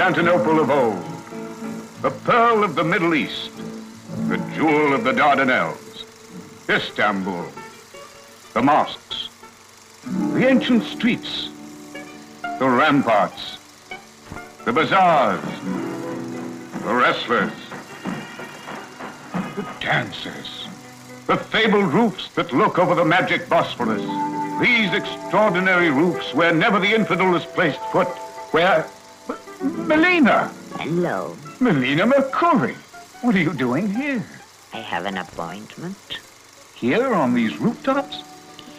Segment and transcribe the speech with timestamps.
[0.00, 1.04] Constantinople of old,
[2.00, 3.50] the pearl of the Middle East,
[4.30, 6.06] the jewel of the Dardanelles,
[6.70, 7.44] Istanbul,
[8.54, 9.28] the mosques,
[10.32, 11.50] the ancient streets,
[12.58, 13.58] the ramparts,
[14.64, 15.44] the bazaars,
[16.82, 17.52] the wrestlers,
[19.54, 20.66] the dancers,
[21.26, 24.00] the fabled roofs that look over the magic Bosphorus.
[24.62, 28.08] These extraordinary roofs where never the infidel has placed foot,
[28.52, 28.86] where...
[29.60, 30.52] Melina!
[30.78, 31.36] Hello.
[31.60, 32.74] Melina Mercuri!
[33.20, 34.24] What are you doing here?
[34.72, 35.96] I have an appointment.
[36.74, 38.22] Here on these rooftops?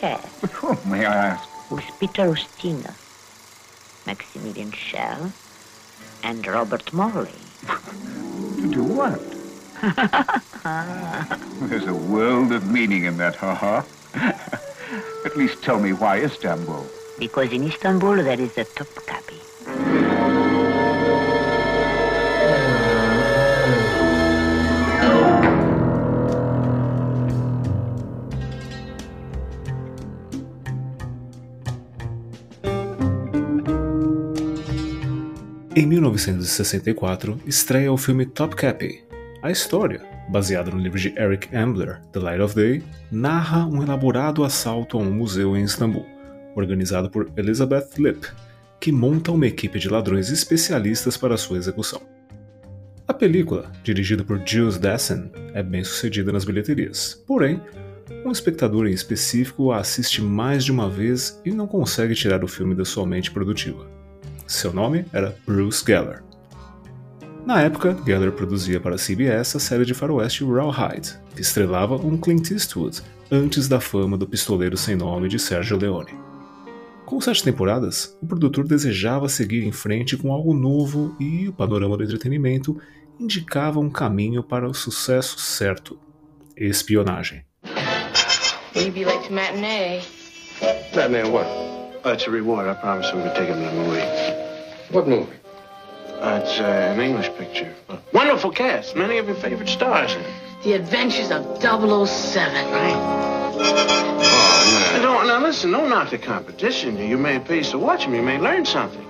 [0.01, 1.47] Yes, With oh, whom, may I ask?
[1.69, 2.93] with Peter Ustina,
[4.05, 5.31] Maximilian Schell,
[6.23, 7.29] and Robert Morley.
[7.67, 9.21] To do what?
[11.69, 13.85] There's a world of meaning in that, ha-ha.
[15.25, 16.85] At least tell me why Istanbul.
[17.19, 19.50] Because in Istanbul there is a Topkapi.
[35.73, 39.05] Em 1964, estreia o filme Topkapi.
[39.41, 44.43] A história, baseada no livro de Eric Ambler, The Light of Day, narra um elaborado
[44.43, 46.05] assalto a um museu em Istambul,
[46.57, 48.27] organizado por Elizabeth Lipp,
[48.81, 52.01] que monta uma equipe de ladrões especialistas para sua execução.
[53.07, 57.61] A película, dirigida por Jules Dassin, é bem sucedida nas bilheterias, porém,
[58.25, 62.47] um espectador em específico a assiste mais de uma vez e não consegue tirar o
[62.47, 64.00] filme da sua mente produtiva.
[64.51, 66.21] Seu nome era Bruce Geller.
[67.45, 72.17] Na época, Geller produzia para a CBS a série de faroeste Rawhide, que estrelava um
[72.17, 73.01] Clint Eastwood
[73.31, 76.13] antes da fama do pistoleiro sem nome de Sergio Leone.
[77.05, 81.95] Com sete temporadas, o produtor desejava seguir em frente com algo novo e o panorama
[81.95, 82.77] do entretenimento
[83.17, 85.97] indicava um caminho para o sucesso certo:
[86.57, 87.45] espionagem.
[88.75, 90.01] We'd be late to matinee.
[91.31, 91.47] What?
[92.03, 92.67] It's a reward.
[92.67, 94.40] I promised take him to the movie.
[94.91, 95.31] What movie?
[96.19, 96.63] Uh, it's uh,
[96.93, 97.73] an English picture.
[98.13, 98.95] Wonderful cast.
[98.95, 100.33] Many of your favorite stars in it.
[100.63, 102.71] The Adventures of 007.
[102.71, 102.95] Right?
[103.53, 106.97] Oh, Now, don't, now listen, don't knock the competition.
[106.97, 108.13] You may pay to watch them.
[108.13, 109.07] You may learn something.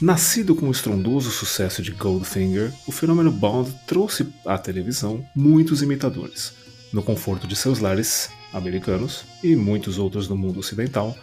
[0.00, 6.52] Nascido com o estrondoso sucesso de Goldfinger, o fenômeno Bond trouxe à televisão muitos imitadores.
[6.92, 11.16] No conforto de seus lares americanos e muitos outros no mundo ocidental,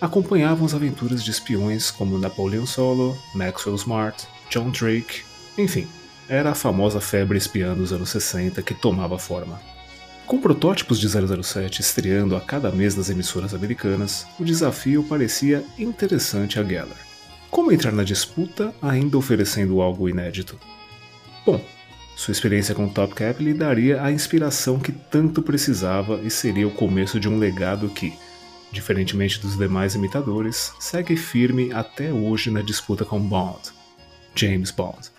[0.00, 5.22] acompanhavam as aventuras de espiões como Napoleon Solo, Maxwell Smart, John Drake,
[5.56, 5.86] enfim,
[6.28, 9.60] era a famosa febre espiã dos anos 60 que tomava forma.
[10.26, 16.58] Com protótipos de 007 estreando a cada mês nas emissoras americanas, o desafio parecia interessante
[16.58, 16.96] a Geller.
[17.50, 20.58] Como entrar na disputa ainda oferecendo algo inédito?
[21.44, 21.62] Bom,
[22.22, 26.70] sua experiência com Top Cap lhe daria a inspiração que tanto precisava e seria o
[26.70, 28.16] começo de um legado que,
[28.70, 33.72] diferentemente dos demais imitadores, segue firme até hoje na disputa com Bond,
[34.36, 35.10] James Bond.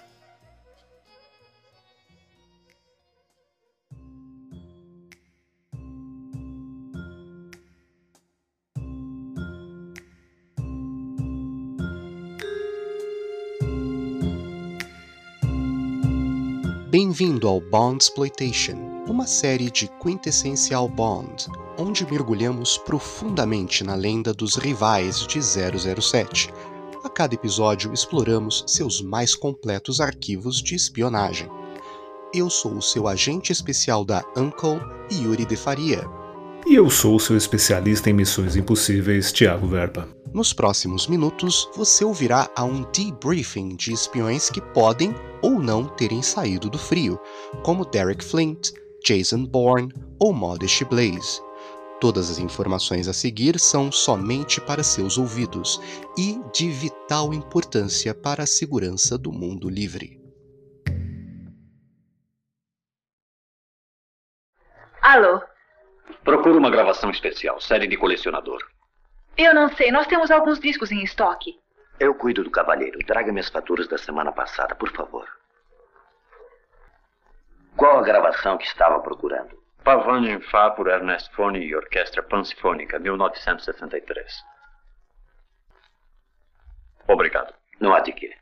[16.93, 18.77] Bem-vindo ao Bond Exploitation,
[19.07, 26.53] uma série de quintessencial Bond, onde mergulhamos profundamente na lenda dos rivais de 007.
[27.03, 31.50] A cada episódio exploramos seus mais completos arquivos de espionagem.
[32.31, 34.79] Eu sou o seu agente especial da Uncle,
[35.12, 36.07] Yuri de Faria.
[36.65, 40.07] E eu sou o seu especialista em missões impossíveis, Thiago Verpa.
[40.33, 46.21] Nos próximos minutos, você ouvirá a um debriefing de espiões que podem ou não terem
[46.21, 47.19] saído do frio,
[47.63, 48.71] como Derek Flint,
[49.06, 51.42] Jason Bourne ou Modesty Blaze.
[52.00, 55.81] Todas as informações a seguir são somente para seus ouvidos
[56.18, 60.19] e de vital importância para a segurança do mundo livre.
[65.01, 65.52] Alô?
[66.23, 68.65] Procuro uma gravação especial, série de colecionador.
[69.37, 71.59] Eu não sei, nós temos alguns discos em estoque.
[71.99, 72.99] Eu cuido do cavalheiro.
[73.05, 75.27] Traga-me as faturas da semana passada, por favor.
[77.75, 79.61] Qual a gravação que estava procurando?
[79.83, 84.43] Pavane em Fá por Ernest Fone e Orquestra Pansifônica, 1963.
[87.07, 87.53] Obrigado.
[87.81, 88.33] Não há de quê.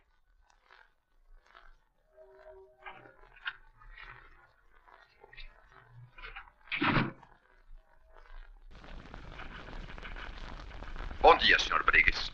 [11.41, 11.83] Dia, Sr.
[11.83, 12.31] Briggs.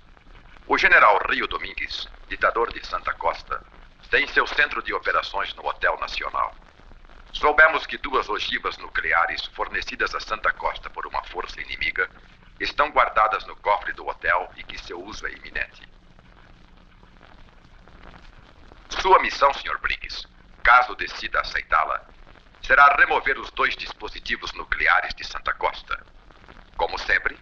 [0.68, 3.64] O general Rio Domingues, ditador de Santa Costa,
[4.10, 6.56] tem seu centro de operações no Hotel Nacional.
[7.34, 12.10] Soubemos que duas ogivas nucleares fornecidas a Santa Costa por uma força inimiga
[12.60, 15.88] estão guardadas no cofre do hotel e que seu uso é iminente.
[18.90, 19.78] Sua missão, Sr.
[19.80, 20.28] Briggs,
[20.64, 22.04] caso decida aceitá-la,
[22.62, 26.06] será remover os dois dispositivos nucleares de Santa Costa.
[26.76, 27.38] Como sempre,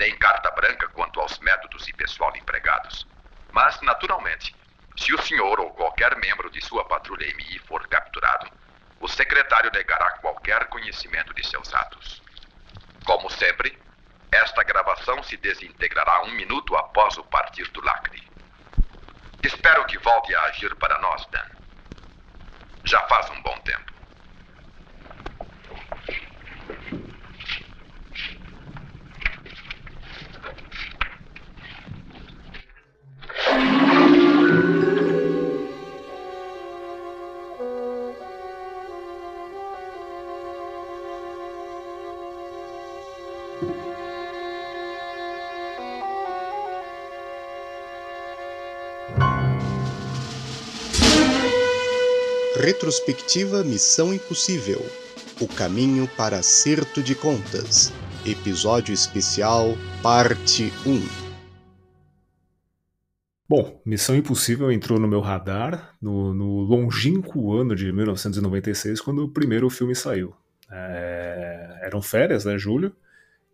[0.00, 3.06] tem carta branca quanto aos métodos e pessoal empregados.
[3.52, 4.56] Mas, naturalmente,
[4.96, 8.50] se o senhor ou qualquer membro de sua patrulha MI for capturado,
[8.98, 12.22] o secretário negará qualquer conhecimento de seus atos.
[13.04, 13.78] Como sempre,
[14.32, 18.26] esta gravação se desintegrará um minuto após o partir do lacre.
[19.42, 21.44] Espero que volte a agir para nós, Dan.
[22.84, 23.92] Já faz um bom tempo.
[52.90, 54.84] Retrospectiva Missão Impossível
[55.40, 57.92] O Caminho para Acerto de Contas
[58.26, 61.00] Episódio Especial Parte 1
[63.48, 69.28] Bom, Missão Impossível entrou no meu radar no, no longínquo ano de 1996, quando o
[69.28, 70.34] primeiro filme saiu.
[70.68, 72.92] É, eram férias, né, julho,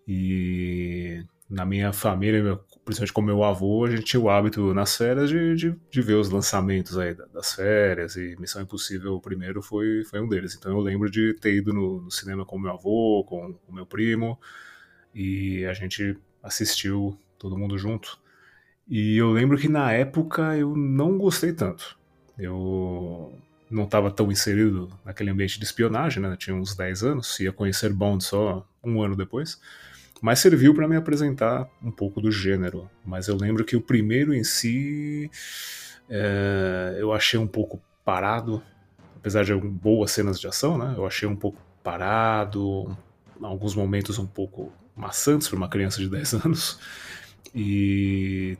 [0.08, 5.28] e na minha família, principalmente com meu avô, a gente tinha o hábito nas férias
[5.28, 10.20] de, de, de, ver os lançamentos aí das férias, e Missão Impossível, primeiro, foi, foi
[10.20, 10.54] um deles.
[10.54, 13.84] Então eu lembro de ter ido no, no cinema com meu avô, com o meu
[13.84, 14.38] primo,
[15.12, 18.20] e a gente assistiu todo mundo junto.
[18.88, 21.98] E eu lembro que na época eu não gostei tanto.
[22.38, 23.36] Eu
[23.68, 26.30] não estava tão inserido naquele ambiente de espionagem, né?
[26.30, 29.60] Eu tinha uns 10 anos, ia conhecer Bond só um ano depois
[30.20, 32.90] mas serviu para me apresentar um pouco do gênero.
[33.04, 35.30] Mas eu lembro que o primeiro em si
[36.08, 38.62] é, eu achei um pouco parado,
[39.16, 40.94] apesar de boas cenas de ação, né?
[40.96, 42.96] Eu achei um pouco parado,
[43.42, 46.78] alguns momentos um pouco maçantes para uma criança de 10 anos.
[47.54, 48.58] E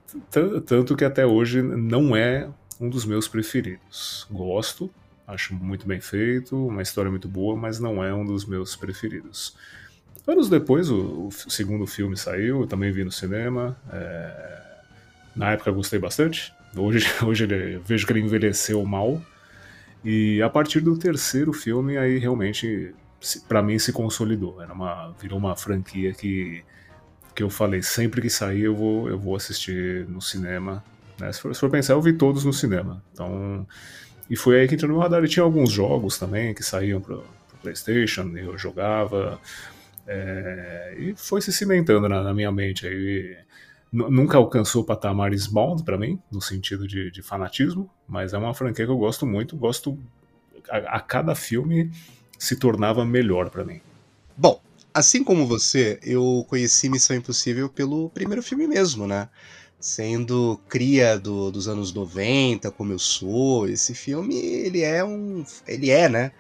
[0.67, 2.49] tanto que até hoje não é
[2.81, 4.27] um dos meus preferidos.
[4.31, 4.91] Gosto,
[5.27, 9.57] acho muito bem feito, uma história muito boa, mas não é um dos meus preferidos.
[10.27, 13.77] Anos depois, o, o segundo filme saiu, também vi no cinema.
[13.93, 14.57] É...
[15.35, 16.53] Na época eu gostei bastante.
[16.77, 19.23] Hoje, hoje ele, vejo que ele envelheceu mal.
[20.05, 22.95] E a partir do terceiro filme, aí realmente,
[23.49, 24.61] para mim, se consolidou.
[24.61, 26.65] Era uma, virou uma franquia que,
[27.35, 30.83] que eu falei, sempre que sair eu vou, eu vou assistir no cinema.
[31.21, 31.33] Né?
[31.33, 33.03] Se, for, se for pensar, eu vi todos no cinema.
[33.13, 33.67] Então,
[34.29, 35.25] e foi aí que entrou no radar.
[35.25, 39.41] E tinha alguns jogos também que saíam pro, pro PlayStation, eu jogava.
[40.07, 42.87] É, e foi se cimentando na, na minha mente.
[42.87, 43.37] Aí,
[43.93, 48.85] nunca alcançou patamares Bond para mim, no sentido de, de, fanatismo, mas é uma franquia
[48.85, 49.57] que eu gosto muito.
[49.57, 49.99] Gosto.
[50.69, 51.91] A, a cada filme
[52.39, 53.81] se tornava melhor para mim.
[54.37, 54.61] Bom,
[54.93, 59.29] assim como você, eu conheci Missão Impossível pelo primeiro filme mesmo, né?
[59.79, 65.45] Sendo cria do, dos anos 90, como eu sou, esse filme, ele é um.
[65.67, 66.33] Ele é, né?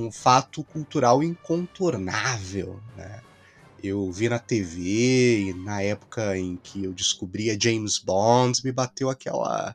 [0.00, 2.80] Um fato cultural incontornável.
[2.96, 3.20] Né?
[3.82, 9.08] Eu vi na TV e na época em que eu descobria James Bond, me bateu
[9.08, 9.74] aquela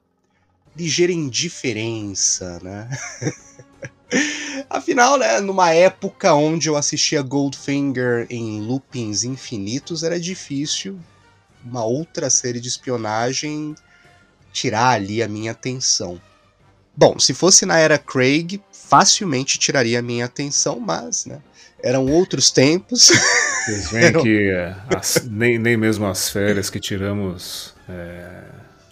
[0.76, 2.90] ligeira indiferença, né?
[4.70, 11.00] Afinal, né, numa época onde eu assistia Goldfinger em loopings infinitos, era difícil
[11.64, 13.76] uma outra série de espionagem
[14.54, 16.22] tirar ali a minha atenção.
[16.96, 21.40] Bom, se fosse na era Craig, facilmente tiraria a minha atenção, mas, né?
[21.84, 23.12] Eram outros tempos.
[23.66, 24.24] Vocês veem Eram...
[24.24, 28.44] que é, as, nem, nem mesmo as férias que tiramos é,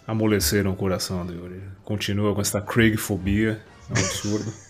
[0.06, 1.62] amoleceram o coração do Yuri.
[1.84, 4.52] Continua com essa Craig-fobia, é um absurdo.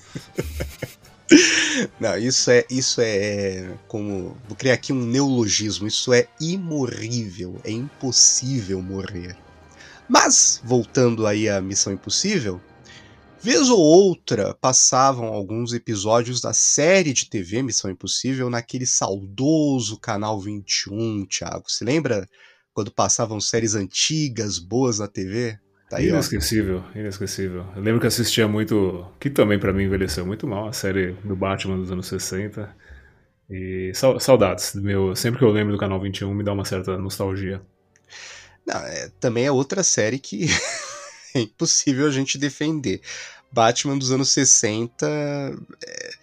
[1.98, 4.36] Não, isso é, isso é como.
[4.46, 5.86] Vou criar aqui um neologismo.
[5.86, 7.60] Isso é imorrível.
[7.64, 9.36] É impossível morrer.
[10.08, 12.60] Mas, voltando aí à Missão Impossível,
[13.44, 20.40] Vez ou outra passavam alguns episódios da série de TV Missão Impossível naquele saudoso canal
[20.40, 21.64] 21, Thiago.
[21.68, 22.26] Se lembra
[22.72, 25.58] quando passavam séries antigas, boas na TV?
[25.90, 26.98] Tá aí, inesquecível, ó.
[26.98, 27.66] inesquecível.
[27.76, 31.36] Eu lembro que assistia muito, que também para mim envelheceu muito mal, a série do
[31.36, 32.74] Batman dos anos 60.
[33.50, 37.60] E saudades, meu, sempre que eu lembro do canal 21 me dá uma certa nostalgia.
[38.66, 40.46] Não, é, também é outra série que
[41.36, 43.00] é impossível a gente defender.
[43.52, 46.14] Batman dos anos 60 é,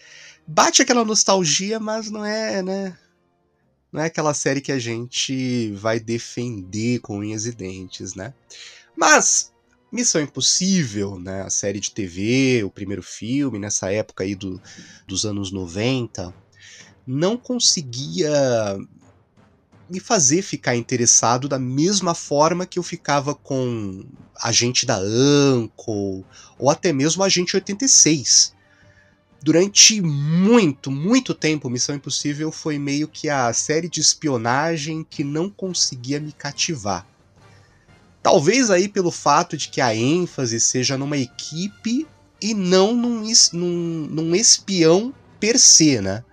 [0.48, 2.98] bate aquela nostalgia, mas não é, né?
[3.92, 8.34] Não é aquela série que a gente vai defender com unhas e dentes, né?
[8.96, 9.52] Mas
[9.92, 14.62] Missão Impossível, né, a série de TV, o primeiro filme, nessa época aí do,
[15.06, 16.34] dos anos 90,
[17.06, 18.32] não conseguia
[19.92, 24.06] me fazer ficar interessado da mesma forma que eu ficava com
[24.42, 26.26] Agente da Uncle
[26.58, 28.56] ou até mesmo Agente 86.
[29.44, 35.50] Durante muito, muito tempo, Missão Impossível foi meio que a série de espionagem que não
[35.50, 37.06] conseguia me cativar.
[38.24, 42.08] Talvez aí pelo fato de que a ênfase seja numa equipe
[42.42, 46.24] e não num, num, num espião per se, né?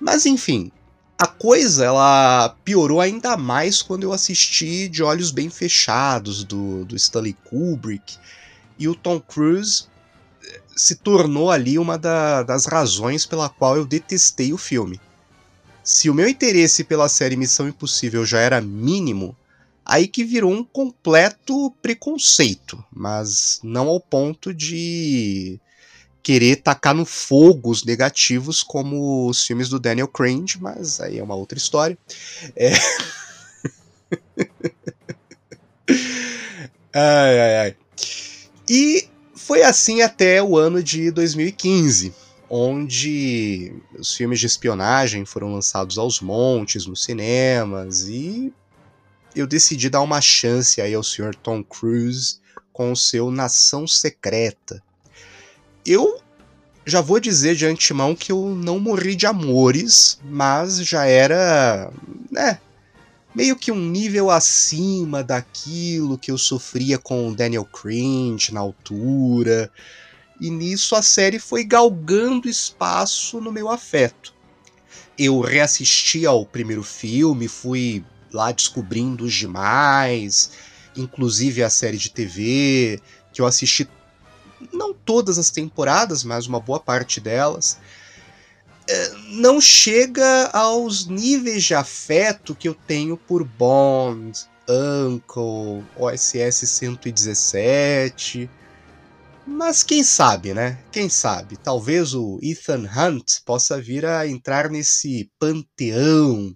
[0.00, 0.72] Mas enfim,
[1.18, 6.94] a coisa ela piorou ainda mais quando eu assisti De Olhos Bem Fechados do, do
[6.94, 8.16] Stanley Kubrick
[8.78, 9.86] e o Tom Cruise
[10.44, 15.00] eh, se tornou ali uma da, das razões pela qual eu detestei o filme.
[15.82, 19.36] Se o meu interesse pela série Missão Impossível já era mínimo,
[19.84, 25.58] aí que virou um completo preconceito, mas não ao ponto de
[26.22, 31.22] querer tacar no fogo os negativos como os filmes do Daniel Craig, mas aí é
[31.22, 31.96] uma outra história.
[32.54, 32.72] É...
[36.92, 37.76] ai, ai, ai.
[38.68, 42.12] E foi assim até o ano de 2015,
[42.50, 48.52] onde os filmes de espionagem foram lançados aos montes nos cinemas e
[49.34, 51.34] eu decidi dar uma chance aí ao Sr.
[51.34, 52.40] Tom Cruise
[52.72, 54.82] com o seu Nação Secreta,
[55.88, 56.20] eu
[56.84, 61.92] já vou dizer de antemão que eu não morri de amores, mas já era,
[62.30, 62.58] né,
[63.34, 69.70] meio que um nível acima daquilo que eu sofria com Daniel Cringe na altura.
[70.40, 74.34] E nisso a série foi galgando espaço no meu afeto.
[75.18, 80.50] Eu reassisti ao primeiro filme, fui lá descobrindo os demais,
[80.96, 83.00] inclusive a série de TV,
[83.32, 83.88] que eu assisti
[84.72, 87.78] não todas as temporadas, mas uma boa parte delas,
[88.88, 98.50] é, não chega aos níveis de afeto que eu tenho por Bond, Uncle, OSS 117.
[99.46, 100.78] Mas quem sabe, né?
[100.92, 101.56] Quem sabe?
[101.56, 106.54] Talvez o Ethan Hunt possa vir a entrar nesse panteão.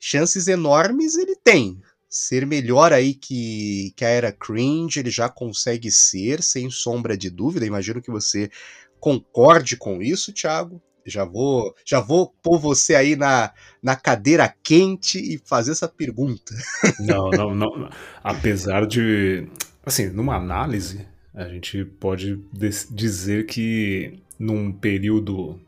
[0.00, 5.90] Chances enormes ele tem ser melhor aí que, que a era cringe, ele já consegue
[5.90, 7.66] ser, sem sombra de dúvida.
[7.66, 8.50] Imagino que você
[8.98, 10.80] concorde com isso, Thiago.
[11.04, 16.54] Já vou, já vou pôr você aí na, na cadeira quente e fazer essa pergunta.
[17.00, 17.90] Não, não, não.
[18.22, 19.48] Apesar de,
[19.86, 22.44] assim, numa análise, a gente pode
[22.90, 25.58] dizer que num período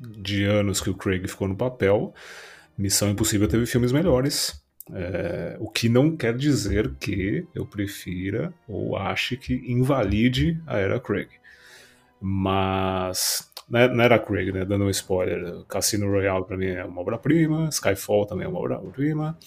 [0.00, 2.14] de anos que o Craig ficou no papel,
[2.76, 8.96] Missão Impossível teve filmes melhores, é, o que não quer dizer que eu prefira ou
[8.96, 11.28] ache que invalide a era Craig.
[12.20, 14.64] Mas né, não era Craig, né?
[14.64, 15.64] Dando um spoiler.
[15.68, 19.38] Cassino Royale para mim é uma obra-prima, Skyfall também é uma obra-prima.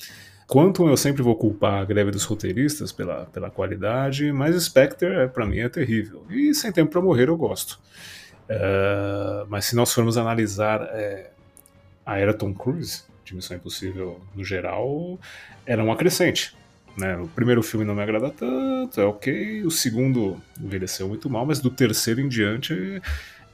[0.48, 5.28] Quantum eu sempre vou culpar a greve dos roteiristas pela, pela qualidade, mas Spectre é,
[5.28, 6.26] para mim é terrível.
[6.30, 7.80] E Sem Tempo para Morrer eu gosto.
[8.50, 11.32] Uh, mas se nós formos analisar é,
[12.06, 15.20] a era Tom Cruise, de Missão Impossível no geral
[15.66, 16.56] era um acrescente.
[16.98, 17.16] Né?
[17.18, 19.64] O primeiro filme não me agrada tanto, é ok.
[19.64, 23.02] O segundo envelheceu muito mal, mas do terceiro em diante,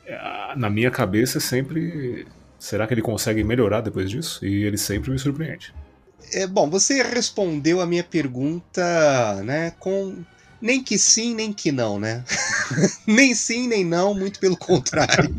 [0.05, 2.27] é, na minha cabeça, é sempre.
[2.59, 4.43] Será que ele consegue melhorar depois disso?
[4.43, 5.73] E ele sempre me surpreende.
[6.33, 10.25] É, bom, você respondeu a minha pergunta né, com
[10.61, 12.23] nem que sim, nem que não, né?
[13.05, 15.35] nem sim, nem não, muito pelo contrário.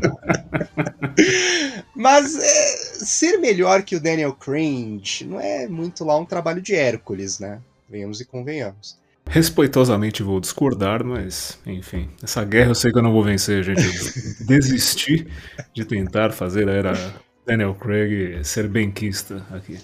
[1.95, 6.73] Mas é, ser melhor que o Daniel Cringe não é muito lá um trabalho de
[6.73, 7.59] Hércules, né?
[7.89, 8.97] Venhamos e convenhamos.
[9.27, 13.79] Respeitosamente vou discordar, mas enfim, essa guerra eu sei que eu não vou vencer, gente.
[13.79, 15.27] Eu desisti
[15.71, 17.13] de tentar fazer a era
[17.45, 19.79] Daniel Craig ser benquista aqui.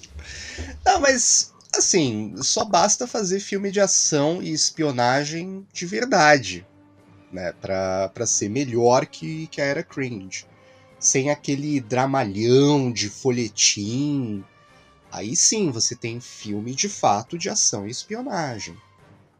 [0.86, 6.65] Não, mas assim, só basta fazer filme de ação e espionagem de verdade,
[7.32, 10.46] né, pra, pra ser melhor que, que a era cringe.
[11.00, 14.44] Sem aquele dramalhão de folhetim.
[15.12, 18.75] Aí sim você tem filme de fato de ação e espionagem.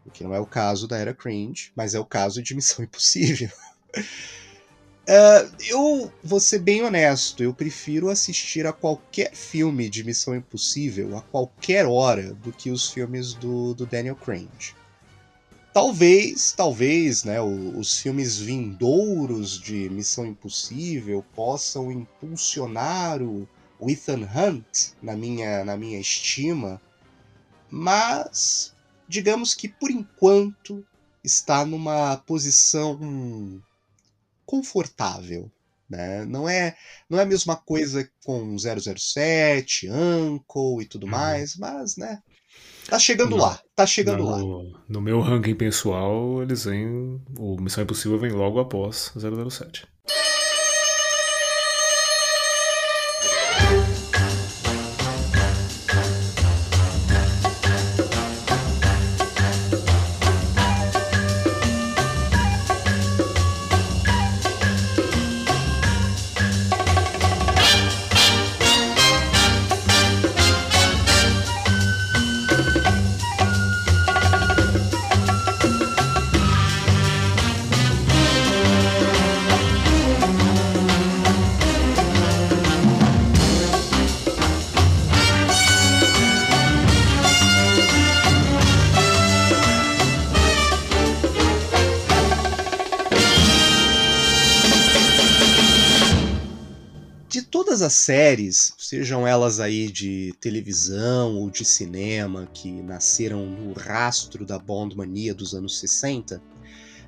[0.06, 2.84] O que não é o caso da era cringe, mas é o caso de Missão
[2.86, 3.50] Impossível.
[5.08, 11.16] Uh, eu vou ser bem honesto, eu prefiro assistir a qualquer filme de Missão Impossível
[11.16, 14.50] a qualquer hora do que os filmes do, do Daniel Craig.
[15.72, 23.48] Talvez, talvez, né, os filmes vindouros de Missão Impossível possam impulsionar o,
[23.80, 26.82] o Ethan Hunt na minha, na minha estima,
[27.70, 28.74] mas
[29.08, 30.84] digamos que por enquanto
[31.24, 33.62] está numa posição
[34.46, 35.52] confortável.
[35.90, 36.26] Né?
[36.26, 36.76] Não, é,
[37.10, 41.12] não é a mesma coisa com 007, Uncle e tudo uhum.
[41.12, 42.20] mais, mas né,
[42.90, 44.80] tá chegando no, lá, tá chegando no, lá.
[44.90, 47.22] No meu ranking pessoal, eles vêm.
[47.38, 49.88] O Missão Impossível vem logo após 007.
[98.06, 104.96] Séries, sejam elas aí de televisão ou de cinema, que nasceram no rastro da Bond
[104.96, 106.40] mania dos anos 60,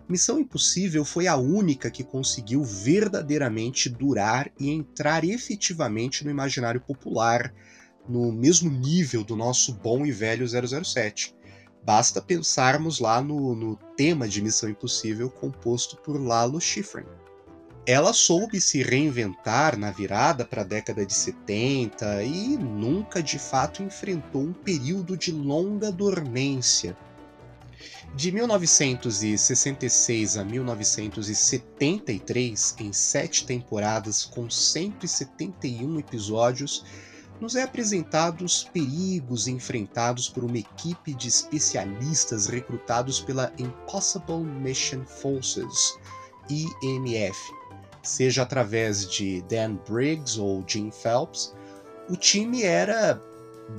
[0.10, 7.54] Missão Impossível foi a única que conseguiu verdadeiramente durar e entrar efetivamente no imaginário popular,
[8.10, 11.36] no mesmo nível do nosso bom e velho 007.
[11.86, 17.06] Basta pensarmos lá no, no tema de Missão Impossível composto por Lalo Schifrin
[17.88, 23.82] ela soube se reinventar na virada para a década de 70 e nunca de fato
[23.82, 26.98] enfrentou um período de longa dormência.
[28.14, 36.84] De 1966 a 1973, em sete temporadas com 171 episódios,
[37.40, 45.06] nos é apresentado os perigos enfrentados por uma equipe de especialistas recrutados pela Impossible Mission
[45.06, 45.98] Forces,
[46.50, 47.38] IMF,
[48.08, 51.54] seja através de Dan Briggs ou Jim Phelps,
[52.10, 53.22] o time era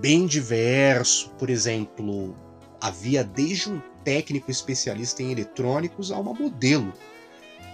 [0.00, 1.30] bem diverso.
[1.38, 2.36] Por exemplo,
[2.80, 6.92] havia desde um técnico especialista em eletrônicos a uma modelo.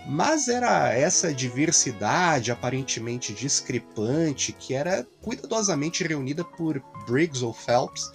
[0.06, 8.12] Mas era essa diversidade aparentemente discrepante que era cuidadosamente reunida por Briggs ou Phelps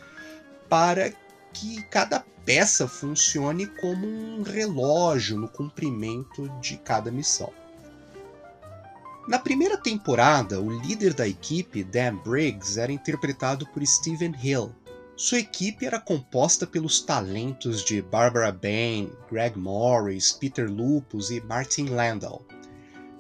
[0.70, 1.12] para
[1.52, 7.52] que cada peça funcione como um relógio no cumprimento de cada missão.
[9.30, 14.74] Na primeira temporada, o líder da equipe, Dan Briggs, era interpretado por Stephen Hill.
[15.16, 21.90] Sua equipe era composta pelos talentos de Barbara Bain, Greg Morris, Peter Lupus e Martin
[21.90, 22.44] Landau.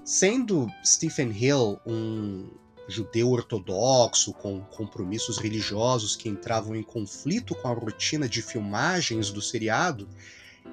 [0.03, 2.49] Sendo Stephen Hill um
[2.87, 9.43] judeu ortodoxo com compromissos religiosos que entravam em conflito com a rotina de filmagens do
[9.43, 10.09] seriado,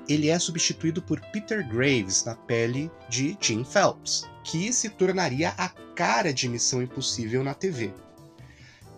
[0.09, 5.69] ele é substituído por Peter Graves na pele de Jim Phelps, que se tornaria a
[5.95, 7.93] cara de Missão Impossível na TV.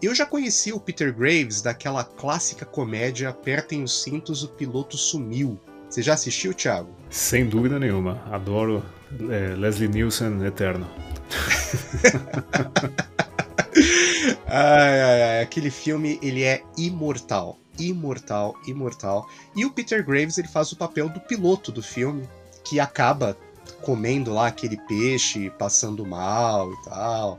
[0.00, 5.58] Eu já conhecia o Peter Graves daquela clássica comédia Apertem os cintos, o piloto sumiu.
[5.88, 6.94] Você já assistiu, Thiago?
[7.10, 8.22] Sem dúvida nenhuma.
[8.30, 8.84] Adoro
[9.30, 10.88] é, Leslie Nielsen eterno.
[14.46, 19.28] ai, ai, ai, aquele filme ele é imortal imortal, imortal.
[19.54, 22.28] E o Peter Graves ele faz o papel do piloto do filme,
[22.64, 23.36] que acaba
[23.82, 27.38] comendo lá aquele peixe, passando mal e tal.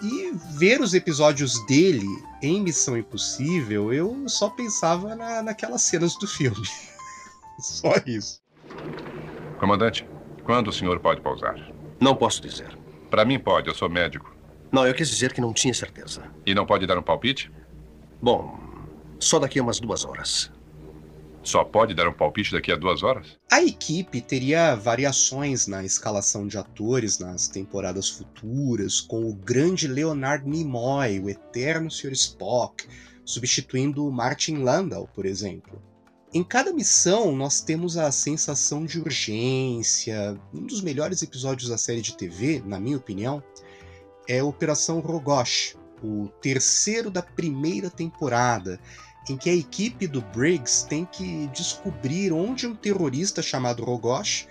[0.00, 2.06] E ver os episódios dele
[2.40, 6.66] em Missão Impossível, eu só pensava na, naquelas cenas do filme.
[7.58, 8.40] só isso.
[9.58, 10.08] Comandante,
[10.44, 11.72] quando o senhor pode pausar?
[12.00, 12.78] Não posso dizer.
[13.10, 14.32] Para mim pode, eu sou médico.
[14.70, 16.22] Não, eu quis dizer que não tinha certeza.
[16.46, 17.50] E não pode dar um palpite?
[18.20, 18.58] Bom,
[19.18, 20.50] só daqui a umas duas horas.
[21.42, 23.38] Só pode dar um palpite daqui a duas horas?
[23.50, 30.46] A equipe teria variações na escalação de atores nas temporadas futuras, com o grande Leonard
[30.46, 32.12] Nimoy, o eterno Sr.
[32.12, 32.86] Spock,
[33.24, 35.80] substituindo Martin Landau, por exemplo.
[36.34, 40.38] Em cada missão, nós temos a sensação de urgência.
[40.52, 43.42] Um dos melhores episódios da série de TV, na minha opinião,
[44.28, 48.78] é Operação Rogosh, o terceiro da primeira temporada,
[49.30, 54.46] em que a equipe do Briggs tem que descobrir onde um terrorista chamado Rogosh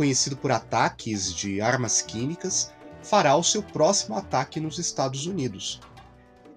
[0.00, 5.78] conhecido por ataques de armas químicas, fará o seu próximo ataque nos Estados Unidos.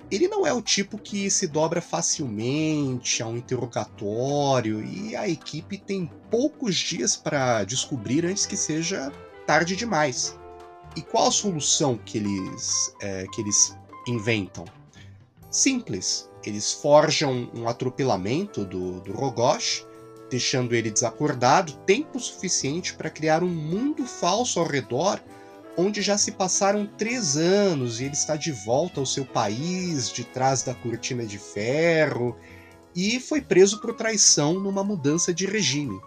[0.09, 5.77] Ele não é o tipo que se dobra facilmente a um interrogatório e a equipe
[5.77, 9.11] tem poucos dias para descobrir antes que seja
[9.45, 10.39] tarde demais.
[10.95, 14.63] E qual a solução que eles, é, que eles inventam?
[15.51, 16.29] Simples.
[16.45, 19.85] Eles forjam um atropelamento do, do Rogosh,
[20.29, 25.21] deixando ele desacordado tempo suficiente para criar um mundo falso ao redor,
[25.77, 30.23] onde já se passaram três anos e ele está de volta ao seu país, de
[30.23, 32.35] trás da cortina de ferro,
[32.95, 35.99] e foi preso por traição numa mudança de regime.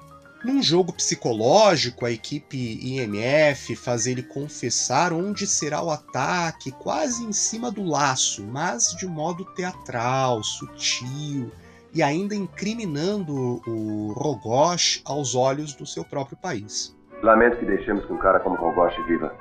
[0.46, 7.32] Num jogo psicológico, a equipe IMF faz ele confessar onde será o ataque, quase em
[7.32, 11.50] cima do laço, mas de modo teatral, sutil
[11.92, 16.96] e ainda incriminando o Rogosh aos olhos do seu próprio país.
[17.24, 19.34] Lamento que deixemos que um cara como Rogosh viva.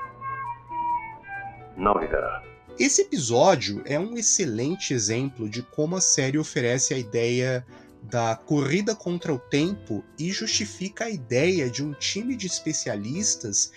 [1.77, 2.41] Não viverá.
[2.79, 7.63] Esse episódio é um excelente exemplo de como a série oferece a ideia
[8.09, 13.71] da corrida contra o tempo e justifica a ideia de um time de especialistas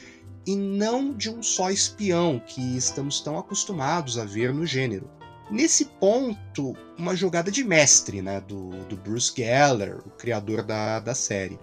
[0.46, 5.10] e não de um só espião que estamos tão acostumados a ver no gênero.
[5.50, 11.14] Nesse ponto, uma jogada de mestre né, do, do Bruce Geller, o criador da, da
[11.14, 11.58] série.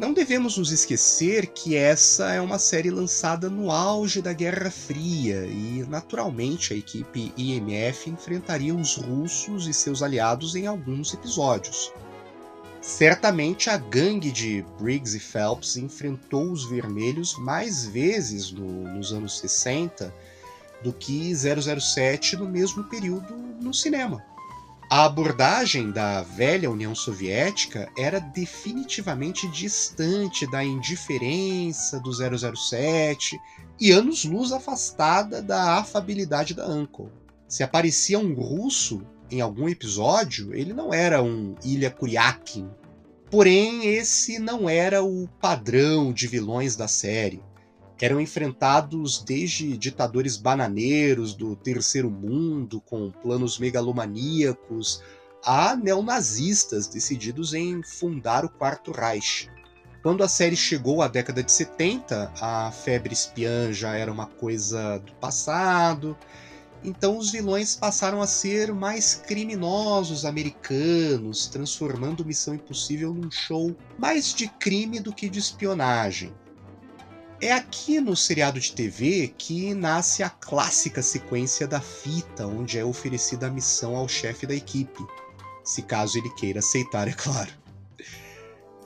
[0.00, 5.44] Não devemos nos esquecer que essa é uma série lançada no auge da Guerra Fria
[5.44, 11.92] e, naturalmente, a equipe IMF enfrentaria os russos e seus aliados em alguns episódios.
[12.80, 19.38] Certamente a gangue de Briggs e Phelps enfrentou os vermelhos mais vezes no, nos anos
[19.38, 20.10] 60
[20.82, 24.24] do que 007 no mesmo período no cinema.
[24.92, 33.38] A abordagem da velha União Soviética era definitivamente distante da indiferença do 007
[33.80, 37.06] e anos-luz afastada da afabilidade da Uncle.
[37.46, 42.68] Se aparecia um russo em algum episódio, ele não era um Ilha Kuryakin.
[43.30, 47.40] Porém, esse não era o padrão de vilões da série
[48.00, 55.02] eram enfrentados desde ditadores bananeiros do terceiro mundo, com planos megalomaníacos,
[55.44, 59.48] a neonazistas decididos em fundar o Quarto Reich.
[60.02, 64.98] Quando a série chegou à década de 70, a febre espiã já era uma coisa
[64.98, 66.16] do passado,
[66.82, 74.32] então os vilões passaram a ser mais criminosos americanos, transformando Missão Impossível num show mais
[74.32, 76.32] de crime do que de espionagem.
[77.42, 82.84] É aqui no seriado de TV que nasce a clássica sequência da fita, onde é
[82.84, 85.02] oferecida a missão ao chefe da equipe,
[85.64, 87.50] se caso ele queira aceitar, é claro.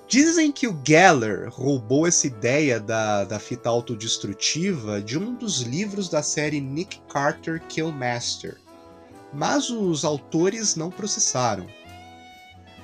[0.06, 6.08] Dizem que o Geller roubou essa ideia da, da fita autodestrutiva de um dos livros
[6.08, 8.60] da série Nick Carter Killmaster,
[9.32, 11.66] mas os autores não processaram.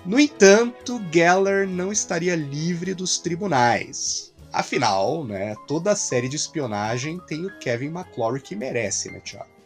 [0.04, 4.29] No entanto, Geller não estaria livre dos tribunais.
[4.52, 9.60] Afinal, né, toda série de espionagem tem o Kevin McClory que merece, né, Thiago?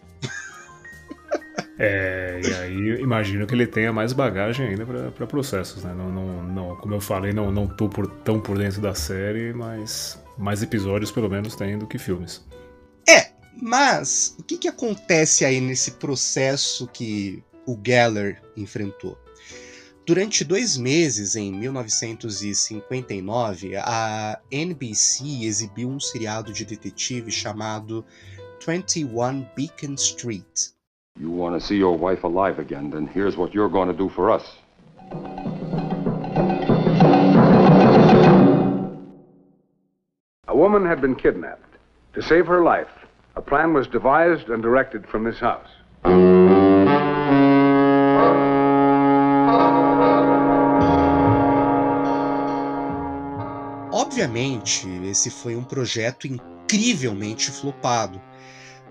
[1.78, 5.92] É, e aí imagino que ele tenha mais bagagem ainda para processos, né?
[5.92, 9.52] Não, não, não, como eu falei, não, não tô por, tão por dentro da série,
[9.52, 12.44] mas mais episódios pelo menos tem do que filmes.
[13.08, 19.18] É, mas o que, que acontece aí nesse processo que o Geller enfrentou?
[20.06, 28.04] Durante dois meses, em 1959, a NBC exibiu um seriado de detetive chamado
[28.62, 30.74] 21 Beacon Street.
[31.18, 34.10] You want to see your wife alive again, then here's what you're going to do
[34.10, 34.44] for us.
[40.46, 41.78] A woman had been kidnapped.
[42.12, 42.92] To save her life,
[43.36, 45.70] a plan was devised and directed from this house.
[54.04, 58.20] Obviamente, esse foi um projeto incrivelmente flopado.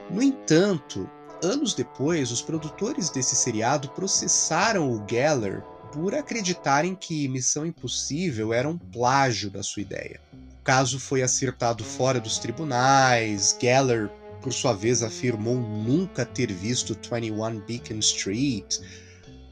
[0.10, 1.08] No entanto,
[1.44, 5.62] anos depois, os produtores desse seriado processaram o Geller
[5.94, 10.20] por acreditarem que Missão Impossível era um plágio da sua ideia.
[10.60, 14.10] O caso foi acertado fora dos tribunais, Geller,
[14.42, 18.80] por sua vez, afirmou nunca ter visto 21 Beacon Street,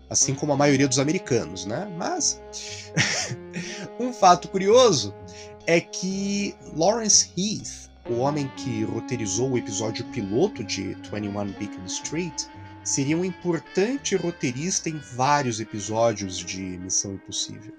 [0.10, 1.88] assim como a maioria dos americanos, né?
[1.98, 2.42] Mas
[4.00, 5.14] um fato curioso
[5.68, 12.46] é que Lawrence Heath, o homem que roteirizou o episódio piloto de 21 Beacon Street,
[12.84, 17.76] seria um importante roteirista em vários episódios de Missão Impossível.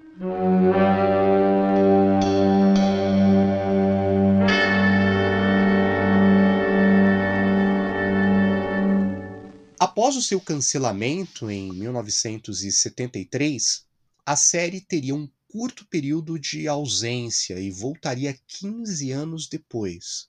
[9.78, 13.84] Após o seu cancelamento em 1973,
[14.24, 20.26] a série teria um curto período de ausência e voltaria 15 anos depois.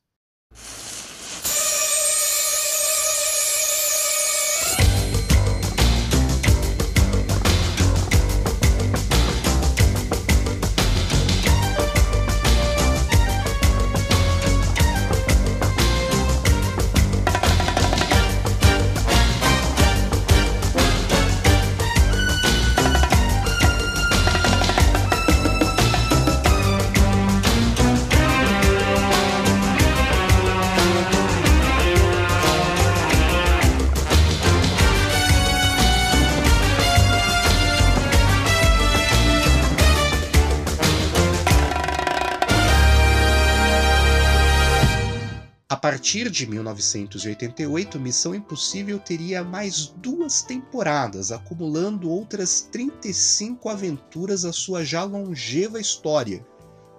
[46.03, 54.83] Partir de 1988, Missão Impossível teria mais duas temporadas, acumulando outras 35 aventuras à sua
[54.83, 56.45] já longeva história,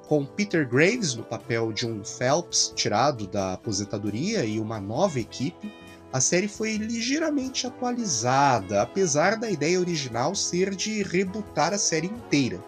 [0.08, 5.70] com Peter Graves no papel de um Phelps tirado da aposentadoria e uma nova equipe.
[6.10, 12.58] A série foi ligeiramente atualizada, apesar da ideia original ser de rebootar a série inteira.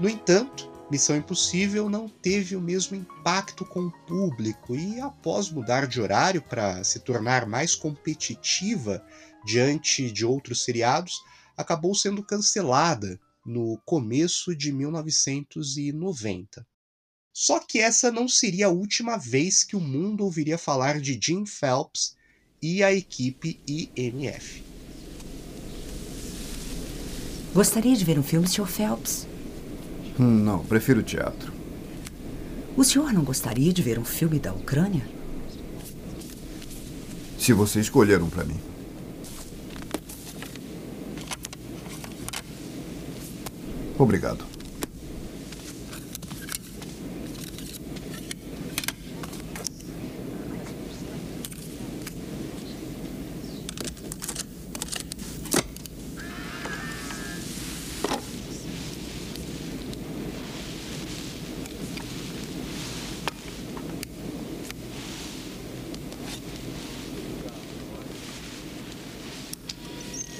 [0.00, 5.86] No entanto, Missão Impossível não teve o mesmo impacto com o público e, após mudar
[5.86, 9.02] de horário para se tornar mais competitiva
[9.44, 11.22] diante de outros seriados,
[11.56, 16.66] acabou sendo cancelada no começo de 1990.
[17.32, 21.46] Só que essa não seria a última vez que o mundo ouviria falar de Jim
[21.46, 22.14] Phelps
[22.60, 24.62] e a equipe IMF.
[27.54, 28.66] Gostaria de ver um filme, Sr.
[28.66, 29.31] Phelps?
[30.18, 31.52] Hum, não, prefiro teatro.
[32.76, 35.06] O senhor não gostaria de ver um filme da Ucrânia?
[37.38, 38.60] Se você escolher um para mim.
[43.98, 44.52] Obrigado.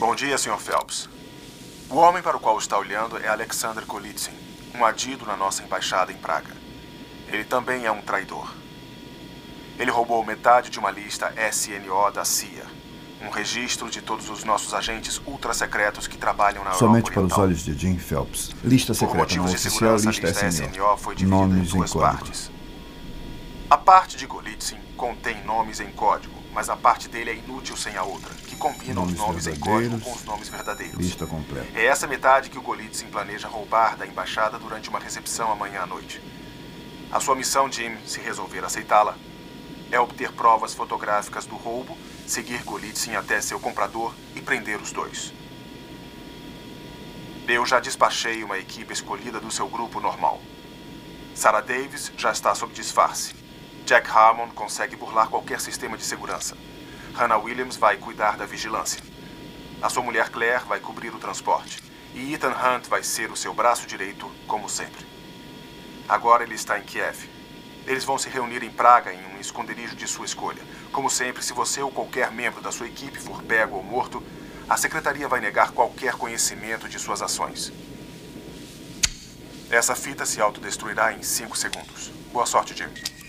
[0.02, 0.56] Bom dia, Sr.
[0.56, 1.08] Phelps.
[1.90, 4.32] O homem para o qual está olhando é Alexander Golitsyn,
[4.72, 6.54] um adido na nossa embaixada em Praga.
[7.26, 8.54] Ele também é um traidor.
[9.76, 12.64] Ele roubou metade de uma lista SNO da CIA,
[13.20, 17.44] um registro de todos os nossos agentes ultra-secretos que trabalham na Somente Europa para os
[17.44, 18.52] olhos de Jim Phelps.
[18.62, 20.96] Lista secreta não de oficial, lista lista SNO.
[20.98, 22.50] Foi dividida Nomes em duas em partes.
[23.68, 27.96] A parte de Golitsyn contém nomes em código, mas a parte dele é inútil sem
[27.96, 30.98] a outra, que combina os Nomes nomes em código com os nomes verdadeiros.
[30.98, 31.66] Lista completa.
[31.74, 35.86] É essa metade que o Golitsyn planeja roubar da embaixada durante uma recepção amanhã à
[35.86, 36.22] noite.
[37.10, 39.16] A sua missão, Jim, se resolver aceitá-la,
[39.90, 45.32] é obter provas fotográficas do roubo, seguir Golitsyn até seu comprador e prender os dois.
[47.48, 50.40] Eu já despachei uma equipe escolhida do seu grupo normal.
[51.34, 53.41] Sarah Davis já está sob disfarce.
[53.84, 56.56] Jack Harmon consegue burlar qualquer sistema de segurança.
[57.14, 59.02] Hannah Williams vai cuidar da vigilância.
[59.82, 61.82] A sua mulher Claire vai cobrir o transporte.
[62.14, 65.04] E Ethan Hunt vai ser o seu braço direito, como sempre.
[66.08, 67.28] Agora ele está em Kiev.
[67.84, 70.62] Eles vão se reunir em Praga em um esconderijo de sua escolha.
[70.92, 74.22] Como sempre, se você ou qualquer membro da sua equipe for pego ou morto,
[74.68, 77.72] a secretaria vai negar qualquer conhecimento de suas ações.
[79.68, 82.12] Essa fita se autodestruirá em 5 segundos.
[82.32, 83.21] Boa sorte, Jim.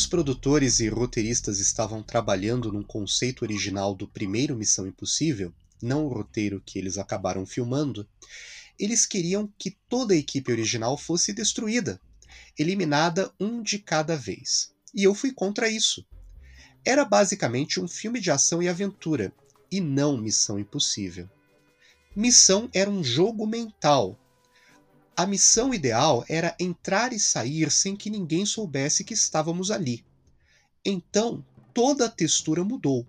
[0.00, 6.08] Os produtores e roteiristas estavam trabalhando num conceito original do primeiro Missão Impossível, não o
[6.08, 8.08] roteiro que eles acabaram filmando,
[8.78, 12.00] eles queriam que toda a equipe original fosse destruída,
[12.58, 14.72] eliminada um de cada vez.
[14.94, 16.02] E eu fui contra isso.
[16.82, 19.30] Era basicamente um filme de ação e aventura,
[19.70, 21.28] e não Missão Impossível.
[22.16, 24.18] Missão era um jogo mental.
[25.20, 30.02] A missão ideal era entrar e sair sem que ninguém soubesse que estávamos ali.
[30.82, 33.06] Então, toda a textura mudou.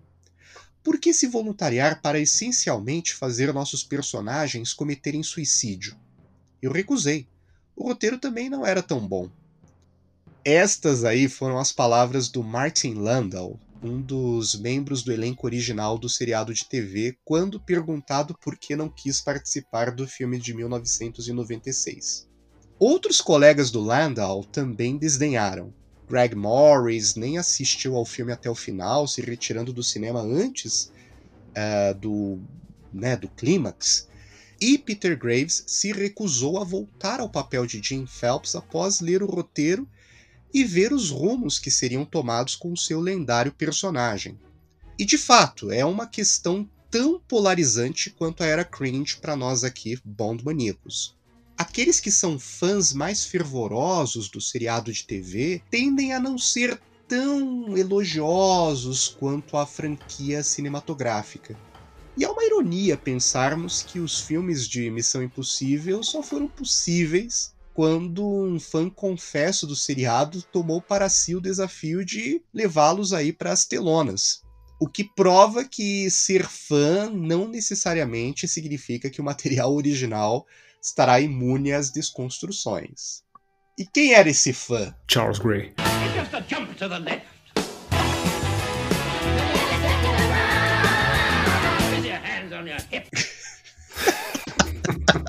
[0.84, 5.96] Por que se voluntariar para essencialmente fazer nossos personagens cometerem suicídio?
[6.60, 7.26] Eu recusei.
[7.74, 9.30] O roteiro também não era tão bom.
[10.44, 16.08] Estas aí foram as palavras do Martin Landau, um dos membros do elenco original do
[16.08, 22.28] seriado de TV, quando perguntado por que não quis participar do filme de 1996.
[22.78, 25.74] Outros colegas do Landau também desdenharam.
[26.08, 30.92] Greg Morris nem assistiu ao filme até o final, se retirando do cinema antes
[31.50, 32.38] uh, do,
[32.92, 34.08] né, do clímax.
[34.60, 39.26] E Peter Graves se recusou a voltar ao papel de Jim Phelps após ler o
[39.26, 39.88] roteiro
[40.52, 44.38] e ver os rumos que seriam tomados com o seu lendário personagem.
[44.98, 49.98] E de fato, é uma questão tão polarizante quanto a era cringe para nós aqui,
[50.04, 51.16] Bond maníacos.
[51.56, 57.76] Aqueles que são fãs mais fervorosos do seriado de TV tendem a não ser tão
[57.76, 61.56] elogiosos quanto a franquia cinematográfica.
[62.16, 68.26] E é uma ironia pensarmos que os filmes de Missão Impossível só foram possíveis quando
[68.26, 73.64] um fã confesso do seriado tomou para si o desafio de levá-los aí para as
[73.64, 74.42] telonas.
[74.80, 80.46] O que prova que ser fã não necessariamente significa que o material original
[80.82, 83.22] estará imune às desconstruções.
[83.78, 84.94] E quem era esse fã?
[85.08, 85.72] Charles Gray.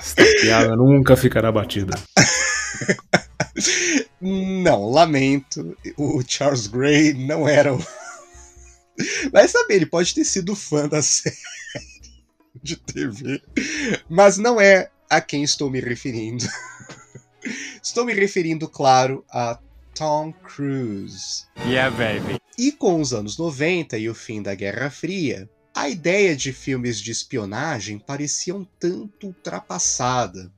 [0.02, 1.94] Esta piada nunca ficará batida.
[4.20, 5.78] Não, lamento.
[5.98, 7.78] O Charles Gray não era o.
[9.32, 11.36] Vai saber, ele pode ter sido fã da série
[12.62, 13.42] de TV,
[14.08, 16.46] mas não é a quem estou me referindo.
[17.82, 19.58] Estou me referindo, claro, a
[19.96, 21.46] Tom Cruise.
[21.66, 22.40] Yeah, baby.
[22.56, 25.50] E com os anos 90 e o fim da Guerra Fria,
[25.82, 30.54] a ideia de filmes de espionagem parecia um tanto ultrapassada.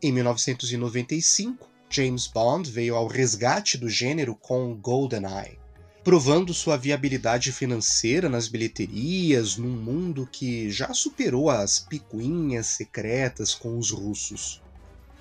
[0.00, 5.58] Em 1995, James Bond veio ao resgate do gênero com GoldenEye,
[6.02, 13.76] provando sua viabilidade financeira nas bilheterias num mundo que já superou as picuinhas secretas com
[13.76, 14.62] os russos.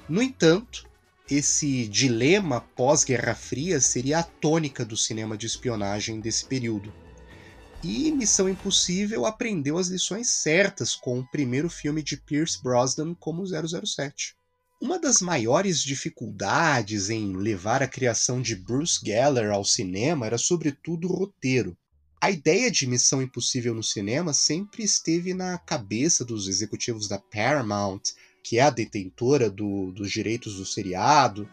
[0.08, 0.88] No entanto,
[1.30, 6.94] esse dilema pós-Guerra Fria seria a tônica do cinema de espionagem desse período.
[7.84, 13.46] E Missão Impossível aprendeu as lições certas com o primeiro filme de Pierce Brosnan como
[13.46, 14.36] 007.
[14.82, 21.08] Uma das maiores dificuldades em levar a criação de Bruce Geller ao cinema era sobretudo
[21.08, 21.78] o roteiro.
[22.20, 28.02] A ideia de Missão Impossível no cinema sempre esteve na cabeça dos executivos da Paramount,
[28.44, 31.48] que é a detentora do, dos direitos do seriado,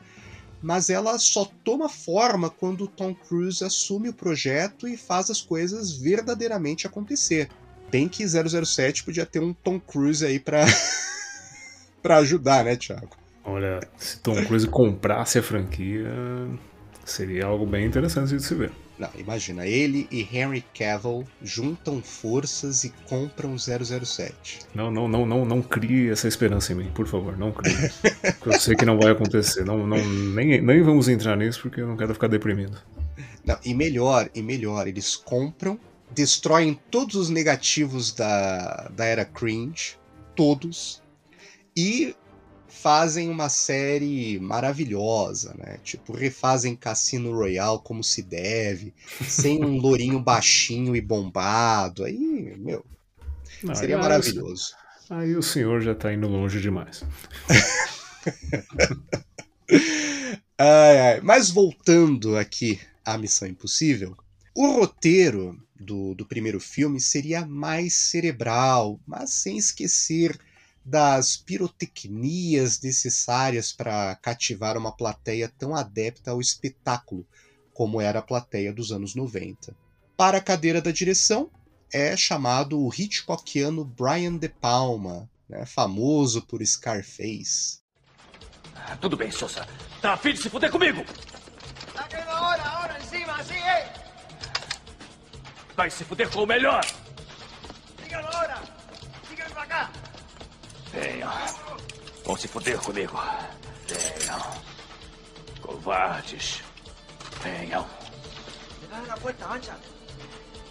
[0.64, 5.94] mas ela só toma forma quando Tom Cruise assume o projeto e faz as coisas
[5.94, 7.50] verdadeiramente acontecer.
[7.90, 10.64] Bem que 007 podia ter um Tom Cruise aí pra,
[12.03, 13.11] pra ajudar, né, Thiago?
[13.44, 16.09] Olha, se Tom Cruise comprasse a franquia,
[17.05, 18.72] seria algo bem interessante de se ver.
[18.98, 24.61] Não, imagina, ele e Henry Cavill juntam forças e compram 007.
[24.72, 27.74] Não, não, não, não, não crie essa esperança em mim, por favor, não crie.
[28.46, 29.64] eu sei que não vai acontecer.
[29.64, 29.98] Não, não,
[30.35, 32.81] nem, nem vamos entrar nisso porque eu não quero ficar deprimido.
[33.44, 35.79] Não, e melhor, e melhor, eles compram,
[36.12, 39.96] destroem todos os negativos da, da era cringe,
[40.37, 41.02] todos,
[41.77, 42.14] e
[42.85, 45.78] fazem uma série maravilhosa, né?
[45.82, 48.92] Tipo, refazem Cassino Royale como se deve,
[49.26, 52.04] sem um lourinho baixinho e bombado.
[52.04, 52.85] Aí, meu,
[53.62, 54.74] Não, seria maravilhoso.
[55.08, 57.02] Aí o senhor já tá indo longe demais.
[60.58, 61.20] ai, ai.
[61.22, 64.14] Mas voltando aqui à Missão Impossível,
[64.54, 70.38] o roteiro do, do primeiro filme seria mais cerebral, mas sem esquecer
[70.85, 77.26] das pirotecnias necessárias para cativar uma plateia tão adepta ao espetáculo
[77.72, 79.74] como era a plateia dos anos 90.
[80.16, 81.50] Para a cadeira da direção,
[81.92, 87.78] é chamado o Hitchcockiano Brian De Palma, né, famoso por Scarface.
[89.00, 89.66] Tudo bem, Sousa.
[90.00, 91.04] Tá afim de se fuder comigo?
[92.28, 93.87] Ahora, ahora, encima, assim, hein?
[95.76, 96.85] Vai se fuder com o melhor.
[100.96, 101.20] É.
[102.24, 103.20] Vão se fuder comigo.
[103.86, 104.40] Venham.
[105.60, 106.62] Covardes.
[107.42, 107.86] Venham.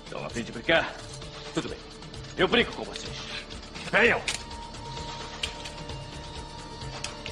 [0.05, 0.93] Estão a fim de brincar?
[1.53, 1.80] Tudo bem.
[2.38, 3.17] Eu brinco com vocês.
[3.91, 4.21] Venham.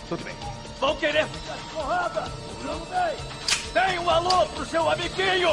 [0.09, 0.35] Tudo bem.
[0.79, 2.31] Vão querer ficar de porrada?
[2.63, 3.41] Não tem.
[3.73, 5.51] Tem um alô pro seu amiguinho!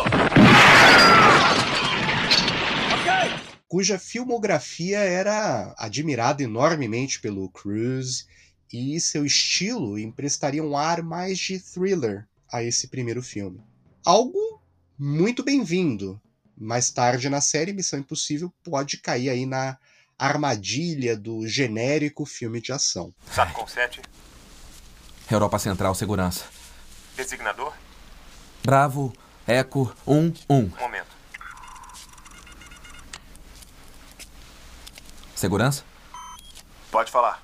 [2.94, 3.47] Ok?
[3.68, 8.24] Cuja filmografia era admirada enormemente pelo Cruise
[8.72, 13.62] e seu estilo emprestaria um ar mais de thriller a esse primeiro filme.
[14.02, 14.62] Algo
[14.98, 16.18] muito bem-vindo.
[16.56, 19.76] Mais tarde na série, Missão Impossível pode cair aí na
[20.18, 23.14] armadilha do genérico filme de ação.
[23.30, 24.00] SATCOM 7.
[25.30, 26.46] Europa Central Segurança.
[27.14, 27.74] Designador?
[28.64, 29.12] Bravo,
[29.46, 30.68] Eco, 1, 1.
[30.80, 31.17] Momento.
[35.38, 35.84] Segurança?
[36.90, 37.40] Pode falar.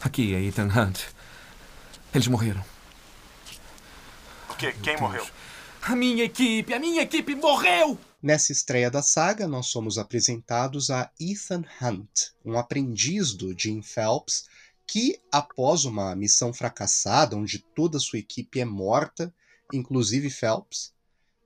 [0.00, 1.04] Aqui é Ethan Hunt.
[2.12, 2.64] Eles morreram.
[4.50, 4.72] O quê?
[4.82, 5.24] Quem morreu?
[5.80, 6.74] A minha equipe!
[6.74, 7.96] A minha equipe morreu!
[8.20, 14.46] Nessa estreia da saga, nós somos apresentados a Ethan Hunt, um aprendiz do Jim Phelps,
[14.84, 19.32] que, após uma missão fracassada, onde toda a sua equipe é morta,
[19.72, 20.92] inclusive Phelps,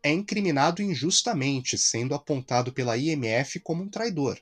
[0.02, 4.38] é incriminado injustamente, sendo apontado pela IMF como um traidor.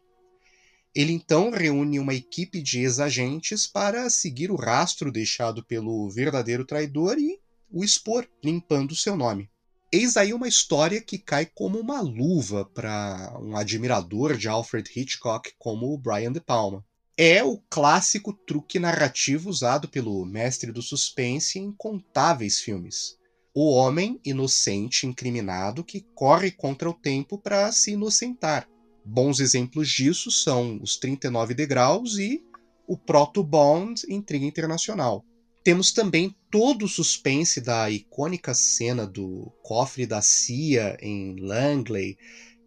[0.95, 7.19] Ele então reúne uma equipe de ex-agentes para seguir o rastro deixado pelo verdadeiro traidor
[7.19, 7.39] e
[7.71, 9.51] o expor, limpando seu nome.
[9.93, 15.53] Eis aí uma história que cai como uma luva para um admirador de Alfred Hitchcock
[15.59, 16.85] como o Brian De Palma.
[17.17, 23.16] É o clássico truque narrativo usado pelo mestre do suspense em incontáveis filmes.
[23.59, 28.69] O homem inocente incriminado que corre contra o tempo para se inocentar.
[29.03, 32.45] Bons exemplos disso são os 39 degraus e
[32.87, 35.25] o Proto-Bond Intriga Internacional.
[35.65, 42.19] Temos também todo o suspense da icônica cena do cofre da CIA em Langley,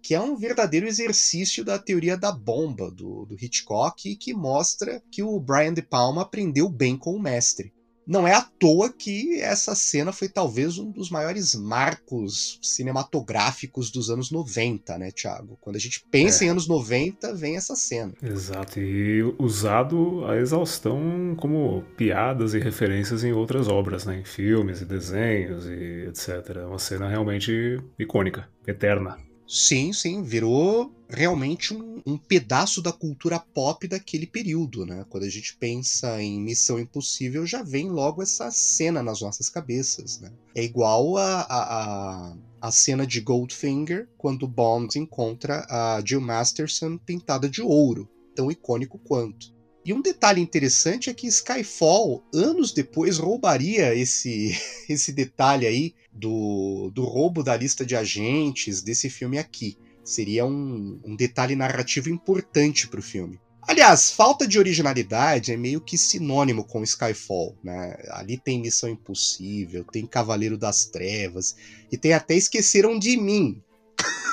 [0.02, 5.04] que é um verdadeiro exercício da teoria da bomba do, do Hitchcock e que mostra
[5.12, 7.72] que o Brian De Palma aprendeu bem com o mestre.
[8.10, 14.10] Não é à toa que essa cena foi talvez um dos maiores marcos cinematográficos dos
[14.10, 15.60] anos 90, né, Thiago?
[15.62, 16.48] Quando a gente pensa É.
[16.48, 18.12] em anos 90, vem essa cena.
[18.24, 24.20] Exato, e usado a exaustão como piadas e referências em outras obras, né?
[24.20, 26.58] em filmes e desenhos e etc.
[26.58, 29.18] É uma cena realmente icônica, eterna.
[29.50, 35.04] Sim, sim, virou realmente um, um pedaço da cultura pop daquele período, né?
[35.10, 40.20] Quando a gente pensa em Missão Impossível, já vem logo essa cena nas nossas cabeças,
[40.20, 40.32] né?
[40.54, 47.50] É igual a, a, a, cena de Goldfinger, quando Bond encontra a Jill Masterson pintada
[47.50, 49.52] de ouro, tão icônico quanto.
[49.90, 54.56] E um detalhe interessante é que Skyfall, anos depois, roubaria esse,
[54.88, 59.76] esse detalhe aí do, do roubo da lista de agentes desse filme aqui.
[60.04, 63.42] Seria um, um detalhe narrativo importante para o filme.
[63.64, 67.58] Aliás, falta de originalidade é meio que sinônimo com Skyfall.
[67.64, 67.98] Né?
[68.12, 71.56] Ali tem Missão Impossível, tem Cavaleiro das Trevas,
[71.92, 73.60] e tem até Esqueceram de Mim.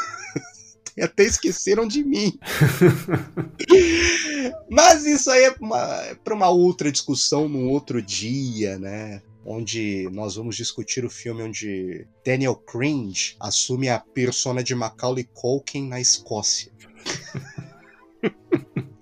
[1.03, 2.39] até Esqueceram de Mim.
[4.71, 5.65] Mas isso aí é para
[6.35, 9.23] uma, uma outra discussão num outro dia, né?
[9.45, 15.89] Onde nós vamos discutir o filme onde Daniel Cringe assume a persona de Macaulay Culkin
[15.89, 16.73] na Escócia.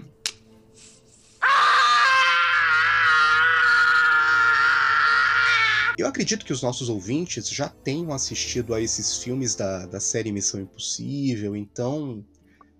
[5.96, 10.32] Eu acredito que os nossos ouvintes já tenham assistido a esses filmes da, da série
[10.32, 12.24] Missão Impossível, então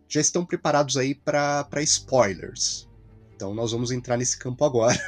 [0.09, 2.89] já estão preparados aí para spoilers.
[3.37, 4.99] Então nós vamos entrar nesse campo agora.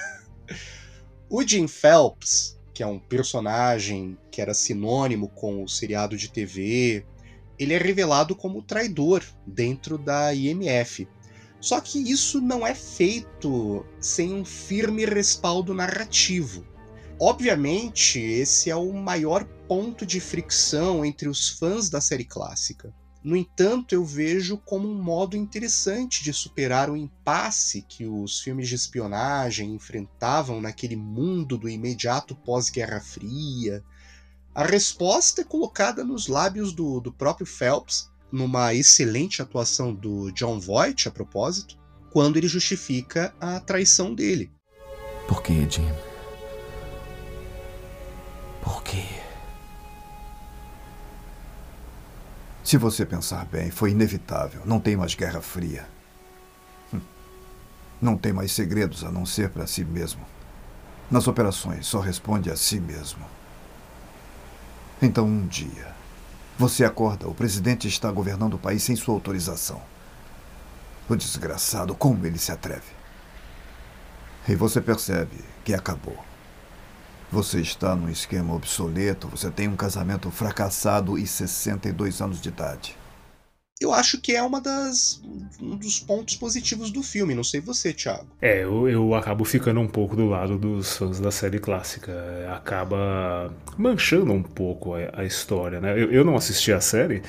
[1.29, 7.05] o Jim Phelps, que é um personagem que era sinônimo com o seriado de TV,
[7.59, 11.09] ele é revelado como traidor dentro da IMF.
[11.61, 16.76] Só que isso não é feito sem um firme respaldo narrativo.
[17.19, 22.95] Obviamente, esse é o maior ponto de fricção entre os fãs da série clássica.
[23.25, 28.69] No entanto, eu vejo como um modo interessante de superar o impasse que os filmes
[28.69, 33.83] de espionagem enfrentavam naquele mundo do imediato pós-Guerra Fria.
[34.55, 40.61] A resposta é colocada nos lábios do, do próprio Phelps, numa excelente atuação do John
[40.61, 41.79] Voight, a propósito,
[42.13, 44.53] quando ele justifica a traição dele.
[45.27, 45.91] Por que, Jim?
[48.87, 49.05] Quê?
[52.63, 54.63] Se você pensar bem, foi inevitável.
[54.65, 55.89] Não tem mais Guerra Fria.
[56.95, 57.01] Hum.
[58.01, 60.25] Não tem mais segredos a não ser para si mesmo.
[61.11, 63.25] Nas operações, só responde a si mesmo.
[65.01, 65.95] Então, um dia,
[66.59, 69.81] você acorda, o presidente está governando o país sem sua autorização.
[71.09, 72.97] O desgraçado, como ele se atreve?
[74.49, 76.19] E você percebe que acabou.
[77.31, 82.97] Você está num esquema obsoleto, você tem um casamento fracassado e 62 anos de idade.
[83.79, 85.21] Eu acho que é uma das
[85.61, 88.27] um dos pontos positivos do filme, não sei você, Thiago.
[88.41, 92.13] É, eu, eu acabo ficando um pouco do lado dos fãs da série clássica.
[92.55, 95.93] Acaba manchando um pouco a, a história, né?
[95.93, 97.23] Eu, eu não assisti a série,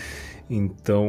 [0.49, 1.05] então,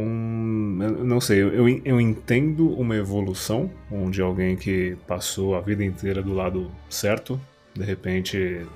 [0.81, 6.21] eu não sei, eu, eu entendo uma evolução onde alguém que passou a vida inteira
[6.21, 7.41] do lado certo,
[7.79, 8.67] de repente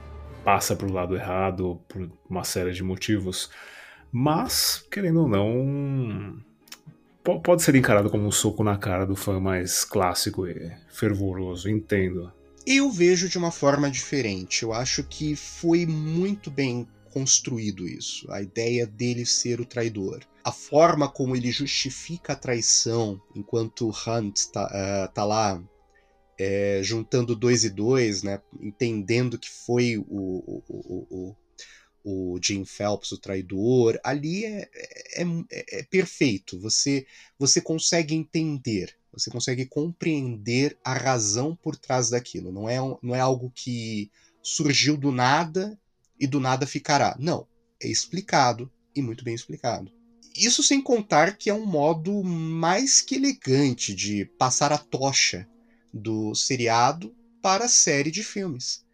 [0.45, 3.51] passa para o lado errado por uma série de motivos,
[4.11, 6.39] mas, querendo ou não,
[7.43, 12.33] pode ser encarado como um soco na cara do fã mais clássico e fervoroso, entendo.
[12.67, 14.63] Eu vejo de uma forma diferente.
[14.63, 18.31] Eu acho que foi muito bem construído isso.
[18.31, 20.21] A ideia dele ser o traidor.
[20.45, 25.63] A forma como ele justifica a traição enquanto Hunt tá, uh, tá lá
[26.39, 30.65] é, juntando dois e dois, né, entendendo que foi o, o,
[31.11, 31.37] o,
[32.05, 36.59] o, Jim Phelps o traidor, ali é, é, é, é perfeito.
[36.61, 37.07] Você,
[37.39, 42.51] você consegue entender, você consegue compreender a razão por trás daquilo.
[42.51, 44.11] Não é, não é algo que
[44.43, 45.79] surgiu do nada
[46.19, 47.17] e do nada ficará.
[47.19, 47.47] Não,
[47.81, 49.91] é explicado e muito bem explicado.
[50.37, 55.47] Isso sem contar que é um modo mais que elegante de passar a tocha
[55.93, 58.85] do seriado para a série de filmes,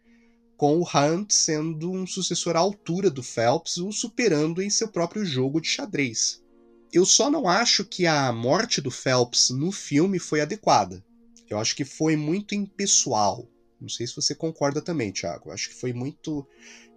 [0.57, 5.23] com o Hunt sendo um sucessor à altura do Phelps, o superando em seu próprio
[5.23, 6.43] jogo de xadrez.
[6.91, 11.05] Eu só não acho que a morte do Phelps no filme foi adequada.
[11.47, 13.47] Eu acho que foi muito impessoal.
[13.79, 15.49] Não sei se você concorda também, Thiago.
[15.49, 16.45] Eu acho que foi muito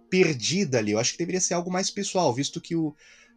[0.09, 0.91] perdida ali.
[0.91, 2.95] Eu acho que deveria ser algo mais pessoal, visto que o,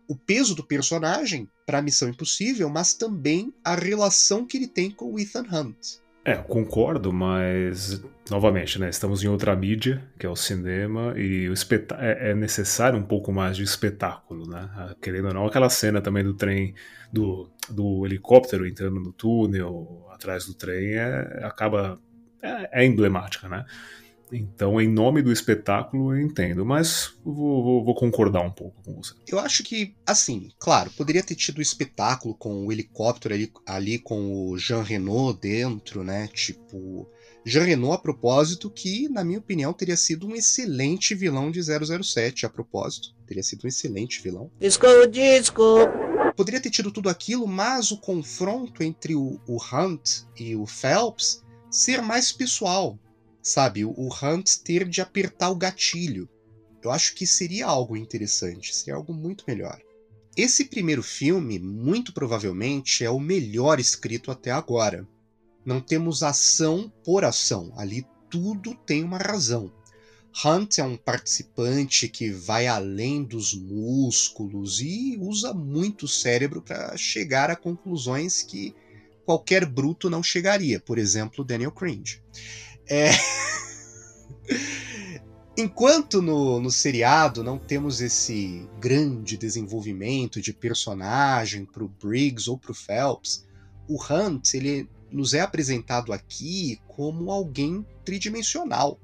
[0.08, 4.90] o peso do personagem para a Missão Impossível, mas também a relação que ele tem
[4.90, 5.98] com o Ethan Hunt.
[6.26, 8.88] É, concordo, mas novamente, né?
[8.88, 11.52] Estamos em outra mídia, que é o cinema, e o
[12.00, 14.68] é, é, necessário um pouco mais de espetáculo, né?
[14.74, 16.74] Ah, querendo ou não, aquela cena também do trem,
[17.12, 21.96] do, do helicóptero entrando no túnel, atrás do trem, é, acaba.
[22.42, 23.64] É, é emblemática, né?
[24.32, 28.94] Então, em nome do espetáculo, eu entendo, mas vou, vou, vou, concordar um pouco com
[28.94, 29.14] você.
[29.26, 33.98] Eu acho que, assim, claro, poderia ter tido o espetáculo com o helicóptero ali, ali
[33.98, 36.28] com o Jean Renault dentro, né?
[36.32, 37.08] Tipo,
[37.44, 42.44] Jean Renault, a propósito, que, na minha opinião, teria sido um excelente vilão de 007,
[42.44, 43.14] a propósito.
[43.24, 44.50] Teria sido um excelente vilão.
[44.58, 45.62] Disco, disco!
[46.36, 51.42] Poderia ter tido tudo aquilo, mas o confronto entre o, o Hunt e o Phelps
[51.70, 52.98] ser mais pessoal,
[53.46, 53.84] sabe?
[53.84, 56.28] O Hunt ter de apertar o gatilho.
[56.82, 59.80] Eu acho que seria algo interessante, seria algo muito melhor.
[60.36, 65.06] Esse primeiro filme, muito provavelmente, é o melhor escrito até agora.
[65.64, 69.72] Não temos ação por ação, ali tudo tem uma razão.
[70.44, 76.96] Hunt é um participante que vai além dos músculos e usa muito o cérebro para
[76.96, 78.74] chegar a conclusões que
[79.24, 82.20] qualquer bruto não chegaria, por exemplo, Daniel Cringe.
[82.88, 83.10] É...
[85.58, 92.58] Enquanto no, no seriado não temos esse grande desenvolvimento de personagem para o Briggs ou
[92.58, 93.46] para o Phelps,
[93.88, 99.00] o Hunt ele nos é apresentado aqui como alguém tridimensional.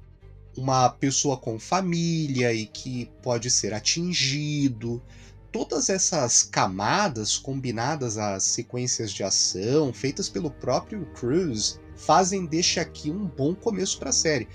[0.55, 5.01] Uma pessoa com família e que pode ser atingido.
[5.51, 13.09] Todas essas camadas combinadas às sequências de ação feitas pelo próprio Cruz fazem deste aqui
[13.11, 14.47] um bom começo para a série.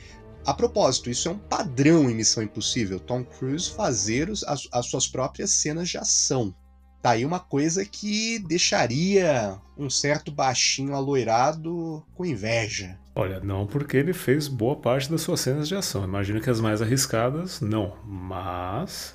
[0.47, 4.87] A propósito, isso é um padrão em Missão Impossível, Tom Cruise fazer os, as, as
[4.87, 6.55] suas próprias cenas de ação.
[7.03, 12.99] Tá aí uma coisa que deixaria um certo baixinho aloirado com inveja.
[13.15, 16.05] Olha, não porque ele fez boa parte das suas cenas de ação.
[16.05, 17.97] Imagino que as mais arriscadas, não.
[18.05, 19.15] Mas,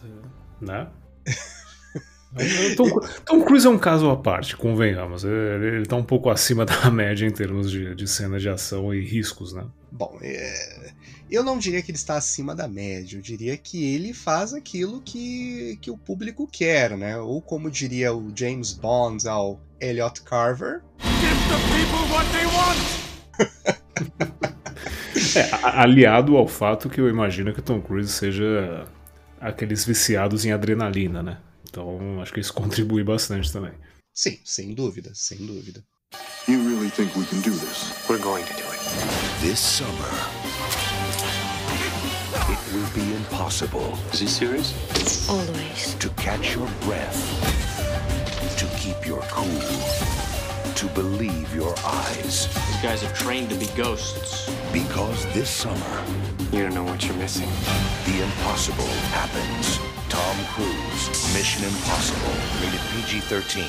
[0.62, 0.88] né?
[2.76, 2.90] Tom,
[3.26, 5.24] Tom, Cruise é um caso à parte, convenhamos.
[5.24, 8.94] Ele, ele tá um pouco acima da média em termos de, de cenas de ação
[8.94, 9.66] e riscos, né?
[9.92, 10.92] Bom, é,
[11.30, 15.02] eu não diria que ele está acima da média, eu diria que ele faz aquilo
[15.02, 17.18] que, que o público quer, né?
[17.18, 20.82] Ou como diria o James Bond ao Elliot Carver.
[21.00, 23.04] Give the people what they want!
[25.38, 28.88] é, aliado ao fato que eu imagino que Tom Cruise seja
[29.40, 31.38] aqueles viciados em adrenalina, né?
[31.74, 33.72] Então, acho que isso contribui bastante também.
[34.14, 35.84] Sim, sem dúvida, sem dúvida.
[36.48, 37.92] You really think we can do this?
[38.08, 38.80] We're going to do it.
[39.42, 40.12] This summer,
[42.48, 43.98] it will be impossible.
[44.14, 44.72] Is he serious?
[45.28, 45.96] Always.
[45.96, 47.18] To catch your breath,
[48.60, 49.60] to keep your cool,
[50.76, 52.46] to believe your eyes.
[52.54, 54.48] These guys are trained to be ghosts.
[54.72, 56.04] Because this summer,
[56.52, 57.50] You don't know what you're missing.
[58.06, 59.80] the impossible happens.
[60.14, 63.66] Tom Cruise, Mission Impossible, rated PG 13.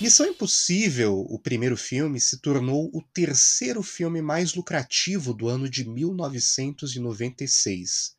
[0.00, 5.84] Missão Impossível, o primeiro filme, se tornou o terceiro filme mais lucrativo do ano de
[5.88, 8.14] 1996.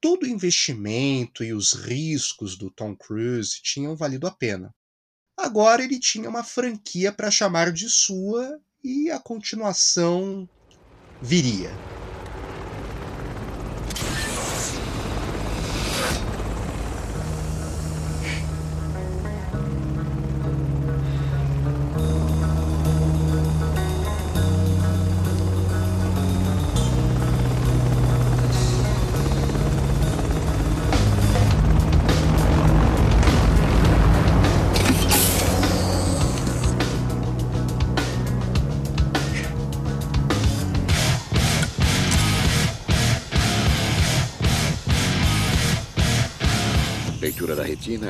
[0.00, 4.74] Todo o investimento e os riscos do Tom Cruise tinham valido a pena.
[5.36, 10.48] Agora ele tinha uma franquia para chamar de sua e a continuação
[11.20, 11.70] viria.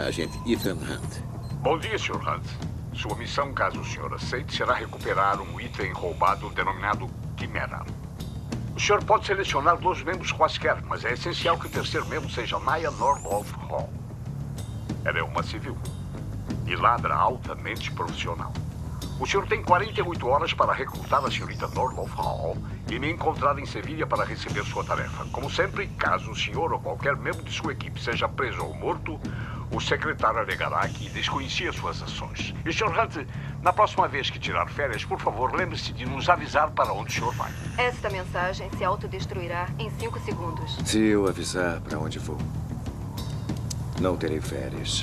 [0.06, 1.20] Agente Ethan Hunt.
[1.62, 2.16] Bom dia, Sr.
[2.16, 2.44] Hunt.
[2.94, 7.84] Sua missão, caso o senhor aceite, será recuperar um item roubado denominado Quimera.
[8.74, 12.58] O senhor pode selecionar dois membros quaisquer, mas é essencial que o terceiro membro seja
[12.58, 13.92] Maya Norloff Hall.
[15.04, 15.76] Ela é uma civil
[16.66, 18.52] e ladra altamente profissional.
[19.20, 22.56] O senhor tem 48 horas para recrutar a senhorita Norloff Hall
[22.90, 25.24] e me encontrar em Sevilha para receber sua tarefa.
[25.26, 29.20] Como sempre, caso o senhor ou qualquer membro de sua equipe seja preso ou morto,
[29.72, 32.54] o secretário alegará que desconhecia suas ações.
[32.64, 32.88] E, Sr.
[32.88, 33.26] Hunt,
[33.62, 37.12] na próxima vez que tirar férias, por favor, lembre-se de nos avisar para onde o
[37.14, 37.50] senhor vai.
[37.78, 40.78] Esta mensagem se autodestruirá em 5 segundos.
[40.84, 42.38] Se eu avisar para onde vou,
[44.00, 45.02] não terei férias.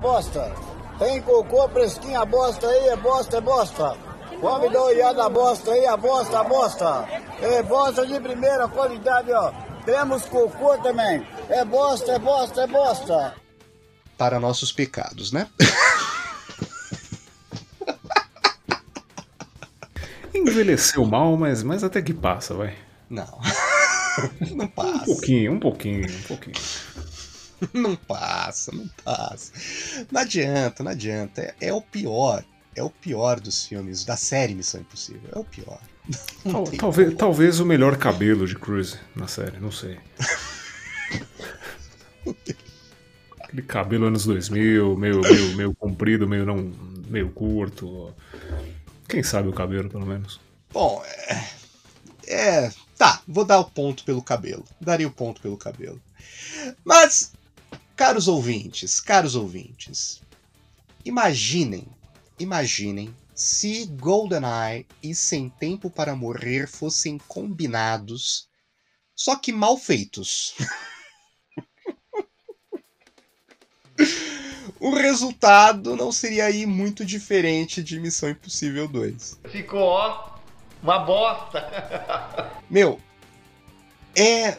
[0.00, 0.75] Bosta.
[0.98, 3.96] Tem cocô, fresquinha, bosta aí, é bosta, é bosta.
[4.40, 7.06] Come da olhada, bosta aí, a bosta, a bosta.
[7.40, 9.52] É bosta de primeira qualidade, ó.
[9.84, 11.26] Temos cocô também.
[11.48, 13.34] É bosta, é bosta, é bosta.
[14.16, 15.46] Para nossos pecados, né?
[20.34, 22.74] Envelheceu mal, mas, mas até que passa, vai.
[23.08, 23.38] Não.
[24.54, 25.02] Não passa.
[25.02, 26.56] Um pouquinho, um pouquinho, um pouquinho.
[27.72, 29.52] Não passa, não passa.
[30.10, 31.40] Não adianta, não adianta.
[31.42, 32.44] É, é o pior.
[32.74, 35.30] É o pior dos filmes, da série Missão Impossível.
[35.34, 35.80] É o pior.
[36.44, 37.16] Tal- talvez, como.
[37.16, 39.98] talvez o melhor cabelo de Cruise na série, não sei.
[43.40, 46.72] Aquele cabelo anos 2000, meio, meio, meio comprido, meio não,
[47.08, 48.12] meio curto.
[49.08, 50.40] Quem sabe o cabelo, pelo menos.
[50.72, 51.48] Bom, é,
[52.26, 52.70] é.
[52.98, 54.64] Tá, vou dar o ponto pelo cabelo.
[54.80, 56.00] Daria o ponto pelo cabelo.
[56.84, 57.32] Mas,
[57.96, 60.20] caros ouvintes, caros ouvintes,
[61.04, 61.88] imaginem,
[62.38, 68.48] imaginem se GoldenEye e Sem Tempo para Morrer fossem combinados,
[69.14, 70.54] só que mal feitos.
[74.78, 79.40] o resultado não seria aí muito diferente de Missão Impossível 2.
[79.50, 80.36] Ficou, ó,
[80.82, 82.52] uma bosta.
[82.70, 83.00] Meu,
[84.14, 84.58] é.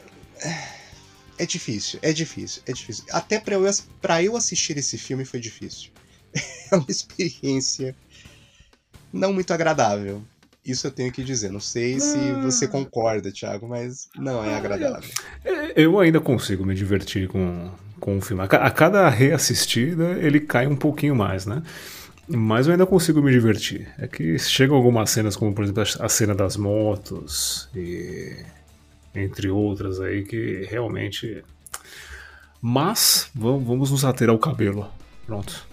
[1.37, 3.05] É difícil, é difícil, é difícil.
[3.11, 3.63] Até pra eu,
[4.01, 5.91] pra eu assistir esse filme foi difícil.
[6.69, 7.95] É uma experiência
[9.11, 10.21] não muito agradável.
[10.65, 11.49] Isso eu tenho que dizer.
[11.49, 15.09] Não sei se você concorda, Thiago, mas não é agradável.
[15.73, 17.71] Eu ainda consigo me divertir com,
[18.01, 18.43] com o filme.
[18.43, 21.63] A cada reassistida ele cai um pouquinho mais, né?
[22.27, 23.87] Mas eu ainda consigo me divertir.
[23.97, 28.35] É que chegam algumas cenas, como por exemplo a cena das motos e
[29.17, 31.43] entre outras aí que realmente.
[32.61, 34.89] Mas vamos, vamos nos ater ao cabelo.
[35.25, 35.65] Pronto.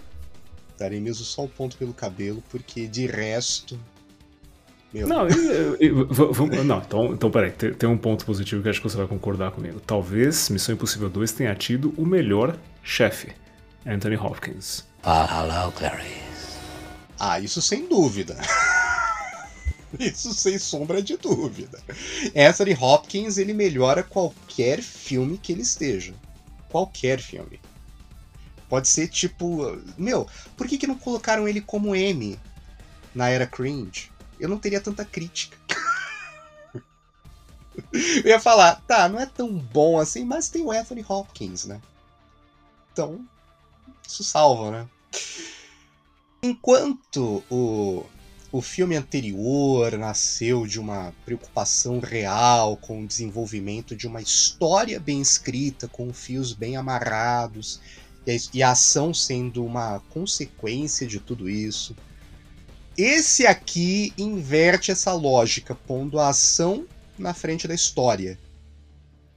[0.77, 3.79] Darei mesmo só o ponto pelo cabelo, porque de resto.
[4.93, 5.07] Meu.
[5.07, 8.69] Não, e- e- v- vamos- não então, então peraí, tem, tem um ponto positivo que
[8.69, 9.79] acho que você vai concordar comigo.
[9.81, 13.33] Talvez Missão Impossível 2 tenha tido o melhor chefe,
[13.85, 14.85] Anthony Hopkins.
[15.03, 16.57] Ah, hello, Clarice.
[17.19, 18.37] Ah, isso sem dúvida.
[19.99, 21.81] Isso sem sombra de dúvida.
[22.35, 26.13] Anthony Hopkins, ele melhora qualquer filme que ele esteja.
[26.69, 27.59] Qualquer filme.
[28.67, 29.79] Pode ser tipo.
[29.97, 30.27] Meu,
[30.57, 32.39] por que, que não colocaram ele como M
[33.13, 34.11] na era cringe?
[34.39, 35.57] Eu não teria tanta crítica.
[37.93, 41.79] Eu ia falar, tá, não é tão bom assim, mas tem o Anthony Hopkins, né?
[42.91, 43.25] Então,
[44.07, 44.87] isso salva, né?
[46.41, 48.05] Enquanto o,
[48.55, 55.19] o filme anterior nasceu de uma preocupação real com o desenvolvimento de uma história bem
[55.19, 57.81] escrita, com fios bem amarrados,
[58.53, 61.93] e a, ação sendo uma consequência de tudo isso.
[62.97, 66.87] Esse aqui inverte essa lógica, pondo a ação
[67.19, 68.39] na frente da história.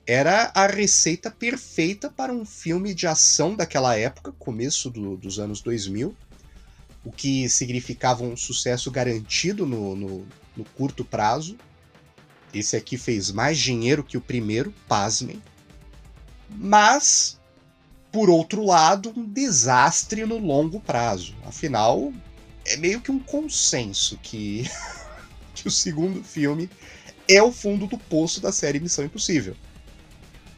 [0.07, 5.61] Era a receita perfeita para um filme de ação daquela época, começo do, dos anos
[5.61, 6.14] 2000,
[7.09, 11.56] o que significava um sucesso garantido no, no, no curto prazo.
[12.52, 15.42] Esse aqui fez mais dinheiro que o primeiro, pasmem.
[16.50, 17.40] Mas,
[18.12, 21.34] por outro lado, um desastre no longo prazo.
[21.46, 22.12] Afinal,
[22.66, 24.68] é meio que um consenso que,
[25.54, 26.68] que o segundo filme
[27.26, 29.56] é o fundo do poço da série Missão Impossível.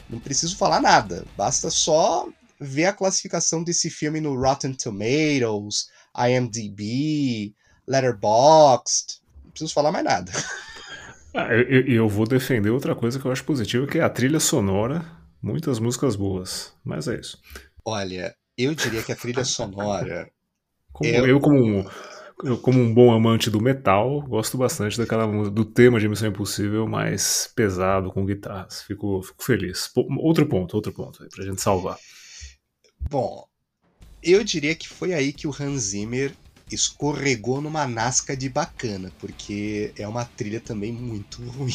[0.08, 2.28] Não preciso falar nada, basta só
[2.60, 7.54] ver a classificação desse filme no Rotten Tomatoes, IMDb,
[7.86, 9.20] Letterboxd.
[9.44, 10.32] Não preciso falar mais nada.
[11.34, 14.40] Ah, eu, eu, vou defender outra coisa que eu acho positiva, que é a trilha
[14.40, 15.04] sonora.
[15.40, 17.40] Muitas músicas boas, mas é isso.
[17.84, 20.28] Olha, eu diria que a trilha sonora.
[20.92, 21.30] como, é...
[21.30, 21.84] Eu, como um,
[22.44, 26.86] eu, como um bom amante do metal, gosto bastante daquela do tema de Missão Impossível
[26.86, 28.82] mais pesado com guitarras.
[28.82, 29.90] Fico, fico feliz.
[30.18, 31.96] Outro ponto, outro ponto aí pra gente salvar.
[33.08, 33.44] Bom,
[34.22, 36.34] eu diria que foi aí que o Hans Zimmer
[36.70, 41.74] escorregou numa nasca de bacana, porque é uma trilha também muito ruim.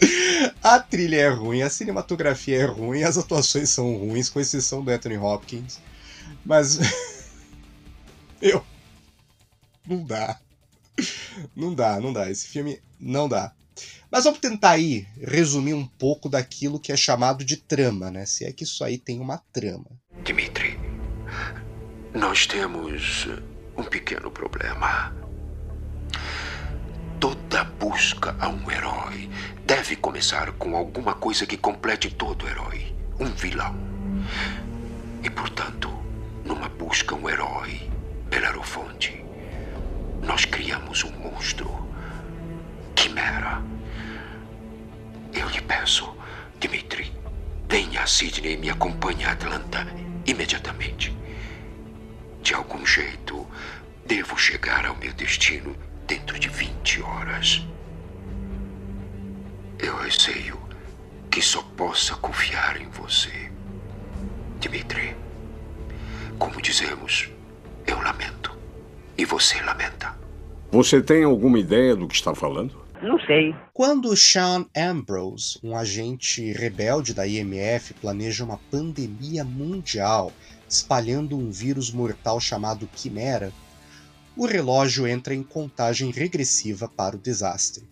[0.62, 4.90] a trilha é ruim, a cinematografia é ruim, as atuações são ruins, com exceção do
[4.90, 5.78] Anthony Hopkins.
[6.44, 6.78] Mas.
[8.40, 8.64] eu.
[9.86, 10.40] Não dá.
[11.54, 12.30] Não dá, não dá.
[12.30, 13.52] Esse filme não dá.
[14.10, 18.24] Mas vamos tentar aí resumir um pouco daquilo que é chamado de trama, né?
[18.24, 19.86] Se é que isso aí tem uma trama.
[20.22, 20.78] Dimitri,
[22.14, 23.28] nós temos
[23.76, 25.14] um pequeno problema.
[27.20, 29.28] Toda busca a um herói
[29.66, 33.74] deve começar com alguma coisa que complete todo herói um vilão.
[35.22, 35.90] E, portanto,
[36.44, 37.90] numa busca um herói,
[38.28, 39.24] Belarofonte,
[40.22, 41.86] nós criamos um monstro.
[42.94, 43.62] Quimera.
[45.32, 46.14] Eu lhe peço,
[46.58, 47.12] Dimitri,
[47.68, 51.16] venha a Sydney e me acompanhe a Atlanta imediatamente.
[52.42, 53.46] De algum jeito,
[54.06, 55.74] devo chegar ao meu destino
[56.06, 57.66] dentro de 20 horas.
[59.78, 60.58] Eu receio
[61.30, 63.50] que só possa confiar em você.
[64.60, 65.16] Dimitri,
[66.38, 67.30] como dizemos,
[67.86, 68.56] eu lamento.
[69.16, 70.14] E você lamenta.
[70.70, 72.83] Você tem alguma ideia do que está falando?
[73.04, 73.54] Não sei.
[73.74, 80.32] Quando Sean Ambrose, um agente rebelde da IMF, planeja uma pandemia mundial
[80.66, 83.52] espalhando um vírus mortal chamado Quimera,
[84.34, 87.86] o relógio entra em contagem regressiva para o desastre.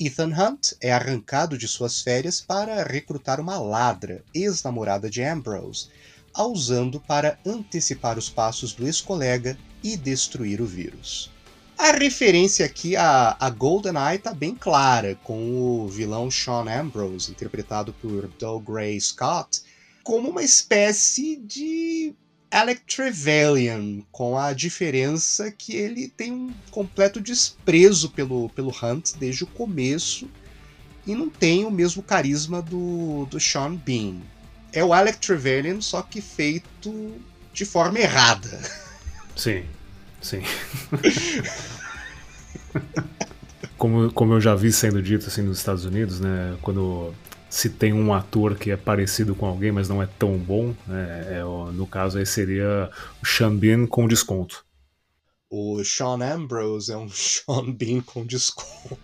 [0.00, 5.90] Ethan Hunt é arrancado de suas férias para recrutar uma ladra, ex-namorada de Ambrose,
[6.34, 11.32] a usando para antecipar os passos do ex-colega e destruir o vírus.
[11.76, 17.92] A referência aqui a, a GoldenEye tá bem clara, com o vilão Sean Ambrose, interpretado
[17.94, 19.62] por Doug Gray Scott,
[20.02, 22.14] como uma espécie de
[22.50, 29.42] Alec Trevelyan, com a diferença que ele tem um completo desprezo pelo, pelo Hunt desde
[29.42, 30.30] o começo
[31.04, 34.20] e não tem o mesmo carisma do, do Sean Bean.
[34.72, 37.20] É o Alec Trevelyan, só que feito
[37.52, 38.62] de forma errada.
[39.36, 39.64] Sim,
[40.24, 40.42] sim.
[43.76, 47.14] como, como eu já vi sendo dito assim nos Estados Unidos, né, quando
[47.50, 51.38] se tem um ator que é parecido com alguém, mas não é tão bom, né?
[51.38, 52.90] é, no caso aí seria
[53.22, 54.64] o Sean Bean com desconto.
[55.48, 58.98] O Sean Ambrose é um Sean Bean com desconto.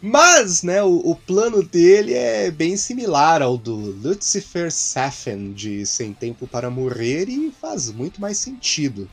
[0.00, 6.12] Mas, né, o, o, plano dele é bem similar ao do Lucifer Safin de Sem
[6.12, 9.10] Tempo para Morrer e faz muito mais sentido.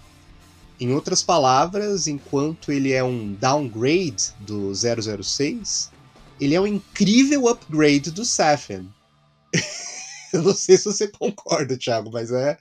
[0.79, 5.89] Em outras palavras, enquanto ele é um downgrade do 006,
[6.39, 8.88] ele é um incrível upgrade do Safin.
[10.33, 12.57] Eu não sei se você concorda, Thiago, mas é,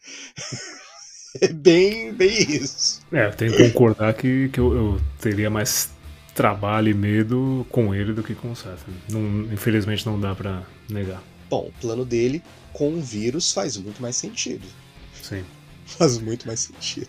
[1.42, 3.00] é bem, bem isso.
[3.12, 5.90] É, eu tenho que concordar que, que eu, eu teria mais
[6.35, 8.93] trabalho e medo com ele do que com o Safin.
[9.11, 11.22] Não, infelizmente não dá para negar.
[11.49, 14.66] Bom, o plano dele com o vírus faz muito mais sentido.
[15.22, 15.45] Sim
[15.85, 17.09] faz muito mais sentido.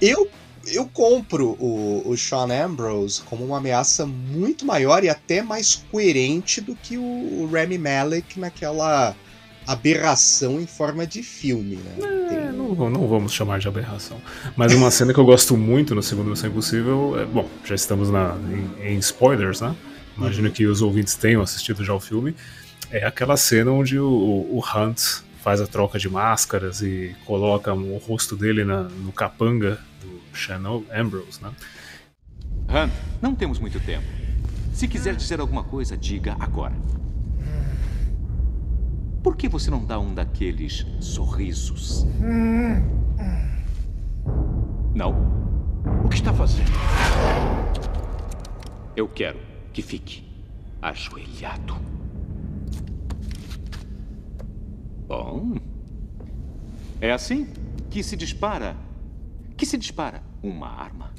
[0.00, 0.28] Eu,
[0.66, 6.60] eu compro o, o Sean Ambrose como uma ameaça muito maior e até mais coerente
[6.60, 9.14] do que o Rami Malek naquela
[9.72, 12.48] aberração em forma de filme, né?
[12.48, 14.20] É, não, não, vamos chamar de aberração.
[14.56, 18.10] Mas uma cena que eu gosto muito no segundo Missão Impossível é, bom, já estamos
[18.10, 18.36] na,
[18.80, 19.74] em, em spoilers, né?
[20.16, 20.52] Imagino uhum.
[20.52, 22.34] que os ouvintes tenham assistido já o filme.
[22.90, 27.96] É aquela cena onde o, o Hunt faz a troca de máscaras e coloca o
[27.98, 31.52] rosto dele na, no capanga do Shannon Ambrose, né?
[32.68, 32.92] Hunt,
[33.22, 34.06] não temos muito tempo.
[34.74, 36.74] Se quiser dizer alguma coisa, diga agora.
[39.22, 42.06] Por que você não dá um daqueles sorrisos?
[44.94, 45.10] Não?
[46.04, 46.70] O que está fazendo?
[48.96, 49.38] Eu quero
[49.72, 50.24] que fique
[50.80, 51.76] ajoelhado.
[55.06, 55.56] Bom.
[57.00, 57.46] É assim
[57.90, 58.76] que se dispara.
[59.56, 61.12] Que se dispara uma arma.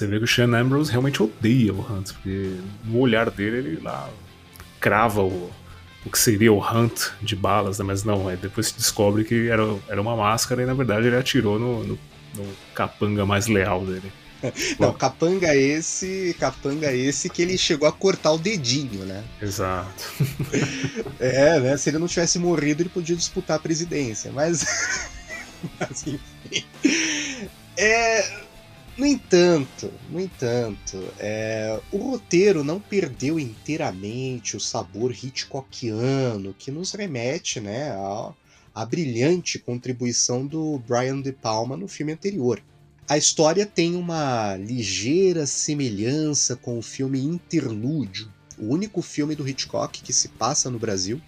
[0.00, 3.80] Você vê que o Sean Ambrose realmente odeia o Hunt, porque no olhar dele ele
[3.82, 4.08] lá
[4.80, 5.50] crava o,
[6.06, 7.84] o que seria o Hunt de balas, né?
[7.84, 11.16] mas não, aí depois se descobre que era, era uma máscara e na verdade ele
[11.16, 11.98] atirou no, no,
[12.34, 14.10] no capanga mais leal dele.
[14.80, 19.22] Não, capanga esse, capanga esse que ele chegou a cortar o dedinho, né?
[19.42, 20.02] Exato.
[21.20, 21.76] é, né?
[21.76, 24.64] Se ele não tivesse morrido, ele podia disputar a presidência, mas.
[25.78, 26.64] mas enfim.
[27.76, 28.40] É
[29.00, 36.92] no entanto, no entanto, é, o roteiro não perdeu inteiramente o sabor Hitchcockiano que nos
[36.92, 37.92] remete né,
[38.74, 42.62] à, brilhante contribuição do Brian De Palma no filme anterior.
[43.08, 50.02] A história tem uma ligeira semelhança com o filme Interlúdio, o único filme do Hitchcock
[50.02, 51.22] que se passa no Brasil,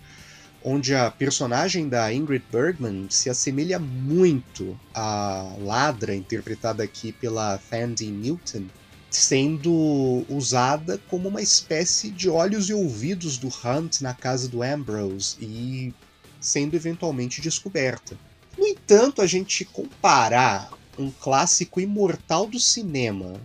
[0.65, 8.11] onde a personagem da Ingrid Bergman se assemelha muito à Ladra, interpretada aqui pela Thandie
[8.11, 8.67] Newton,
[9.11, 15.37] sendo usada como uma espécie de olhos e ouvidos do Hunt na casa do Ambrose
[15.41, 15.93] e
[16.41, 18.17] sendo eventualmente descoberta.
[18.57, 23.41] No entanto, a gente comparar um clássico imortal do cinema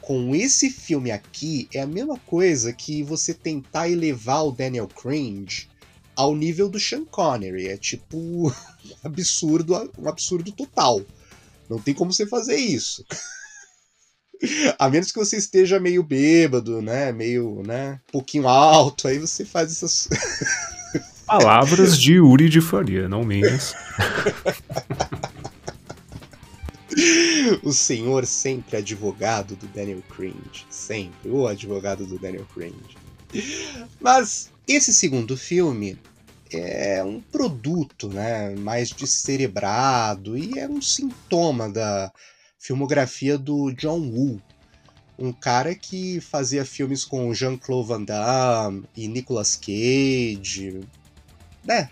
[0.00, 5.68] com esse filme aqui é a mesma coisa que você tentar elevar o Daniel Cringe
[6.18, 7.68] ao nível do Sean Connery.
[7.68, 8.52] É tipo um
[9.04, 11.00] absurdo, um absurdo total.
[11.70, 13.04] Não tem como você fazer isso.
[14.78, 17.12] A menos que você esteja meio bêbado, né?
[17.12, 18.00] Meio, né?
[18.08, 20.08] Um pouquinho alto, aí você faz essas.
[21.26, 23.74] Palavras de Yuri de Faria, não minhas.
[27.62, 30.66] o senhor sempre advogado do Daniel Cringe.
[30.70, 31.30] Sempre.
[31.30, 32.96] O advogado do Daniel Cringe.
[34.00, 35.98] Mas esse segundo filme
[36.50, 42.12] é um produto né, mais descerebrado e é um sintoma da
[42.58, 44.42] filmografia do John Woo,
[45.18, 50.80] um cara que fazia filmes com Jean-Claude Van Damme e Nicolas Cage.
[51.64, 51.90] Né?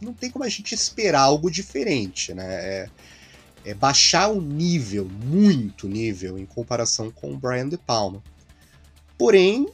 [0.00, 2.44] Não tem como a gente esperar algo diferente, né?
[2.46, 2.90] É,
[3.64, 8.22] é baixar o nível, muito nível, em comparação com o Brian De Palma.
[9.18, 9.66] Porém,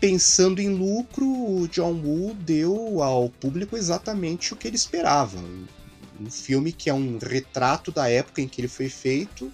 [0.00, 5.38] pensando em lucro, o John Woo deu ao público exatamente o que ele esperava.
[6.20, 9.52] Um filme que é um retrato da época em que ele foi feito,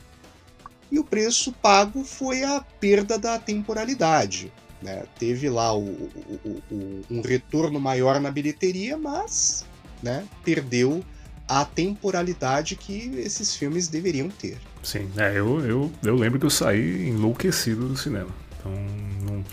[0.90, 4.52] e o preço pago foi a perda da temporalidade.
[4.82, 5.04] Né?
[5.18, 9.64] Teve lá o, o, o, um retorno maior na bilheteria, mas
[10.02, 11.02] né, perdeu
[11.48, 14.58] a temporalidade que esses filmes deveriam ter.
[14.82, 18.30] Sim, é, eu, eu, eu lembro que eu saí enlouquecido do cinema.
[18.58, 18.72] Então,
[19.22, 19.44] não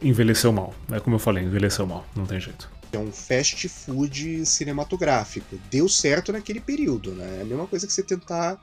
[0.00, 0.74] envelheceu mal.
[0.90, 2.70] É como eu falei, envelheceu mal, não tem jeito.
[2.92, 5.58] É um fast food cinematográfico.
[5.70, 7.38] Deu certo naquele período, né?
[7.38, 8.58] É a mesma coisa que você tentar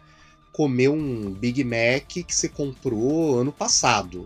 [0.52, 4.26] comer um Big Mac que você comprou ano passado.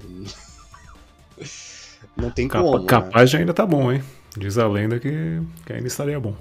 [2.16, 2.86] Não tem Capa, como.
[2.86, 3.38] Capaz né?
[3.38, 4.04] de ainda tá bom, hein?
[4.36, 6.36] Diz a lenda que, que ainda estaria bom.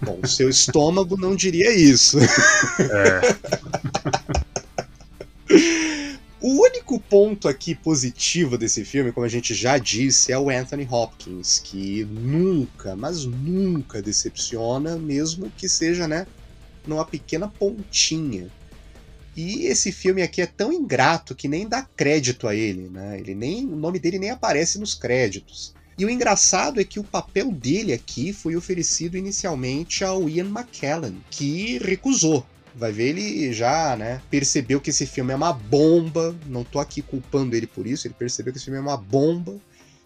[0.00, 2.18] Bom, o seu estômago não diria isso.
[2.18, 3.20] É.
[6.46, 10.86] O único ponto aqui positivo desse filme, como a gente já disse, é o Anthony
[10.90, 16.26] Hopkins, que nunca, mas nunca decepciona, mesmo que seja, né,
[16.86, 18.50] numa pequena pontinha.
[19.34, 23.18] E esse filme aqui é tão ingrato que nem dá crédito a ele, né?
[23.18, 25.74] Ele nem, o nome dele nem aparece nos créditos.
[25.96, 31.16] E o engraçado é que o papel dele aqui foi oferecido inicialmente ao Ian McKellen,
[31.30, 32.44] que recusou.
[32.76, 36.34] Vai ver, ele já, né, percebeu que esse filme é uma bomba.
[36.46, 39.56] Não tô aqui culpando ele por isso, ele percebeu que esse filme é uma bomba.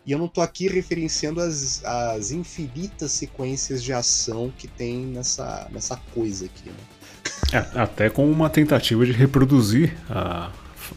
[0.04, 5.68] E eu não tô aqui referenciando as, as infinitas sequências de ação que tem nessa,
[5.70, 6.76] nessa coisa aqui, né?
[7.52, 10.50] É, até com uma tentativa de reproduzir a,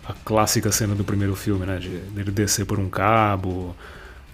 [0.06, 1.78] a clássica cena do primeiro filme, né?
[1.78, 3.76] De ele descer por um cabo.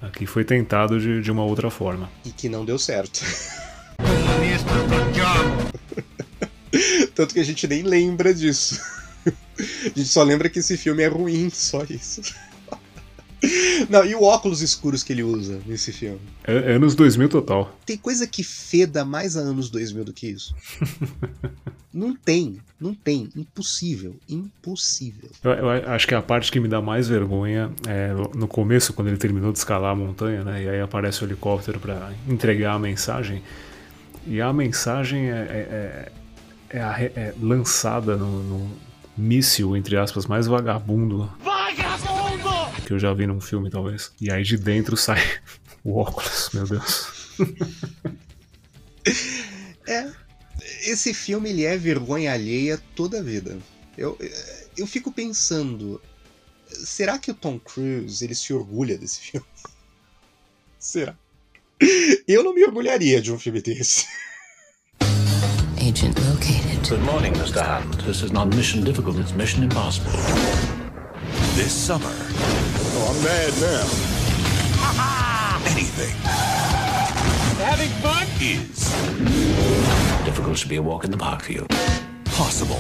[0.02, 2.10] Aqui foi tentado de, de uma outra forma.
[2.24, 3.22] E que não deu certo.
[7.16, 8.80] Tanto que a gente nem lembra disso.
[9.58, 12.22] A gente só lembra que esse filme é ruim, só isso.
[13.90, 16.20] Não, e o óculos escuros que ele usa nesse filme?
[16.44, 17.78] É, anos 2000 total.
[17.86, 20.56] Tem coisa que feda mais a anos 2000 do que isso?
[21.94, 23.30] não tem, não tem.
[23.36, 25.30] Impossível, impossível.
[25.44, 29.10] Eu, eu, acho que a parte que me dá mais vergonha é no começo, quando
[29.10, 30.64] ele terminou de escalar a montanha, né?
[30.64, 33.44] E aí aparece o helicóptero para entregar a mensagem.
[34.26, 36.12] E a mensagem é, é,
[36.70, 38.78] é, é lançada no, no
[39.18, 41.32] míssil, entre aspas, mais vagabundo.
[41.40, 42.50] Vagabundo!
[42.86, 44.12] Que eu já vi num filme, talvez.
[44.22, 45.22] E aí de dentro sai
[45.84, 47.36] o óculos, meu Deus.
[49.88, 50.12] é.
[50.84, 53.58] Esse filme ele é vergonha alheia toda a vida.
[53.98, 54.18] Eu,
[54.78, 56.02] eu fico pensando,
[56.68, 59.48] será que o Tom Cruise ele se orgulha desse filme?
[60.78, 61.16] será?
[62.28, 64.06] Eu não me orgulharia de um filme desse.
[65.98, 66.88] Agent located.
[66.88, 67.60] Good morning, Mr.
[67.60, 68.06] Hunt.
[68.06, 70.12] This is not mission difficult, it's mission impossible.
[71.56, 72.06] This summer.
[72.06, 73.88] Oh, I'm mad now.
[75.72, 76.16] Anything.
[77.66, 78.28] Having fun?
[78.40, 78.94] Is.
[80.24, 81.66] Difficult should be a walk in the park for you.
[82.26, 82.80] Possible.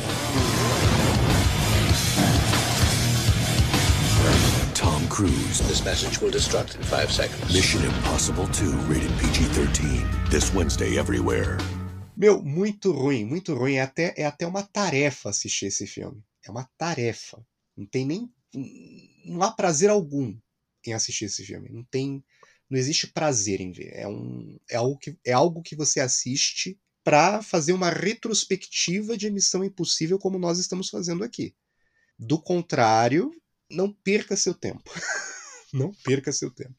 [4.75, 5.61] Tom Cruise.
[5.67, 7.51] This message will destruct in five seconds.
[7.51, 10.07] Mission Impossible 2, rated PG 13.
[10.29, 11.57] This Wednesday everywhere.
[12.17, 13.75] Meu, muito ruim, muito ruim.
[13.75, 16.19] É até, é até uma tarefa assistir esse filme.
[16.43, 17.45] É uma tarefa.
[17.75, 18.33] Não tem nem.
[19.23, 20.35] Não há prazer algum
[20.83, 21.69] em assistir esse filme.
[21.69, 22.25] Não tem.
[22.67, 23.91] Não existe prazer em ver.
[23.93, 29.29] É, um, é, algo, que, é algo que você assiste para fazer uma retrospectiva de
[29.29, 31.55] Missão Impossível, como nós estamos fazendo aqui.
[32.17, 33.31] Do contrário,
[33.69, 34.89] não perca seu tempo.
[35.71, 36.75] não perca seu tempo.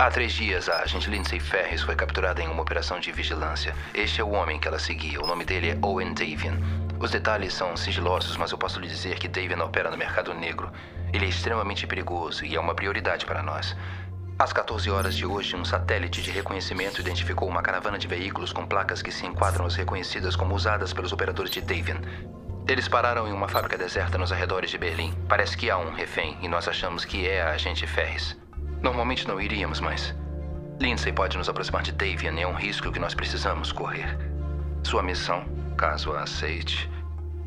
[0.00, 3.74] Há três dias a agente Lindsay Ferris foi capturada em uma operação de vigilância.
[3.92, 5.20] Este é o homem que ela seguia.
[5.20, 6.58] O nome dele é Owen Davian.
[6.98, 10.72] Os detalhes são sigilosos, mas eu posso lhe dizer que Davian opera no mercado negro.
[11.12, 13.76] Ele é extremamente perigoso e é uma prioridade para nós.
[14.38, 18.64] Às 14 horas de hoje, um satélite de reconhecimento identificou uma caravana de veículos com
[18.64, 22.00] placas que se enquadram as reconhecidas como usadas pelos operadores de Davian.
[22.66, 25.12] Eles pararam em uma fábrica deserta nos arredores de Berlim.
[25.28, 28.39] Parece que há um refém e nós achamos que é a agente Ferris.
[28.82, 30.14] Normalmente não iríamos, mas.
[30.80, 34.18] Lindsay pode nos aproximar de Davian e é um risco que nós precisamos correr.
[34.82, 35.44] Sua missão,
[35.76, 36.90] caso a aceite,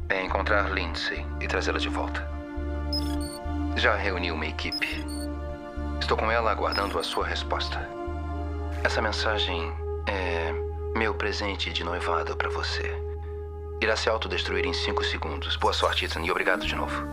[0.10, 2.28] é encontrar Lindsay e trazê-la de volta.
[3.76, 5.04] Já reuni uma equipe.
[6.00, 7.90] Estou com ela aguardando a sua resposta.
[8.84, 9.74] Essa mensagem
[10.06, 10.54] é
[10.96, 12.94] meu presente de noivado para você.
[13.82, 15.56] Irá se autodestruir em cinco segundos.
[15.56, 17.04] Boa sorte, Ethan, e obrigado de novo.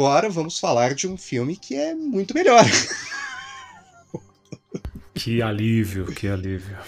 [0.00, 2.64] Agora vamos falar de um filme que é muito melhor.
[5.12, 6.78] Que alívio, que alívio.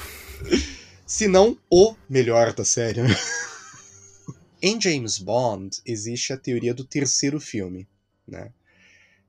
[1.05, 3.03] Se não o melhor da série.
[3.03, 3.15] né?
[4.63, 7.87] em James Bond existe a teoria do terceiro filme,
[8.27, 8.51] né?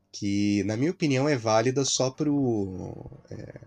[0.09, 3.05] que, na minha opinião, é válida só pro.
[3.29, 3.59] É,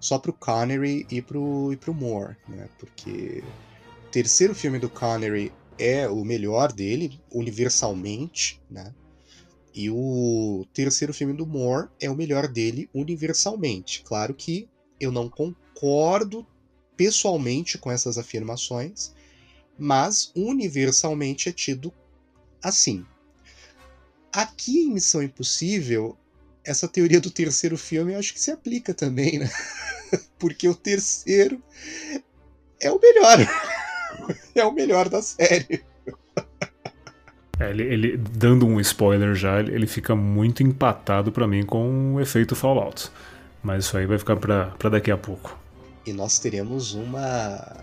[0.00, 2.68] só pro Connery e pro, e pro Moore, né?
[2.76, 3.44] Porque
[4.04, 8.92] o terceiro filme do Connery é o melhor dele, universalmente, né?
[9.74, 14.02] E o terceiro filme do Moore é o melhor dele universalmente.
[14.04, 14.68] Claro que
[15.00, 16.46] eu não concordo
[16.96, 19.12] pessoalmente com essas afirmações,
[19.76, 21.92] mas universalmente é tido
[22.62, 23.04] assim.
[24.32, 26.16] Aqui em Missão Impossível,
[26.64, 29.50] essa teoria do terceiro filme eu acho que se aplica também, né?
[30.38, 31.60] Porque o terceiro
[32.80, 33.38] é o melhor.
[34.54, 35.84] é o melhor da série.
[37.58, 42.20] É, ele, ele, dando um spoiler já, ele fica muito empatado para mim com o
[42.20, 43.10] efeito Fallout.
[43.62, 45.56] Mas isso aí vai ficar para daqui a pouco.
[46.06, 47.76] E nós teremos uma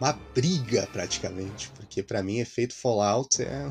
[0.00, 3.68] uma briga praticamente, porque para mim efeito Fallout é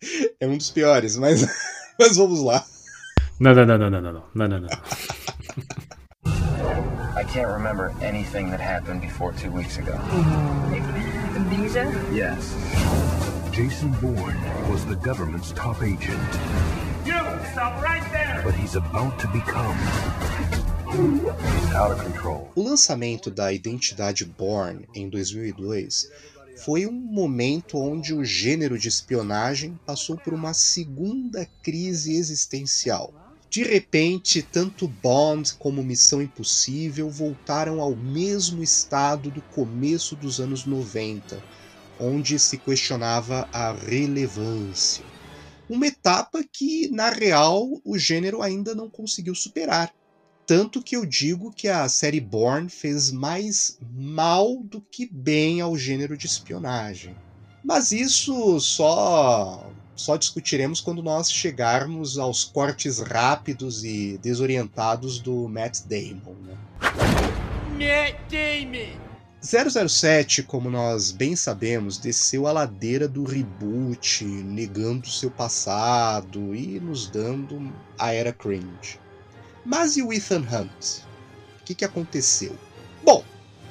[0.40, 1.46] é um dos piores, mas
[1.98, 2.64] mas vamos lá.
[3.40, 4.68] Não, não, não, não, não, não, não, não, não.
[7.14, 9.92] I can't remember anything that happened before two weeks ago.
[11.72, 11.86] Amnesia?
[12.12, 13.11] Yes.
[13.52, 14.40] Jason Bourne
[14.70, 16.18] was the government's top agent.
[17.04, 17.20] You
[17.52, 18.40] stop right there!
[18.42, 19.76] But he's about to become
[21.76, 22.50] out of control.
[22.54, 26.08] O lançamento da identidade Bourne em 2002
[26.64, 33.12] foi um momento onde o gênero de espionagem passou por uma segunda crise existencial.
[33.50, 40.64] De repente, tanto Bond como Missão Impossível voltaram ao mesmo estado do começo dos anos
[40.64, 41.38] 90,
[41.98, 45.04] onde se questionava a relevância.
[45.68, 49.92] Uma etapa que, na real, o gênero ainda não conseguiu superar.
[50.46, 55.76] Tanto que eu digo que a série Bourne fez mais mal do que bem ao
[55.76, 57.16] gênero de espionagem.
[57.64, 65.80] Mas isso só só discutiremos quando nós chegarmos aos cortes rápidos e desorientados do Matt
[65.86, 66.34] Damon.
[66.42, 66.56] Né?
[67.78, 69.01] Matt Damon!
[69.42, 77.08] 007, como nós bem sabemos, desceu a ladeira do reboot, negando seu passado e nos
[77.08, 79.00] dando a era cringe.
[79.64, 81.02] Mas e o Ethan Hunt?
[81.60, 82.56] O que, que aconteceu?
[83.02, 83.24] Bom,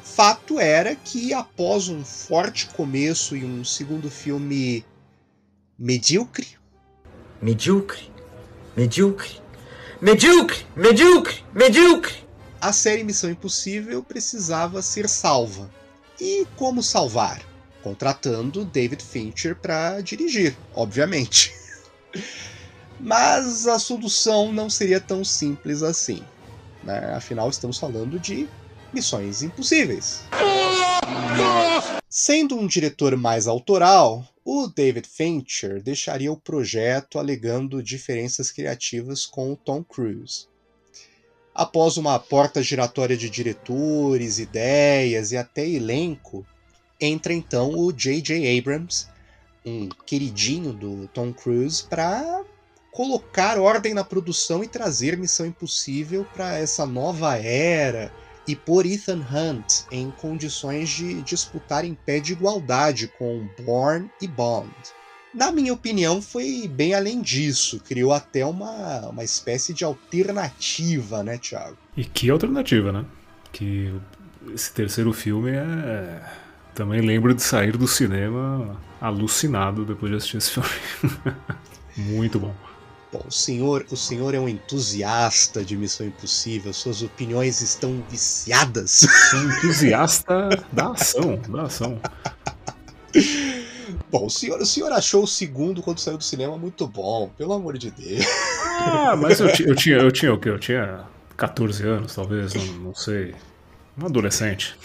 [0.03, 4.85] fato era que após um forte começo e um segundo filme
[5.79, 6.47] medíocre.
[7.41, 8.11] Medíocre,
[8.75, 9.41] medíocre,
[10.01, 12.15] medíocre, medíocre, medíocre.
[12.61, 15.67] A série Missão Impossível precisava ser salva.
[16.19, 17.41] E como salvar?
[17.81, 21.51] Contratando David Fincher para dirigir, obviamente.
[22.99, 26.23] Mas a solução não seria tão simples assim.
[26.83, 27.13] Né?
[27.15, 28.47] Afinal, estamos falando de
[28.93, 30.21] missões impossíveis.
[32.07, 39.51] Sendo um diretor mais autoral, o David Fincher deixaria o projeto alegando diferenças criativas com
[39.51, 40.50] o Tom Cruise.
[41.53, 46.45] Após uma porta giratória de diretores, ideias e até elenco,
[46.99, 48.57] entra então o J.J.
[48.57, 49.07] Abrams,
[49.65, 52.43] um queridinho do Tom Cruise, para
[52.91, 58.13] colocar ordem na produção e trazer Missão Impossível para essa nova era
[58.47, 64.27] e pôr Ethan Hunt em condições de disputar em pé de igualdade com Bourne e
[64.27, 64.73] Bond.
[65.33, 71.37] Na minha opinião, foi bem além disso, criou até uma, uma espécie de alternativa, né,
[71.37, 71.77] Thiago?
[71.95, 73.05] E que alternativa, né?
[73.51, 73.93] Que
[74.53, 76.21] esse terceiro filme é.
[76.73, 80.69] Também lembro de sair do cinema alucinado depois de assistir esse filme.
[81.97, 82.55] Muito bom.
[83.11, 89.05] Bom, o senhor, o senhor é um entusiasta de Missão Impossível, suas opiniões estão viciadas.
[89.33, 91.99] Um entusiasta da ação, da ação.
[94.11, 97.53] Bom, o senhor, o senhor achou o segundo quando saiu do cinema muito bom, pelo
[97.53, 98.25] amor de Deus.
[98.83, 100.49] Ah, mas eu, eu tinha, eu tinha o quê?
[100.49, 101.07] Eu tinha
[101.37, 103.33] 14 anos, talvez, não, não sei.
[103.97, 104.75] Um adolescente.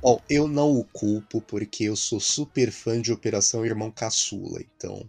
[0.00, 5.06] Bom, eu não o culpo porque eu sou super fã de Operação Irmão Caçula, então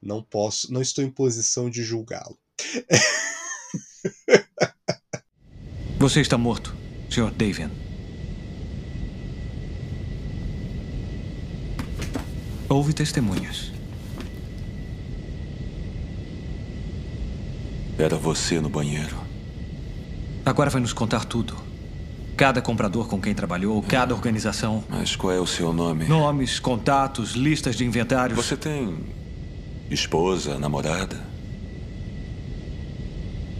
[0.00, 2.38] não posso, não estou em posição de julgá-lo.
[5.98, 6.76] Você está morto,
[7.10, 7.32] Sr.
[7.32, 7.87] Davian.
[12.68, 13.72] Houve testemunhas.
[17.98, 19.16] Era você no banheiro.
[20.44, 21.56] Agora vai nos contar tudo.
[22.36, 24.84] Cada comprador com quem trabalhou, cada organização.
[24.88, 26.06] Mas qual é o seu nome?
[26.06, 28.36] Nomes, contatos, listas de inventários.
[28.36, 28.98] Você tem
[29.90, 31.16] esposa, namorada?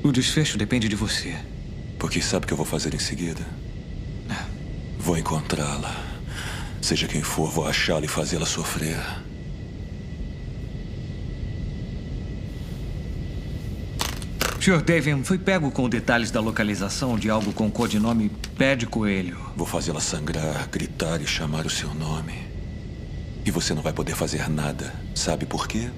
[0.05, 1.35] O desfecho depende de você.
[1.98, 3.44] Porque sabe o que eu vou fazer em seguida?
[4.98, 6.07] Vou encontrá-la.
[6.89, 8.97] Seja quem for, vou achá-la e fazê-la sofrer.
[14.59, 14.81] Sr.
[14.81, 19.39] Davian, foi pego com detalhes da localização de algo com codinome Pé de Coelho.
[19.55, 22.39] Vou fazê-la sangrar, gritar e chamar o seu nome.
[23.44, 24.94] E você não vai poder fazer nada.
[25.15, 25.90] Sabe por quê?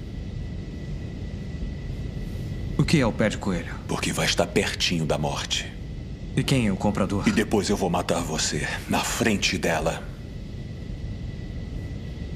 [2.77, 3.75] O que é o Pé de Coelho?
[3.87, 5.71] Porque vai estar pertinho da morte.
[6.35, 7.25] E quem é o comprador?
[7.29, 10.10] E depois eu vou matar você, na frente dela.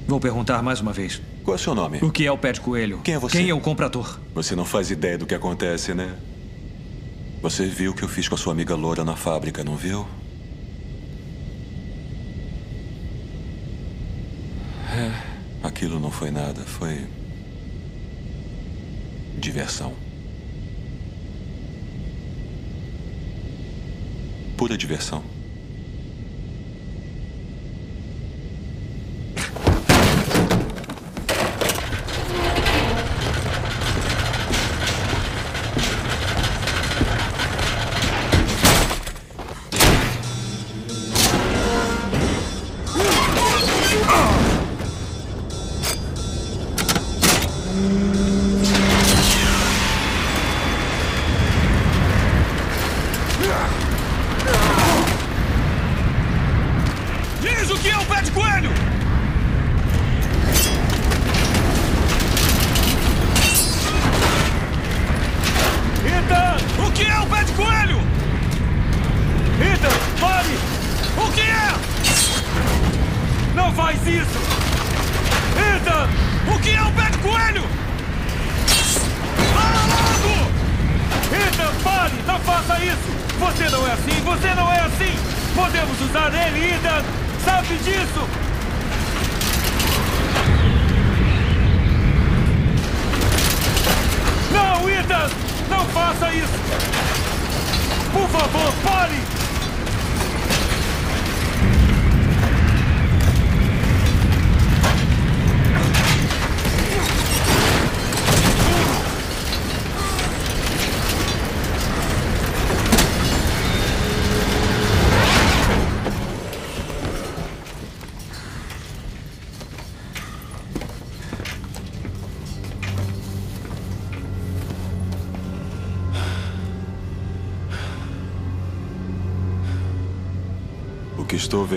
[0.08, 1.22] Vou perguntar mais uma vez.
[1.44, 2.00] Qual é o seu nome?
[2.02, 3.02] O que é o Pé de Coelho?
[3.04, 3.38] Quem é você?
[3.38, 4.20] Quem é o comprador?
[4.34, 6.16] Você não faz ideia do que acontece, né?
[7.42, 10.06] Você viu o que eu fiz com a sua amiga Loura na fábrica, não viu?
[14.92, 15.12] É,
[15.64, 17.06] aquilo não foi nada, foi.
[19.38, 19.94] diversão.
[24.58, 25.24] Pura diversão.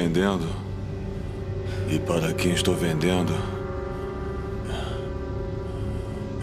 [0.09, 0.49] Vendendo
[1.91, 3.35] e para quem estou vendendo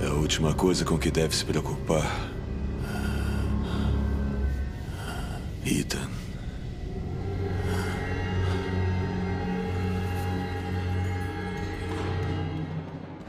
[0.04, 2.32] é a última coisa com que deve se preocupar.
[5.66, 6.08] Ethan.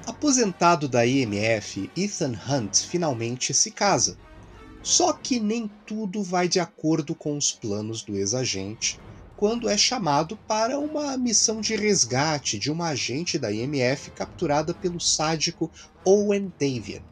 [0.06, 4.18] Aposentado da IMF, Ethan Hunt finalmente se casa.
[4.82, 9.00] Só que nem tudo vai de acordo com os planos do ex-agente
[9.36, 14.98] quando é chamado para uma missão de resgate de uma agente da IMF capturada pelo
[14.98, 15.70] sádico
[16.04, 17.02] Owen Davian.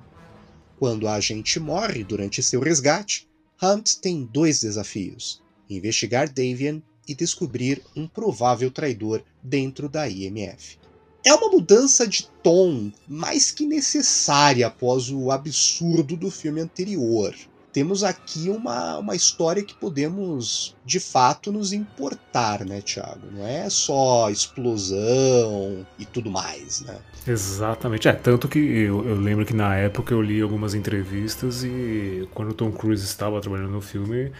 [0.79, 3.29] Quando a agente morre durante seu resgate,
[3.63, 10.79] Hunt tem dois desafios: investigar Davian e descobrir um provável traidor dentro da IMF.
[11.25, 17.35] É uma mudança de tom mais que necessária após o absurdo do filme anterior.
[17.75, 23.27] Temos aqui uma, uma história que podemos de fato nos importar, né, Thiago?
[23.33, 26.97] Não é só explosão e tudo mais, né?
[27.27, 28.07] Exatamente.
[28.07, 32.51] É, tanto que eu, eu, lembro que na época eu li algumas entrevistas e quando
[32.51, 34.31] o Tom Cruise estava trabalhando no filme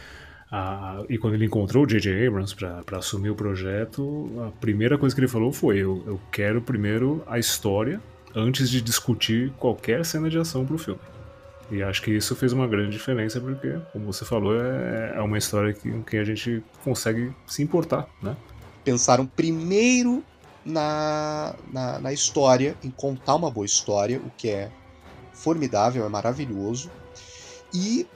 [0.49, 2.29] a, e quando ele encontrou o J.J.
[2.29, 6.63] Abrams para assumir o projeto, a primeira coisa que ele falou foi: eu, eu quero
[6.63, 8.01] primeiro a história
[8.33, 11.01] antes de discutir qualquer cena de ação para o filme.
[11.71, 15.39] E acho que isso fez uma grande diferença, porque, como você falou, é, é uma
[15.39, 18.37] história que, que a gente consegue se importar, né?
[18.85, 20.23] Pensaram primeiro
[20.65, 24.71] na, na, na, história, em contar uma boa história, o que é
[25.33, 26.91] formidável, é maravilhoso.
[27.73, 28.07] E,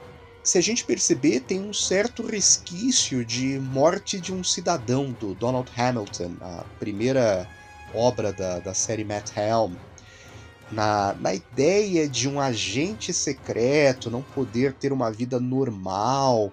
[0.43, 5.71] se a gente perceber, tem um certo resquício de Morte de um Cidadão, do Donald
[5.77, 7.49] Hamilton, a primeira
[7.95, 9.73] obra da, da série Matt Helm,
[10.71, 16.53] na, na ideia de um agente secreto não poder ter uma vida normal,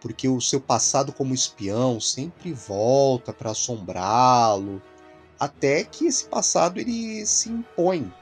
[0.00, 4.80] porque o seu passado como espião sempre volta para assombrá-lo,
[5.38, 8.12] até que esse passado ele se impõe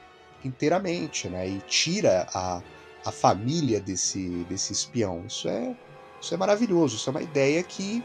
[0.44, 2.62] inteiramente, né, e tira a,
[3.05, 5.24] a família desse, desse espião.
[5.27, 5.74] Isso é,
[6.20, 8.05] isso é maravilhoso, isso é uma ideia que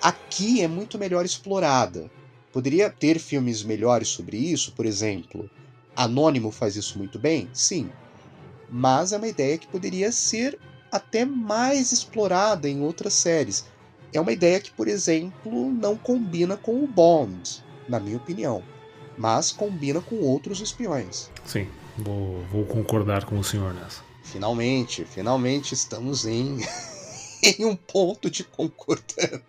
[0.00, 2.10] aqui é muito melhor explorada.
[2.52, 5.48] Poderia ter filmes melhores sobre isso, por exemplo,
[5.96, 7.48] Anônimo faz isso muito bem?
[7.52, 7.90] Sim.
[8.68, 10.58] Mas é uma ideia que poderia ser
[10.90, 13.66] até mais explorada em outras séries.
[14.12, 18.62] É uma ideia que, por exemplo, não combina com o Bond, na minha opinião,
[19.16, 21.30] mas combina com outros espiões.
[21.44, 24.02] Sim, vou, vou concordar com o senhor nessa.
[24.24, 26.58] Finalmente, finalmente estamos em,
[27.42, 29.40] em um ponto de concordância.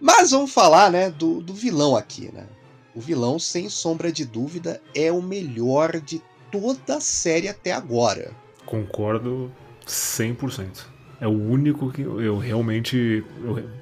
[0.00, 2.46] Mas vamos falar, né, do, do vilão aqui, né?
[2.94, 8.32] O vilão, sem sombra de dúvida, é o melhor de toda a série até agora.
[8.64, 9.52] Concordo
[9.86, 10.86] 100%.
[11.20, 13.24] É o único que eu realmente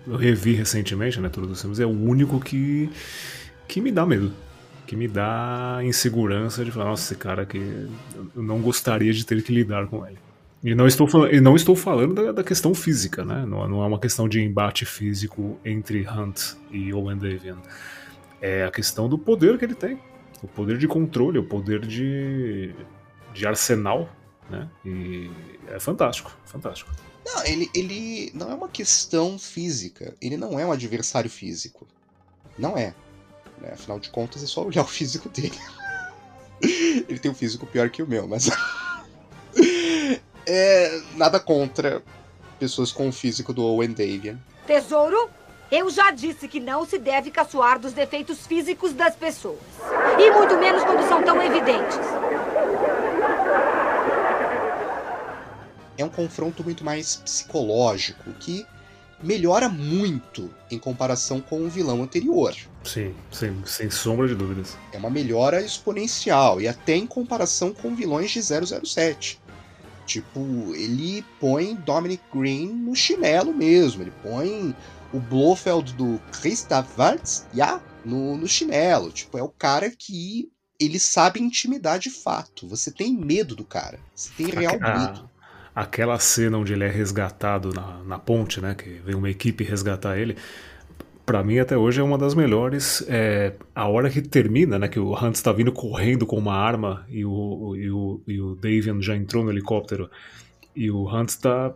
[0.06, 2.88] eu, revi recentemente, né, todos os filmes, é o único que
[3.68, 4.32] que me dá medo,
[4.86, 7.58] que me dá insegurança de falar, nossa, esse cara aqui
[8.34, 10.18] eu não gostaria de ter que lidar com ele.
[10.64, 13.44] E não estou, e não estou falando da, da questão física, né?
[13.46, 17.58] Não, não, é uma questão de embate físico entre Hunt e Owen Davian.
[18.46, 20.00] É a questão do poder que ele tem.
[20.40, 22.72] O poder de controle, o poder de,
[23.34, 24.08] de arsenal,
[24.48, 24.70] né?
[24.84, 25.28] E
[25.66, 26.92] é fantástico, fantástico.
[27.24, 30.14] Não, ele, ele não é uma questão física.
[30.22, 31.88] Ele não é um adversário físico.
[32.56, 32.94] Não é.
[33.60, 33.70] Né?
[33.72, 35.58] Afinal de contas, é só olhar o físico dele.
[36.62, 38.48] ele tem um físico pior que o meu, mas.
[40.46, 42.00] é, nada contra
[42.60, 44.38] pessoas com o físico do Owen Davian.
[44.68, 45.28] Tesouro,
[45.70, 49.58] eu já disse que não se deve caçoar dos defeitos físicos das pessoas.
[50.18, 51.98] E muito menos quando são tão evidentes.
[55.98, 58.66] É um confronto muito mais psicológico, que
[59.22, 62.54] melhora muito em comparação com o vilão anterior.
[62.84, 64.76] Sim, sem, sem sombra de dúvidas.
[64.92, 69.40] É uma melhora exponencial, e até em comparação com vilões de 007.
[70.04, 70.40] Tipo,
[70.74, 74.76] ele põe Dominic Green no chinelo mesmo, ele põe
[75.12, 79.10] o Blofeld do Christoph Waltz yeah, no, no chinelo.
[79.10, 82.68] Tipo, é o cara que ele sabe intimidar de fato.
[82.68, 83.98] Você tem medo do cara.
[84.14, 85.30] Você tem real a, medo.
[85.74, 88.74] Aquela cena onde ele é resgatado na, na ponte, né?
[88.74, 90.36] Que vem uma equipe resgatar ele.
[91.24, 93.04] Pra mim, até hoje, é uma das melhores.
[93.08, 94.86] É, a hora que termina, né?
[94.86, 98.54] Que o Hunt está vindo correndo com uma arma e o, e o, e o
[98.54, 100.10] Davian já entrou no helicóptero.
[100.74, 101.74] E o Hunt está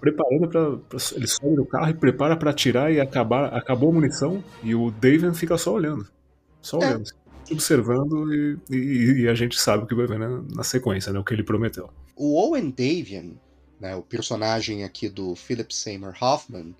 [0.00, 4.42] preparando para ele sobe do carro e prepara para atirar e acabar acabou a munição
[4.62, 6.06] e o Davian fica só olhando
[6.60, 6.86] só É.
[6.88, 7.04] olhando
[7.50, 11.18] observando e, e- e a gente sabe o que vai ver na, na sequência né
[11.18, 13.32] o que ele prometeu O Owen Davian,
[13.80, 16.74] né, o personagem aqui do Philip Seymour Hoffman,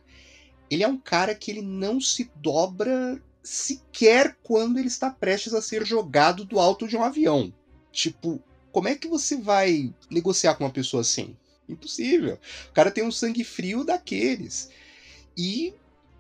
[0.71, 5.63] ele é um cara que ele não se dobra sequer quando ele está prestes a
[5.63, 7.53] ser jogado do alto de um avião.
[7.93, 8.41] Tipo,
[8.73, 11.37] como é que você vai negociar com uma pessoa assim?
[11.69, 12.39] Impossível.
[12.69, 14.71] O cara tem um sangue frio daqueles.
[15.37, 15.75] E,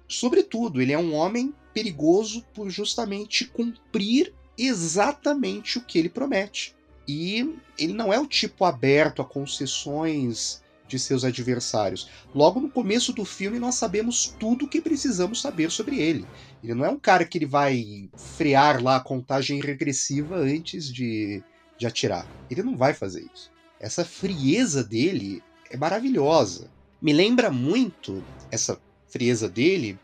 [0.08, 6.74] sobretudo, ele é um homem perigoso por justamente cumprir exatamente o que ele promete.
[7.06, 12.08] E ele não é o tipo aberto a concessões de seus adversários.
[12.34, 16.26] Logo no começo do filme nós sabemos tudo o que precisamos saber sobre ele.
[16.62, 21.42] Ele não é um cara que ele vai frear lá a contagem regressiva antes de,
[21.78, 22.26] de atirar.
[22.50, 23.50] Ele não vai fazer isso.
[23.80, 26.70] Essa frieza dele é maravilhosa.
[27.00, 29.98] Me lembra muito essa frieza dele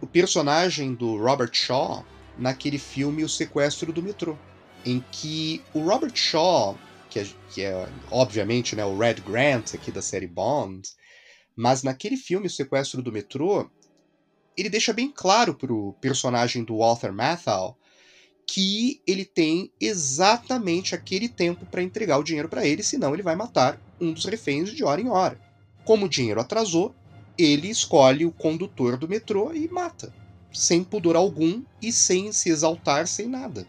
[0.00, 2.04] o personagem do Robert Shaw
[2.38, 4.36] naquele filme O Sequestro do Metrô,
[4.84, 6.78] em que o Robert Shaw,
[7.08, 10.88] que é, que é obviamente né, o Red Grant aqui da série Bond,
[11.56, 13.68] mas naquele filme O Sequestro do Metrô,
[14.56, 17.76] ele deixa bem claro pro personagem do Walter Matthau
[18.46, 23.34] que ele tem exatamente aquele tempo para entregar o dinheiro para ele, senão ele vai
[23.34, 25.38] matar um dos reféns de hora em hora.
[25.84, 26.94] Como o dinheiro atrasou,
[27.36, 30.14] ele escolhe o condutor do metrô e mata,
[30.52, 33.66] sem pudor algum e sem se exaltar, sem nada.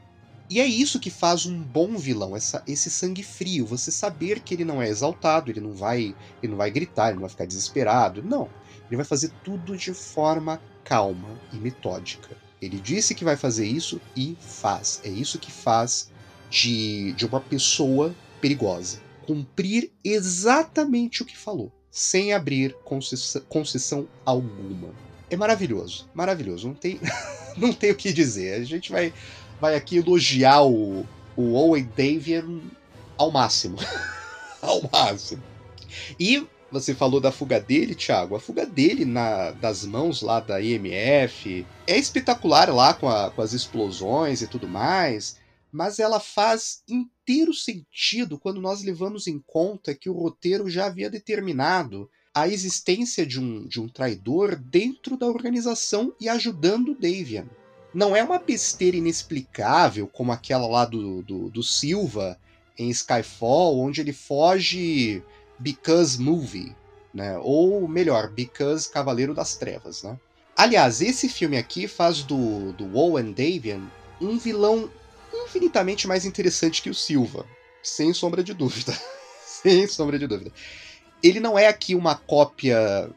[0.49, 4.53] E é isso que faz um bom vilão, essa, esse sangue frio, você saber que
[4.53, 7.45] ele não é exaltado, ele não vai, ele não vai gritar, ele não vai ficar
[7.45, 8.47] desesperado, não.
[8.87, 12.37] Ele vai fazer tudo de forma calma e metódica.
[12.61, 15.01] Ele disse que vai fazer isso e faz.
[15.03, 16.09] É isso que faz
[16.49, 18.99] de, de uma pessoa perigosa.
[19.25, 24.89] Cumprir exatamente o que falou, sem abrir concessão, concessão alguma.
[25.29, 26.67] É maravilhoso, maravilhoso.
[26.67, 26.99] Não tem,
[27.57, 28.61] não tem o que dizer.
[28.61, 29.13] A gente vai,
[29.59, 31.05] vai aqui elogiar o,
[31.35, 32.61] o Owen Davian
[33.17, 33.77] ao máximo.
[34.61, 35.43] ao máximo.
[36.19, 38.35] E você falou da fuga dele, Thiago.
[38.35, 43.41] A fuga dele na, das mãos lá da IMF é espetacular lá com, a- com
[43.41, 45.38] as explosões e tudo mais,
[45.72, 51.10] mas ela faz inteiro sentido quando nós levamos em conta que o roteiro já havia
[51.10, 57.45] determinado a existência de um, de um traidor dentro da organização e ajudando o Davian.
[57.94, 62.38] Não é uma besteira inexplicável como aquela lá do, do, do Silva
[62.77, 65.23] em Skyfall, onde ele foge
[65.59, 66.75] Because Movie,
[67.13, 67.38] né?
[67.41, 70.17] Ou melhor, Because Cavaleiro das Trevas, né?
[70.55, 73.81] Aliás, esse filme aqui faz do, do Owen Davian
[74.19, 74.89] um vilão
[75.31, 77.45] infinitamente mais interessante que o Silva,
[77.84, 78.97] sem sombra de dúvida.
[79.45, 80.51] sem sombra de dúvida.
[81.21, 83.09] Ele não é aqui uma cópia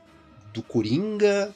[0.52, 1.54] do Coringa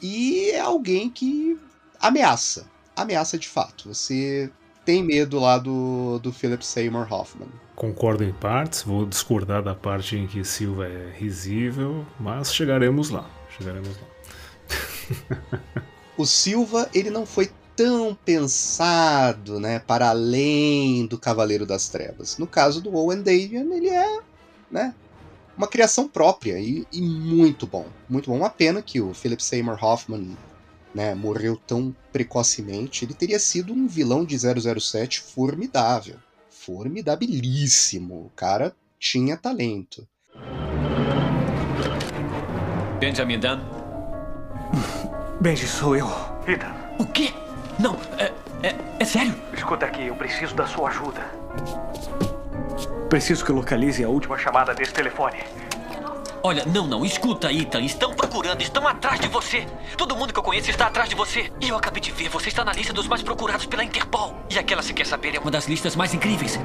[0.00, 1.58] e é alguém que
[2.00, 2.66] ameaça.
[2.96, 3.88] Ameaça de fato.
[3.88, 4.50] Você
[4.84, 7.48] tem medo lá do, do Philip Seymour Hoffman.
[7.74, 13.28] Concordo em partes, vou discordar da parte em que Silva é risível, mas chegaremos lá.
[13.58, 15.60] Chegaremos lá.
[16.16, 22.38] o Silva, ele não foi tão pensado, né, para além do Cavaleiro das Trevas.
[22.38, 24.20] No caso do Owen Davian, ele é,
[24.70, 24.94] né,
[25.56, 28.36] uma criação própria e, e, muito bom, muito bom.
[28.36, 30.36] Uma pena que o Philip Seymour Hoffman,
[30.94, 33.04] né, morreu tão precocemente.
[33.04, 36.16] Ele teria sido um vilão de 007 formidável,
[36.64, 38.26] formidabilíssimo.
[38.26, 40.06] O cara tinha talento.
[42.98, 43.60] Benjamin Dunn.
[45.40, 46.06] Benji, sou eu.
[46.46, 46.74] Ethan.
[46.98, 47.32] O quê?
[47.78, 48.32] Não, é,
[48.66, 49.34] é, é sério?
[49.52, 51.20] Escuta aqui, eu preciso da sua ajuda.
[53.10, 55.38] Preciso que localize a última chamada desse telefone.
[56.46, 57.80] Olha, não, não, escuta, Ethan.
[57.80, 59.66] Estão procurando, estão atrás de você.
[59.96, 61.50] Todo mundo que eu conheço está atrás de você.
[61.58, 64.36] E eu acabei de ver, você está na lista dos mais procurados pela Interpol.
[64.50, 66.60] E aquela, se quer saber, é uma das listas mais incríveis.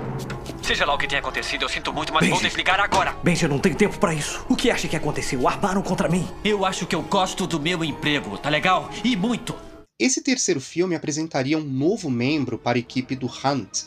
[0.61, 2.33] Seja lá o que tenha acontecido, eu sinto muito, mas Benji.
[2.33, 3.15] vou desligar agora.
[3.23, 4.45] Benji, eu não tenho tempo para isso.
[4.49, 5.47] O que acha que aconteceu?
[5.47, 6.27] Armaram contra mim.
[6.43, 8.89] Eu acho que eu gosto do meu emprego, tá legal?
[9.01, 9.55] E muito.
[9.97, 13.83] Esse terceiro filme apresentaria um novo membro para a equipe do Hunt,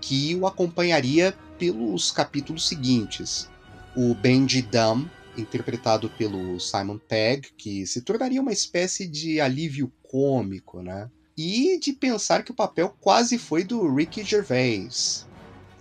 [0.00, 3.50] que o acompanharia pelos capítulos seguintes.
[3.94, 5.04] O Benji Dunn,
[5.36, 11.10] interpretado pelo Simon Pegg, que se tornaria uma espécie de alívio cômico, né?
[11.36, 15.26] E de pensar que o papel quase foi do Ricky Gervais.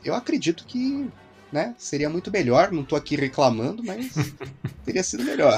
[0.03, 1.09] Eu acredito que,
[1.51, 4.13] né, seria muito melhor, não tô aqui reclamando, mas
[4.85, 5.57] teria sido melhor.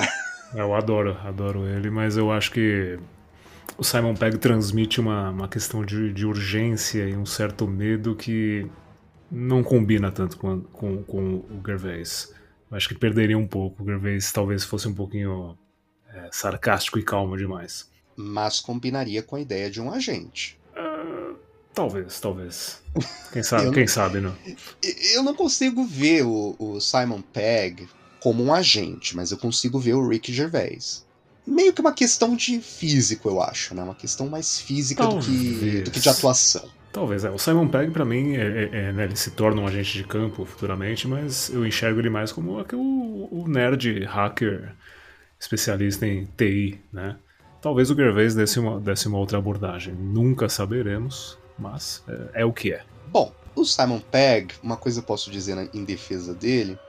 [0.54, 2.98] Eu adoro, adoro ele, mas eu acho que
[3.78, 8.68] o Simon Pegg transmite uma, uma questão de, de urgência e um certo medo que
[9.30, 12.34] não combina tanto com, com, com o Gervais.
[12.72, 13.86] Acho que perderia um pouco.
[13.86, 15.58] Gervais talvez fosse um pouquinho
[16.10, 17.90] é, sarcástico e calmo demais.
[18.16, 20.60] Mas combinaria com a ideia de um agente.
[20.76, 21.36] Uh,
[21.74, 22.82] talvez, talvez.
[23.32, 24.36] Quem sabe, quem não, sabe, não?
[25.14, 27.88] Eu não consigo ver o, o Simon Pegg
[28.20, 31.06] como um agente, mas eu consigo ver o Rick Gervais
[31.48, 33.82] meio que uma questão de físico, eu acho, né?
[33.82, 36.70] Uma questão mais física do que, do que de atuação.
[36.98, 37.30] Talvez, é.
[37.30, 40.04] O Simon Pegg, para mim, é, é, é, né, ele se torna um agente de
[40.04, 44.74] campo futuramente, mas eu enxergo ele mais como aquele, o, o nerd hacker
[45.40, 47.16] especialista em TI, né?
[47.62, 49.94] Talvez o Gervais desse uma, desse uma outra abordagem.
[49.94, 52.04] Nunca saberemos, mas
[52.34, 52.82] é, é o que é.
[53.10, 56.80] Bom, o Simon Pegg, uma coisa eu posso dizer em defesa dele,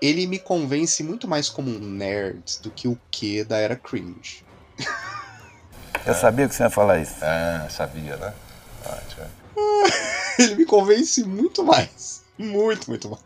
[0.00, 4.46] ele me convence muito mais como um nerd do que o que da era cringe.
[6.06, 7.14] Eu sabia que você ia falar isso.
[7.22, 8.32] Ah, sabia, né?
[8.84, 9.41] Ótimo.
[10.38, 12.22] ele me convence muito mais.
[12.38, 13.22] Muito, muito mais.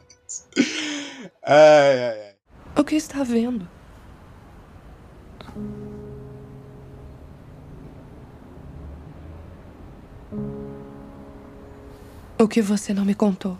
[1.42, 2.34] Ai, ai, ai.
[2.76, 3.68] O que está vendo?
[12.38, 13.56] O que você não me contou?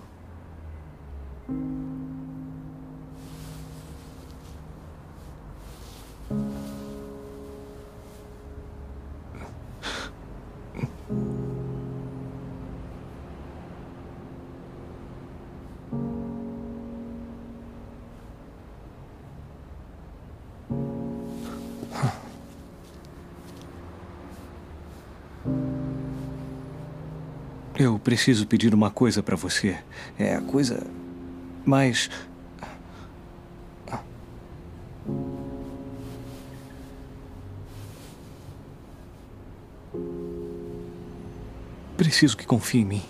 [27.86, 29.78] Eu preciso pedir uma coisa para você.
[30.18, 30.84] É a coisa
[31.64, 32.10] mais.
[41.96, 43.02] Preciso que confie em mim.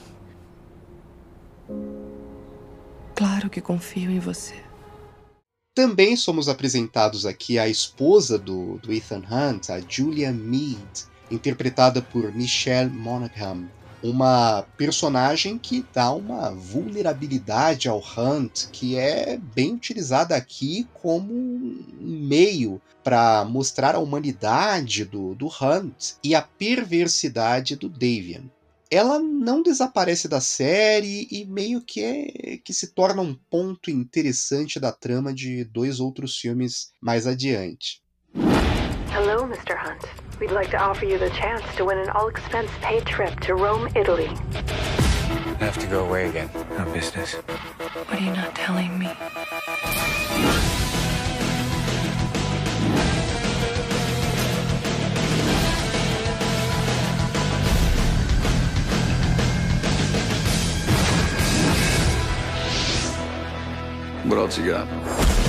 [3.15, 4.63] Claro que confio em você.
[5.75, 12.31] Também somos apresentados aqui a esposa do, do Ethan Hunt, a Julia Mead, interpretada por
[12.35, 13.71] Michelle Monaghan
[14.03, 21.85] uma personagem que dá uma vulnerabilidade ao Hunt que é bem utilizada aqui como um
[22.01, 28.45] meio para mostrar a humanidade do, do Hunt e a perversidade do Davian.
[28.91, 34.79] Ela não desaparece da série e meio que é, que se torna um ponto interessante
[34.79, 38.01] da trama de dois outros filmes mais adiante.
[39.13, 39.75] Hello, Mr.
[39.75, 40.26] Hunt.
[40.39, 43.55] We'd like to offer you the chance to win an all expense paid trip to
[43.55, 44.29] Rome, Italy.
[44.29, 46.51] I have to go away again.
[46.79, 47.35] On business.
[47.35, 49.07] What are you not telling me?
[64.29, 64.87] What else you got?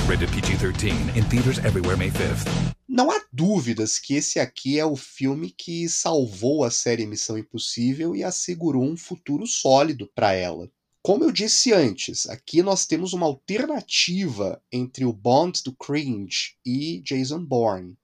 [0.07, 2.76] Rated PG 13 in theaters everywhere May 5th.
[2.97, 8.15] Não há dúvidas que esse aqui é o filme que salvou a série Missão Impossível
[8.15, 10.67] e assegurou um futuro sólido para ela.
[11.03, 16.99] Como eu disse antes, aqui nós temos uma alternativa entre o Bond do cringe e
[17.01, 17.95] Jason Bourne.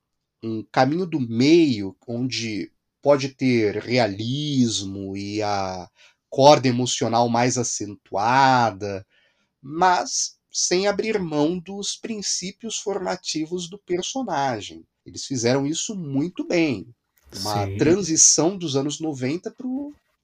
[0.43, 2.71] Um caminho do meio onde
[3.01, 5.89] pode ter realismo e a
[6.29, 9.03] corda emocional mais acentuada,
[9.59, 14.85] mas sem abrir mão dos princípios formativos do personagem.
[15.03, 16.87] Eles fizeram isso muito bem.
[17.41, 17.77] Uma Sim.
[17.77, 19.67] transição dos anos 90 para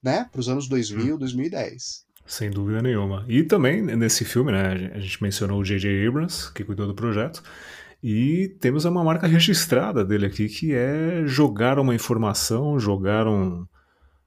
[0.03, 2.05] né, os anos 2000, 2010.
[2.25, 3.25] Sem dúvida nenhuma.
[3.27, 6.07] E também nesse filme, né, a gente mencionou o J.J.
[6.07, 7.41] Abrams, que cuidou do projeto,
[8.03, 13.65] e temos uma marca registrada dele aqui, que é jogar uma informação, jogar um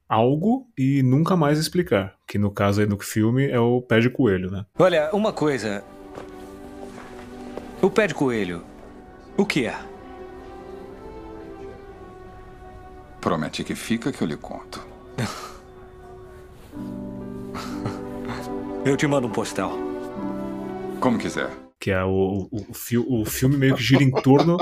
[0.09, 2.15] algo e nunca mais explicar.
[2.27, 4.66] Que no caso aí no filme é o pé de coelho, né?
[4.79, 5.83] Olha, uma coisa.
[7.82, 8.62] O pé de coelho.
[9.36, 9.76] O que é?
[13.20, 14.84] Promete que fica que eu lhe conto.
[18.84, 19.72] Eu te mando um postal.
[21.00, 21.50] Como quiser.
[21.78, 24.56] Que é o, o, o, fi- o filme meio que gira em torno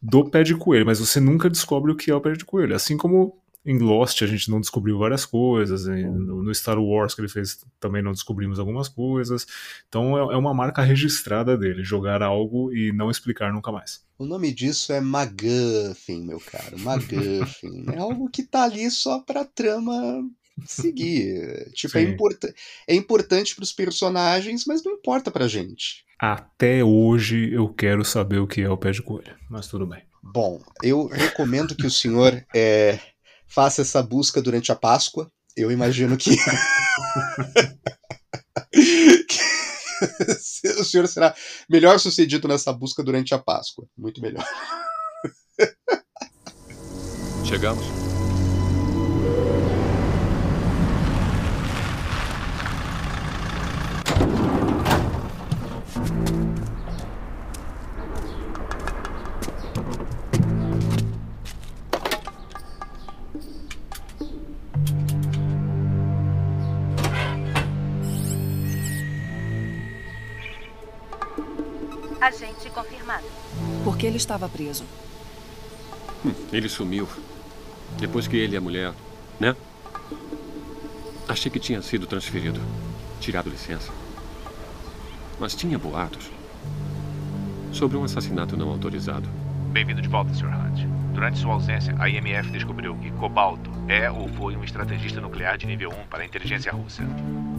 [0.00, 2.74] do pé de coelho, mas você nunca descobre o que é o pé de coelho.
[2.76, 7.20] Assim como em Lost a gente não descobriu várias coisas, e no, Star Wars que
[7.20, 9.46] ele fez também não descobrimos algumas coisas.
[9.88, 14.04] Então é, é uma marca registrada dele, jogar algo e não explicar nunca mais.
[14.18, 16.78] O nome disso é MacGuffin, meu caro.
[16.78, 17.86] MacGuffin.
[17.92, 20.22] é algo que tá ali só pra trama
[20.66, 21.70] seguir.
[21.72, 22.12] Tipo, é, Sim.
[22.12, 22.54] importa
[22.86, 26.04] é importante pros personagens, mas não importa pra gente.
[26.18, 30.02] Até hoje eu quero saber o que é o pé de coelho, mas tudo bem.
[30.22, 32.98] Bom, eu recomendo que o senhor é,
[33.46, 35.30] faça essa busca durante a Páscoa.
[35.56, 36.30] Eu imagino que.
[40.78, 41.34] o senhor será
[41.68, 43.86] melhor sucedido nessa busca durante a Páscoa.
[43.96, 44.44] Muito melhor.
[47.44, 48.03] Chegamos.
[73.04, 73.24] Confirmado.
[73.84, 74.84] Por que ele estava preso?
[76.24, 77.06] Hum, Ele sumiu.
[77.98, 78.92] Depois que ele e a mulher,
[79.38, 79.54] né?
[81.28, 82.60] Achei que tinha sido transferido.
[83.20, 83.92] Tirado licença.
[85.38, 86.30] Mas tinha boatos.
[87.72, 89.28] Sobre um assassinato não autorizado.
[89.70, 90.46] Bem-vindo de volta, Sr.
[90.46, 90.86] Hunt.
[91.12, 95.66] Durante sua ausência, a IMF descobriu que Cobalto é ou foi um estrategista nuclear de
[95.66, 97.02] nível 1 para a inteligência russa.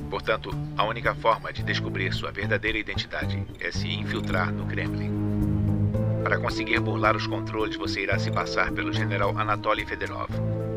[0.09, 5.34] Portanto, a única forma de descobrir sua verdadeira identidade é se infiltrar no Kremlin.
[6.25, 10.27] Para conseguir burlar os controles, você irá se passar pelo general Anatoly Fedorov.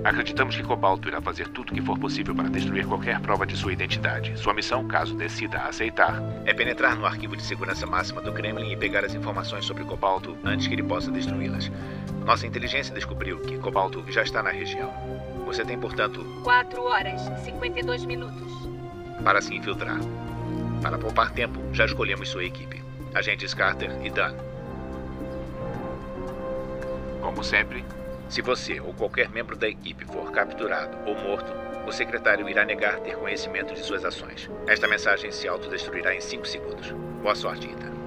[0.05, 3.57] Acreditamos que Cobalto irá fazer tudo o que for possível para destruir qualquer prova de
[3.57, 4.39] sua identidade.
[4.39, 8.77] Sua missão, caso decida aceitar, é penetrar no arquivo de segurança máxima do Kremlin e
[8.77, 11.73] pegar as informações sobre Cobalto antes que ele possa destruí-las.
[12.27, 14.93] Nossa inteligência descobriu que Cobalto já está na região.
[15.47, 18.69] Você tem, portanto, 4 horas, 52 minutos.
[19.25, 19.99] para se infiltrar.
[20.83, 22.83] Para poupar tempo, já escolhemos sua equipe:
[23.15, 24.48] agentes Carter e Dan.
[27.29, 27.85] Como sempre,
[28.27, 31.53] se você ou qualquer membro da equipe for capturado ou morto,
[31.87, 34.51] o secretário irá negar ter conhecimento de suas ações.
[34.67, 36.91] Esta mensagem se autodestruirá em 5 segundos.
[37.21, 37.98] Boa sorte, Ethan.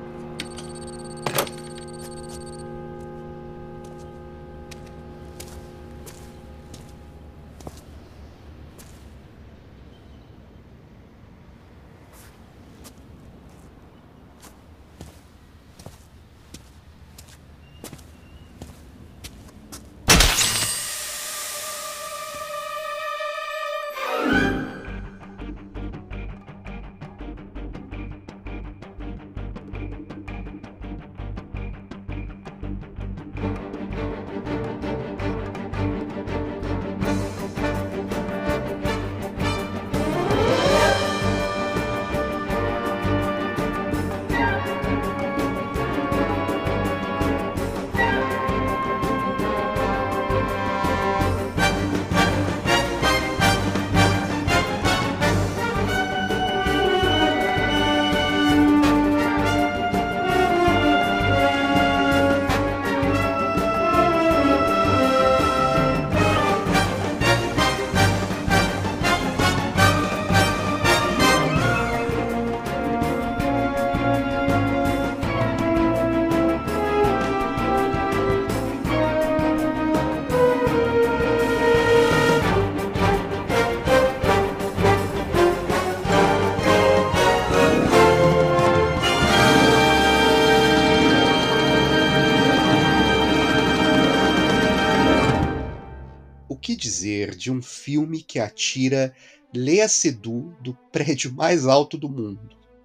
[97.41, 99.13] De um filme que atira
[99.51, 102.39] Lea Seydoux do prédio mais alto do mundo?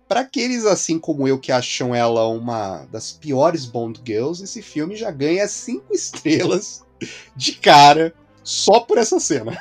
[0.08, 4.96] Para aqueles assim como eu que acham ela uma das piores Bond Girls, esse filme
[4.96, 6.84] já ganha cinco estrelas
[7.36, 9.60] de cara só por essa cena.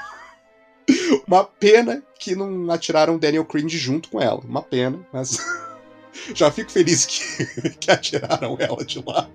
[1.28, 4.40] Uma pena que não atiraram Daniel Craig junto com ela.
[4.42, 5.40] Uma pena, mas
[6.36, 9.28] já fico feliz que, que atiraram ela de lá.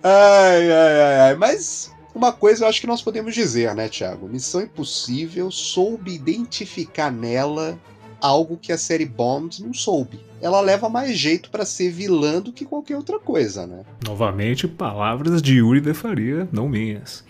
[0.00, 1.34] Ai, ai, ai, ai.
[1.34, 4.28] Mas uma coisa eu acho que nós podemos dizer, né, Thiago?
[4.28, 7.78] Missão Impossível soube identificar nela
[8.20, 10.18] algo que a série Bond não soube.
[10.40, 13.84] Ela leva mais jeito para ser vilã do que qualquer outra coisa, né?
[14.06, 17.24] Novamente, palavras de Yuri de Faria, não minhas.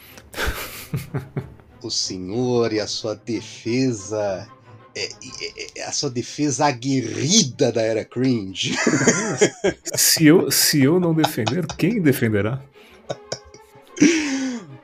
[1.83, 4.49] o senhor e a sua defesa.
[4.97, 8.77] É, é, é, a sua defesa aguerrida da era cringe.
[9.97, 12.63] se, eu, se eu não defender, quem defenderá?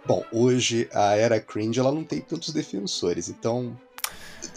[0.07, 3.77] Bom, hoje a era cringe ela não tem tantos defensores, então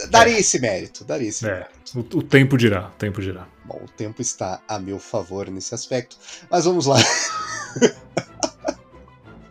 [0.09, 0.39] Daria é.
[0.39, 1.67] esse mérito, daria esse é.
[1.93, 3.47] O, o, tempo dirá, o tempo dirá.
[3.65, 6.17] Bom, o tempo está a meu favor nesse aspecto,
[6.49, 6.97] mas vamos lá.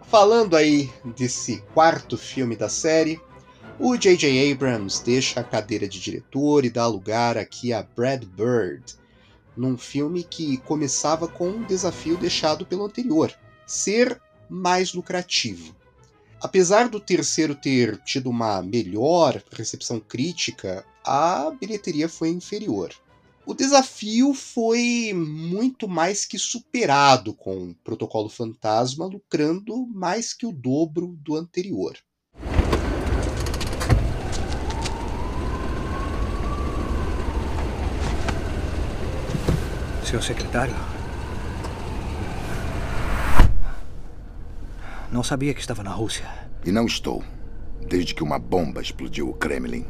[0.09, 3.21] Falando aí desse quarto filme da série,
[3.79, 4.53] o J.J.
[4.53, 8.83] Abrams deixa a cadeira de diretor e dá lugar aqui a Brad Bird,
[9.57, 13.33] num filme que começava com um desafio deixado pelo anterior:
[13.67, 15.75] ser mais lucrativo.
[16.43, 22.93] Apesar do terceiro ter tido uma melhor recepção crítica, a bilheteria foi inferior.
[23.47, 30.51] O desafio foi muito mais que superado com o Protocolo Fantasma, lucrando mais que o
[30.51, 31.97] dobro do anterior.
[40.05, 40.75] Seu secretário?
[45.13, 46.25] Não sabia que estava na Rússia.
[46.65, 47.23] E não estou.
[47.87, 49.85] Desde que uma bomba explodiu o Kremlin.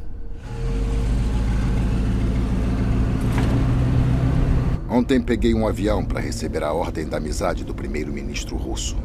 [4.90, 8.96] Ontem peguei um avião para receber a ordem da amizade do primeiro-ministro russo.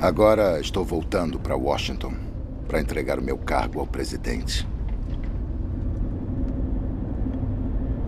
[0.00, 2.14] Agora estou voltando para Washington
[2.68, 4.66] para entregar o meu cargo ao presidente.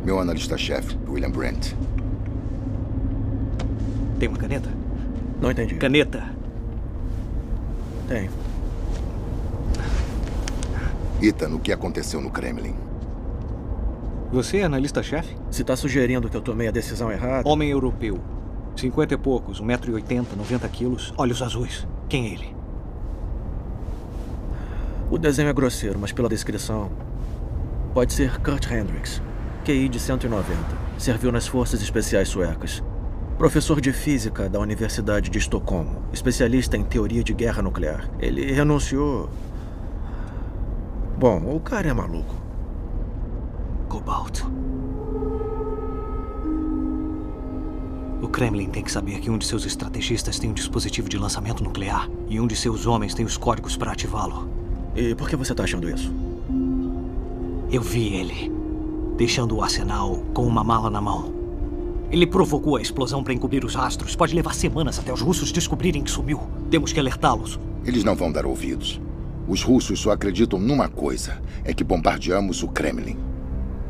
[0.05, 1.75] Meu analista-chefe, William Brent.
[4.21, 4.71] Tem uma caneta?
[5.41, 5.75] Não entendi.
[5.75, 6.38] Caneta.
[8.09, 8.31] Tenho.
[11.21, 12.75] Ethan, o que aconteceu no Kremlin?
[14.33, 15.37] Você é analista-chefe?
[15.51, 17.49] Se está sugerindo que eu tomei a decisão errada.
[17.49, 18.19] Homem europeu.
[18.77, 21.87] Cinquenta e poucos, 1,80m, 90 quilos, olhos azuis.
[22.09, 22.57] Quem é ele?
[25.11, 26.91] O desenho é grosseiro, mas pela descrição.
[27.93, 29.21] Pode ser Kurt Hendricks.
[29.65, 30.55] QI de 190.
[30.99, 32.83] Serviu nas Forças Especiais Suecas.
[33.39, 38.10] Professor de física da Universidade de Estocolmo, especialista em teoria de guerra nuclear.
[38.19, 39.31] Ele renunciou.
[41.16, 42.35] Bom, o cara é maluco.
[43.89, 44.51] Cobalto.
[48.20, 51.62] O Kremlin tem que saber que um de seus estrategistas tem um dispositivo de lançamento
[51.62, 54.51] nuclear e um de seus homens tem os códigos para ativá-lo.
[54.97, 56.12] E por que você está achando isso?
[57.70, 58.52] Eu vi ele
[59.16, 61.38] deixando o arsenal com uma mala na mão.
[62.11, 64.17] Ele provocou a explosão para encobrir os rastros.
[64.17, 66.41] Pode levar semanas até os russos descobrirem que sumiu.
[66.71, 67.59] Temos que alertá-los.
[67.85, 69.01] Eles não vão dar ouvidos.
[69.47, 73.19] Os russos só acreditam numa coisa: é que bombardeamos o Kremlin.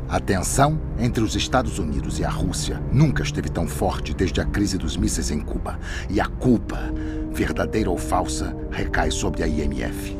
[0.09, 4.45] A tensão entre os Estados Unidos e a Rússia nunca esteve tão forte desde a
[4.45, 5.79] crise dos mísseis em Cuba.
[6.09, 6.79] E a culpa,
[7.31, 10.17] verdadeira ou falsa, recai sobre a IMF.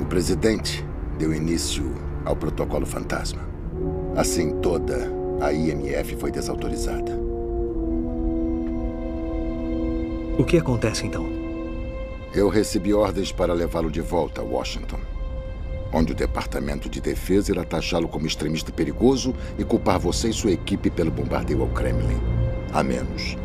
[0.00, 0.84] O presidente
[1.18, 3.42] deu início ao protocolo fantasma.
[4.16, 5.10] Assim, toda
[5.40, 7.18] a IMF foi desautorizada.
[10.38, 11.26] O que acontece então?
[12.34, 14.98] Eu recebi ordens para levá-lo de volta a Washington,
[15.92, 20.52] onde o Departamento de Defesa irá taxá-lo como extremista perigoso e culpar você e sua
[20.52, 22.20] equipe pelo bombardeio ao Kremlin.
[22.72, 23.36] A menos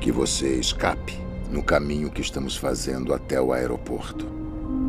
[0.00, 1.18] que você escape
[1.50, 4.26] no caminho que estamos fazendo até o aeroporto.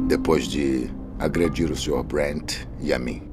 [0.08, 0.90] Depois de
[1.24, 2.04] agredir o Sr.
[2.04, 3.24] Brent e a mim.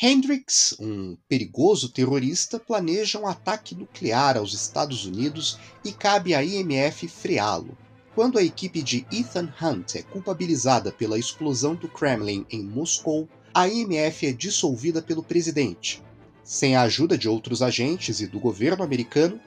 [0.00, 7.08] Hendricks, um perigoso terrorista, planeja um ataque nuclear aos Estados Unidos e cabe à IMF
[7.08, 7.76] freá-lo.
[8.14, 13.66] Quando a equipe de Ethan Hunt é culpabilizada pela explosão do Kremlin em Moscou, a
[13.66, 16.00] IMF é dissolvida pelo presidente.
[16.44, 19.40] Sem a ajuda de outros agentes e do governo americano,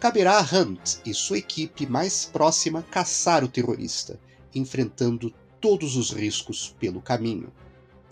[0.00, 4.18] caberá a Hunt e sua equipe mais próxima caçar o terrorista,
[4.54, 7.50] enfrentando todos os riscos pelo caminho.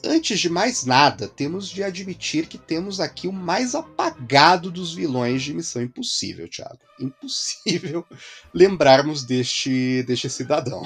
[0.02, 5.42] Antes de mais nada, temos de admitir que temos aqui o mais apagado dos vilões
[5.42, 6.78] de Missão Impossível, Thiago.
[6.98, 8.06] Impossível
[8.54, 10.82] lembrarmos deste, deste cidadão.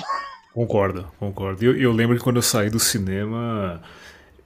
[0.52, 1.64] Concordo, concordo.
[1.64, 3.80] Eu, eu, lembro que quando eu saí do cinema,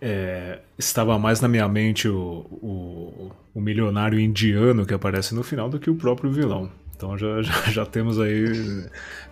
[0.00, 5.68] é, estava mais na minha mente o, o, o, milionário indiano que aparece no final
[5.68, 6.70] do que o próprio vilão.
[6.94, 8.86] Então já, já, já temos aí,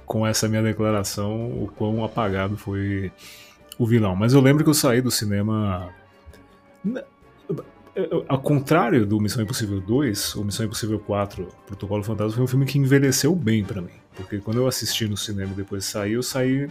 [0.07, 3.13] com essa minha declaração, o quão apagado foi
[3.79, 4.17] o vilão.
[4.17, 5.91] Mas eu lembro que eu saí do cinema.
[8.29, 12.67] Ao contrário do Missão Impossível 2, ou Missão Impossível 4, Protocolo Fantasma, foi um filme
[12.67, 13.93] que envelheceu bem para mim.
[14.15, 16.69] Porque quando eu assisti no cinema e depois saí, eu saí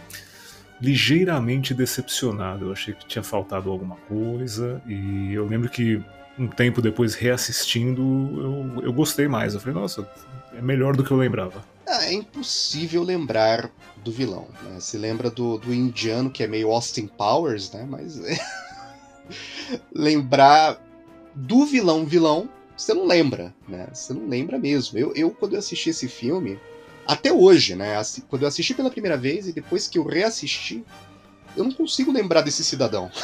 [0.80, 2.66] ligeiramente decepcionado.
[2.66, 4.80] Eu achei que tinha faltado alguma coisa.
[4.86, 6.02] E eu lembro que
[6.38, 9.54] um tempo depois, reassistindo, eu, eu gostei mais.
[9.54, 10.08] Eu falei, nossa,
[10.56, 11.64] é melhor do que eu lembrava.
[11.86, 13.70] Ah, é impossível lembrar
[14.02, 14.48] do vilão.
[14.62, 14.80] Né?
[14.80, 17.86] Se lembra do, do indiano, que é meio Austin Powers, né?
[17.88, 18.38] Mas é...
[19.94, 20.80] lembrar
[21.34, 23.88] do vilão vilão, você não lembra, né?
[23.92, 24.98] Você não lembra mesmo.
[24.98, 26.58] Eu, eu quando eu assisti esse filme,
[27.06, 27.94] até hoje, né?
[28.28, 30.84] Quando eu assisti pela primeira vez e depois que eu reassisti,
[31.56, 33.10] eu não consigo lembrar desse cidadão.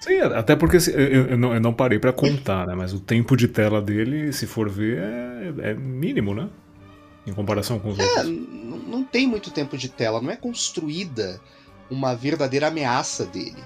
[0.00, 2.74] Sim, até porque eu, eu, não, eu não, parei para contar, né?
[2.74, 6.48] Mas o tempo de tela dele, se for ver, é, é mínimo, né?
[7.30, 8.26] Em comparação com os é, outros.
[8.86, 11.40] Não tem muito tempo de tela, não é construída
[11.90, 13.62] uma verdadeira ameaça dele.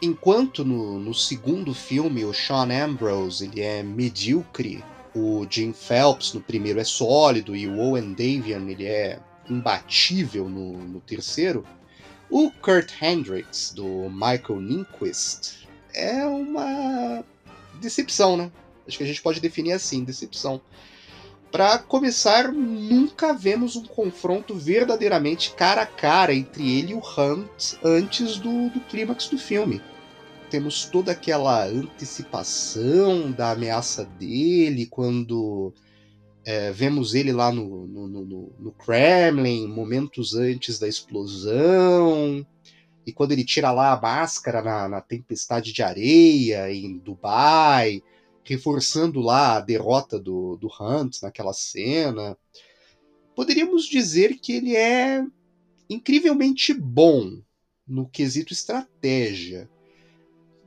[0.00, 6.40] Enquanto no, no segundo filme o Sean Ambrose ele é medíocre, o Jim Phelps no
[6.40, 9.18] primeiro é sólido e o Owen Davian ele é
[9.50, 11.64] imbatível no, no terceiro,
[12.30, 17.24] o Kurt Hendricks do Michael Nyquist é uma
[17.80, 18.52] decepção, né?
[18.86, 20.60] Acho que a gente pode definir assim, decepção.
[21.50, 27.74] Para começar, nunca vemos um confronto verdadeiramente cara a cara entre ele e o Hunt
[27.82, 29.80] antes do, do clímax do filme.
[30.50, 35.72] Temos toda aquela antecipação da ameaça dele quando
[36.44, 42.46] é, vemos ele lá no, no, no, no Kremlin, momentos antes da explosão.
[43.06, 48.02] E quando ele tira lá a máscara na, na tempestade de areia em Dubai
[48.48, 52.36] reforçando lá a derrota do, do Hunt naquela cena.
[53.36, 55.24] Poderíamos dizer que ele é
[55.88, 57.40] incrivelmente bom
[57.86, 59.68] no quesito estratégia.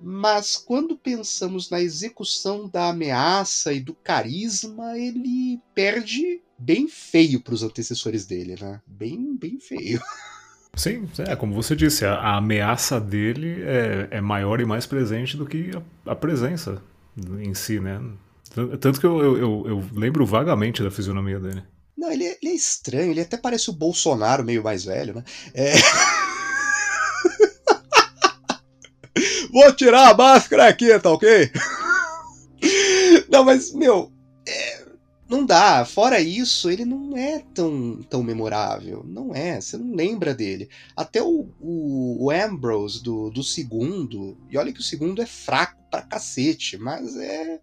[0.04, 7.54] Mas quando pensamos na execução da ameaça e do carisma, ele perde bem feio para
[7.54, 8.82] os antecessores dele, né?
[8.88, 10.02] Bem, bem feio.
[10.74, 15.36] Sim, é como você disse, a, a ameaça dele é, é, maior e mais presente
[15.36, 16.82] do que a, a presença
[17.18, 18.02] em si, né?
[18.80, 21.64] Tanto que eu, eu, eu, lembro vagamente da fisionomia dele.
[21.98, 25.24] Não, ele é, ele é, estranho, ele até parece o Bolsonaro meio mais velho, né?
[25.54, 25.74] É...
[29.52, 31.50] Vou tirar a máscara aqui, tá ok?
[33.30, 34.11] Não, mas, meu.
[35.32, 35.86] Não dá.
[35.86, 39.04] Fora isso, ele não é tão, tão memorável.
[39.08, 40.70] Não é, você não lembra dele.
[40.96, 45.82] Até o, o, o Ambrose do, do segundo, e olha que o segundo é fraco
[45.90, 47.60] pra cacete, mas é.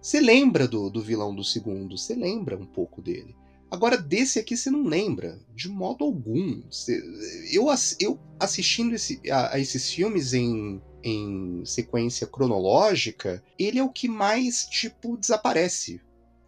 [0.00, 3.34] Você lembra do, do vilão do segundo, você lembra um pouco dele.
[3.68, 6.62] Agora, desse aqui você não lembra, de modo algum.
[6.70, 7.02] Você,
[7.50, 7.66] eu,
[7.98, 14.06] eu assistindo esse, a, a, esses filmes em, em sequência cronológica, ele é o que
[14.06, 16.00] mais, tipo, desaparece.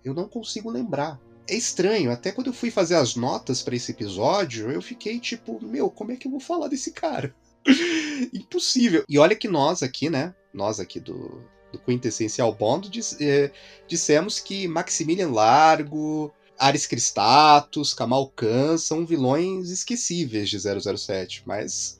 [0.08, 1.20] Eu não consigo lembrar.
[1.46, 5.62] É estranho, até quando eu fui fazer as notas para esse episódio, eu fiquei tipo,
[5.64, 7.34] meu, como é que eu vou falar desse cara?
[8.32, 9.04] Impossível.
[9.08, 10.34] E olha que nós aqui, né?
[10.52, 13.50] Nós aqui do, do Quintessencial Bond diz, é,
[13.86, 21.98] dissemos que Maximilian Largo, Ares Cristatus, Kamal Khan são vilões esquecíveis de 007, mas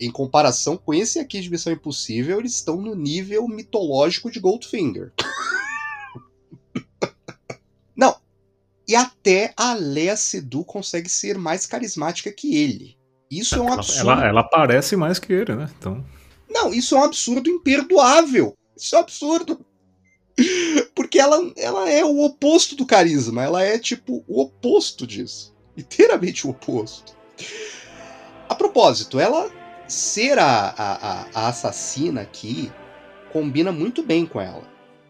[0.00, 5.12] em comparação com esse aqui de Missão Impossível, eles estão no nível mitológico de Goldfinger.
[8.88, 12.96] e até a Lea Seydoux consegue ser mais carismática que ele.
[13.30, 14.10] Isso é um absurdo.
[14.10, 15.70] Ela, ela parece mais que ele, né?
[15.78, 16.02] Então.
[16.48, 18.56] Não, isso é um absurdo imperdoável.
[18.74, 19.60] Isso é um absurdo.
[20.94, 23.42] Porque ela, ela é o oposto do carisma.
[23.42, 25.54] Ela é, tipo, o oposto disso.
[25.76, 27.14] Inteiramente o oposto.
[28.48, 29.50] A propósito, ela
[29.86, 32.72] ser a, a, a assassina aqui
[33.32, 34.62] combina muito bem com ela.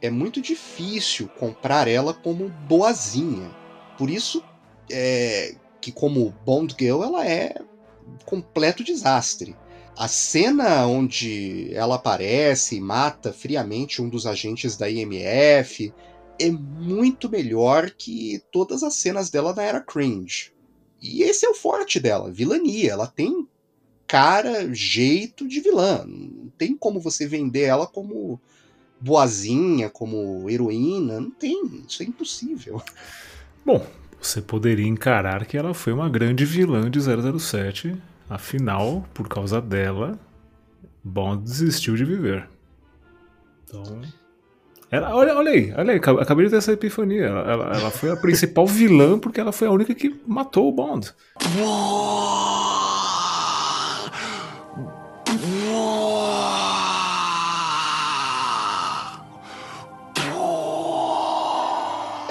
[0.02, 3.50] É muito difícil comprar ela como boazinha.
[3.98, 4.42] Por isso
[4.90, 7.60] é, que, como Bond Girl, ela é
[8.24, 9.56] completo desastre.
[9.96, 15.92] A cena onde ela aparece e mata friamente um dos agentes da IMF
[16.38, 20.52] é muito melhor que todas as cenas dela na era cringe.
[21.02, 22.92] E esse é o forte dela, vilania.
[22.92, 23.48] Ela tem
[24.06, 26.04] cara, jeito de vilã.
[26.06, 28.40] Não tem como você vender ela como
[29.00, 31.20] boazinha, como heroína.
[31.20, 31.84] Não tem.
[31.88, 32.80] Isso é impossível.
[33.68, 33.84] Bom,
[34.18, 37.94] você poderia encarar que ela foi uma grande vilã de 007.
[38.26, 40.18] Afinal, por causa dela,
[41.04, 42.48] Bond desistiu de viver.
[43.64, 44.00] Então.
[44.90, 47.26] Ela, olha, olha aí, olha aí, acabei de ter essa epifania.
[47.26, 50.72] Ela, ela, ela foi a principal vilã porque ela foi a única que matou o
[50.72, 51.12] Bond.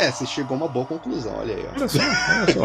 [0.08, 1.66] É, você chegou a uma boa conclusão, olha aí.
[1.66, 1.72] Ó.
[1.72, 2.62] Olha só, olha só.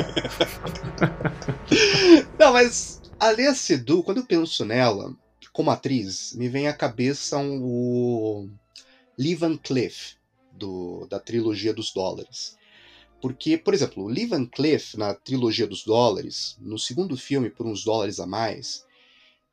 [2.38, 5.12] Não, mas a Lea Seydoux, quando eu penso nela,
[5.52, 8.48] como atriz, me vem à cabeça um, o
[9.18, 10.14] Lee Van Cleef,
[10.52, 12.56] do, da trilogia dos dólares.
[13.20, 17.66] Porque, por exemplo, o Lee Van Cleef, na trilogia dos dólares, no segundo filme, por
[17.66, 18.86] uns dólares a mais,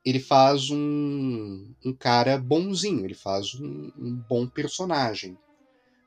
[0.06, 5.36] ele faz um, um cara bonzinho, ele faz um, um bom personagem.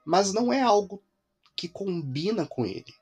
[0.06, 1.02] Mas não é algo
[1.56, 2.94] que combina com ele.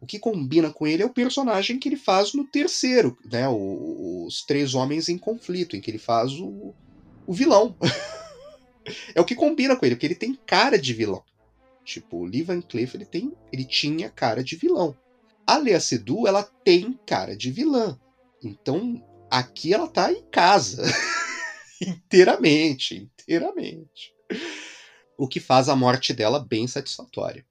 [0.00, 3.48] O que combina com ele é o personagem que ele faz no terceiro, né?
[3.48, 6.74] O, os Três Homens em Conflito, em que ele faz o,
[7.26, 7.74] o vilão.
[9.14, 11.22] é o que combina com ele, porque ele tem cara de vilão.
[11.84, 14.96] Tipo, o Lee Van Cleef, ele, tem, ele tinha cara de vilão.
[15.46, 17.98] A Lea Seydoux, ela tem cara de vilã.
[18.42, 20.82] Então, aqui ela tá em casa.
[21.80, 24.14] inteiramente, inteiramente.
[25.16, 27.44] O que faz a morte dela bem satisfatória.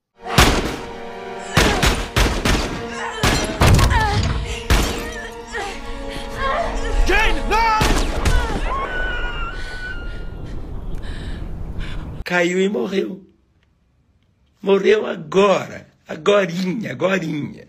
[12.24, 13.26] Caiu e morreu.
[14.62, 17.68] Morreu agora, agorinha, agorinha,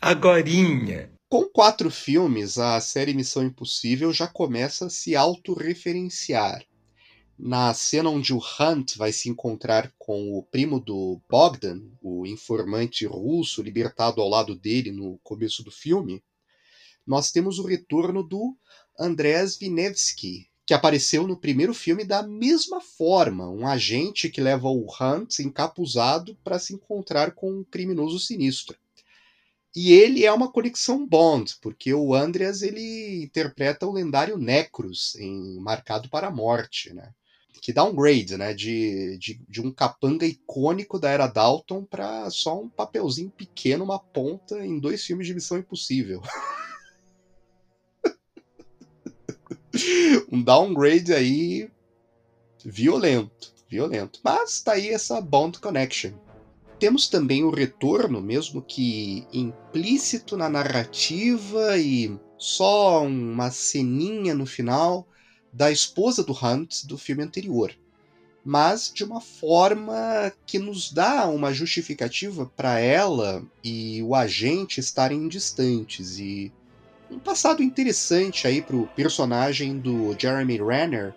[0.00, 1.10] agorinha.
[1.28, 6.62] Com quatro filmes, a série Missão Impossível já começa a se autorreferenciar.
[7.38, 13.06] Na cena onde o Hunt vai se encontrar com o primo do Bogdan, o informante
[13.06, 16.22] russo libertado ao lado dele no começo do filme,
[17.06, 18.54] nós temos o retorno do
[19.00, 24.86] Andrés Vinevsky, que apareceu no primeiro filme da mesma forma, um agente que leva o
[24.86, 28.74] Hunt encapuzado para se encontrar com um criminoso sinistro.
[29.76, 35.60] E ele é uma conexão Bond, porque o Andreas ele interpreta o lendário Necros em
[35.60, 37.12] Marcado para a Morte, né?
[37.60, 38.54] Que dá um grade, né?
[38.54, 43.98] De, de, de um capanga icônico da era Dalton para só um papelzinho pequeno, uma
[43.98, 46.22] ponta em dois filmes de Missão Impossível.
[50.30, 51.70] um downgrade aí
[52.64, 54.20] violento, violento.
[54.22, 56.12] Mas tá aí essa Bond Connection.
[56.78, 65.06] Temos também o retorno, mesmo que implícito na narrativa e só uma ceninha no final,
[65.52, 67.72] da esposa do Hunt do filme anterior.
[68.44, 75.28] Mas de uma forma que nos dá uma justificativa para ela e o agente estarem
[75.28, 76.52] distantes e
[77.12, 81.14] um passado interessante aí pro personagem do Jeremy Renner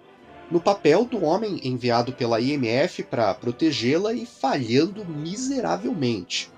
[0.51, 6.51] no papel do homem enviado pela IMF para protegê-la e falhando miseravelmente.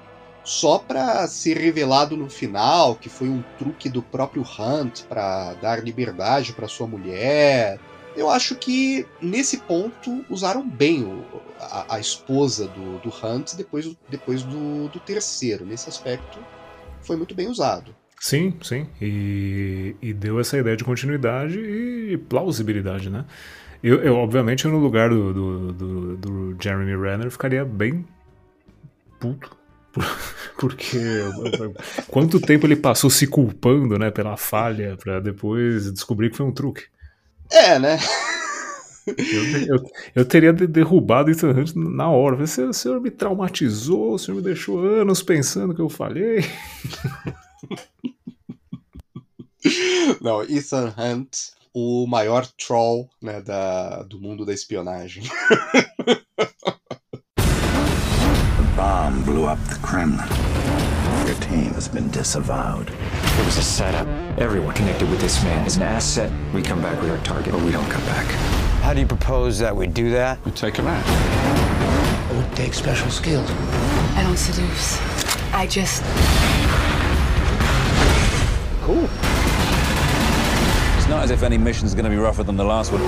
[0.43, 5.83] Só para ser revelado no final que foi um truque do próprio Hunt para dar
[5.83, 7.79] liberdade para sua mulher.
[8.15, 11.23] Eu acho que nesse ponto usaram bem o,
[11.59, 15.65] a, a, esposa do, do Hunt depois, depois do, do terceiro.
[15.65, 16.39] Nesse aspecto
[17.01, 17.93] foi muito bem usado.
[18.19, 18.87] Sim, sim.
[19.01, 23.25] E, e deu essa ideia de continuidade e plausibilidade, né?
[23.83, 28.05] Eu, eu obviamente, no lugar do, do, do, do Jeremy Renner, ficaria bem
[29.19, 29.55] puto.
[30.59, 30.99] Porque
[32.09, 36.51] quanto tempo ele passou se culpando, né, pela falha, para depois descobrir que foi um
[36.51, 36.85] truque.
[37.51, 37.97] É, né?
[39.07, 39.83] Eu, eu,
[40.15, 42.35] eu, teria derrubado isso na hora.
[42.35, 46.43] O senhor, o senhor me traumatizou, o senhor me deixou anos pensando que eu falhei.
[50.21, 55.23] Não, Ethan Hunt, o maior troll né, da, do mundo da espionagem.
[56.05, 56.21] the
[58.75, 60.27] bomb blew up the Kremlin.
[61.25, 62.89] Your team has been disavowed.
[62.89, 64.07] It was a setup.
[64.39, 66.31] Everyone connected with this man is an asset.
[66.53, 68.25] We come back with our target, or we don't come back.
[68.81, 70.43] How do you propose that we do that?
[70.45, 71.03] We take him out.
[72.31, 73.49] It would take special skills.
[74.15, 74.97] I don't seduce.
[75.53, 76.03] I just
[81.07, 83.01] It's not as if any mission's going to be rougher than the last one.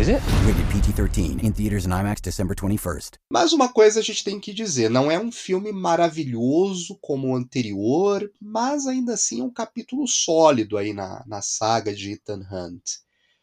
[0.00, 0.20] Is it?
[0.44, 3.10] Rated PG-13 in theaters and IMAX December 21st.
[3.30, 7.36] Mas uma coisa a gente tem que dizer, não é um filme maravilhoso como o
[7.36, 12.82] anterior, mas ainda assim é um capítulo sólido aí na, na saga de Ethan Hunt.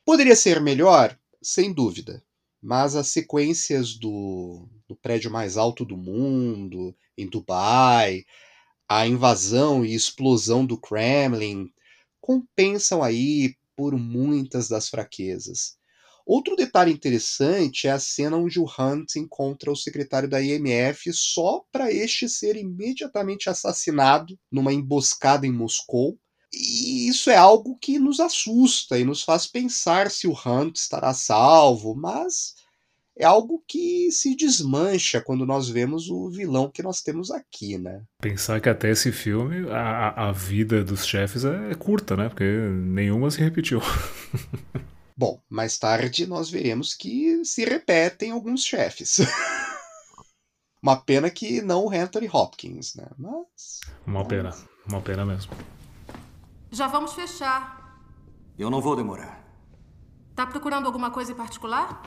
[0.03, 1.17] Poderia ser melhor?
[1.41, 2.21] Sem dúvida.
[2.61, 8.25] Mas as sequências do, do prédio mais alto do mundo, em Dubai,
[8.89, 11.71] a invasão e explosão do Kremlin,
[12.27, 15.77] compensam aí por muitas das fraquezas.
[16.25, 21.63] Outro detalhe interessante é a cena onde o Hunt encontra o secretário da IMF só
[21.71, 26.19] para este ser imediatamente assassinado numa emboscada em Moscou.
[26.51, 31.13] E isso é algo que nos assusta e nos faz pensar se o Hunt estará
[31.13, 32.55] salvo, mas
[33.19, 38.03] é algo que se desmancha quando nós vemos o vilão que nós temos aqui, né?
[38.21, 42.29] Pensar que até esse filme a, a vida dos chefes é curta, né?
[42.29, 43.81] Porque nenhuma se repetiu.
[45.17, 49.17] Bom, mais tarde nós veremos que se repetem alguns chefes.
[50.81, 53.07] uma pena que não o Anthony Hopkins, né?
[53.17, 53.81] Mas.
[54.05, 54.55] Uma pena,
[54.87, 55.51] uma pena mesmo.
[56.71, 57.99] Já vamos fechar.
[58.59, 59.43] Eu não vou demorar.
[60.35, 62.03] Tá procurando alguma coisa em particular?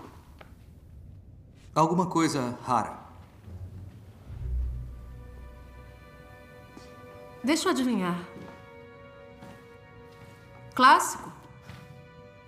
[1.75, 2.99] Alguma coisa rara.
[7.45, 8.19] Deixa eu adivinhar.
[10.75, 11.33] Clássico?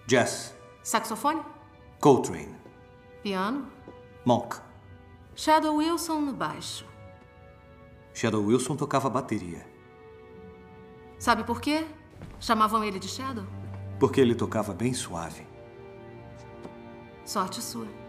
[0.07, 0.55] Jazz.
[0.83, 1.41] Saxofone?
[2.01, 2.55] Coltrane.
[3.23, 3.69] Piano?
[4.25, 4.57] Monk.
[5.37, 6.85] Shadow Wilson no baixo.
[8.13, 9.65] Shadow Wilson tocava bateria.
[11.19, 11.87] Sabe por quê?
[12.41, 13.47] Chamavam ele de Shadow?
[14.01, 15.47] Porque ele tocava bem suave.
[17.25, 18.02] Sorte sua.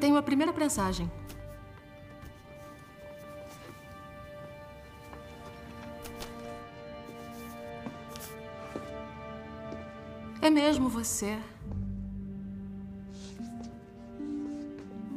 [0.00, 1.10] Tenho a primeira prensagem.
[10.42, 11.38] É mesmo você.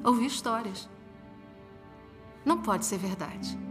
[0.03, 0.88] Ouvi histórias.
[2.45, 3.66] Não pode ser verdade.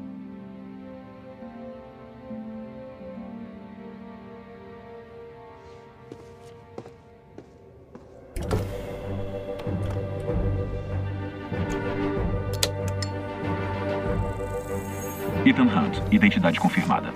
[15.46, 17.14] Ethan Hunt, identidade confirmada.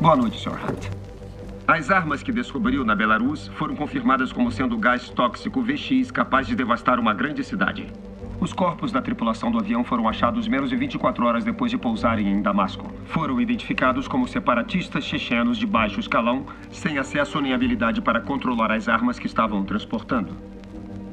[0.00, 0.58] Boa noite, Sr.
[0.58, 0.88] Hunt.
[1.68, 6.56] As armas que descobriu na Belarus foram confirmadas como sendo gás tóxico VX capaz de
[6.56, 7.92] devastar uma grande cidade.
[8.40, 12.26] Os corpos da tripulação do avião foram achados menos de 24 horas depois de pousarem
[12.26, 12.90] em Damasco.
[13.04, 18.88] Foram identificados como separatistas chechenos de baixo escalão, sem acesso nem habilidade para controlar as
[18.88, 20.51] armas que estavam transportando.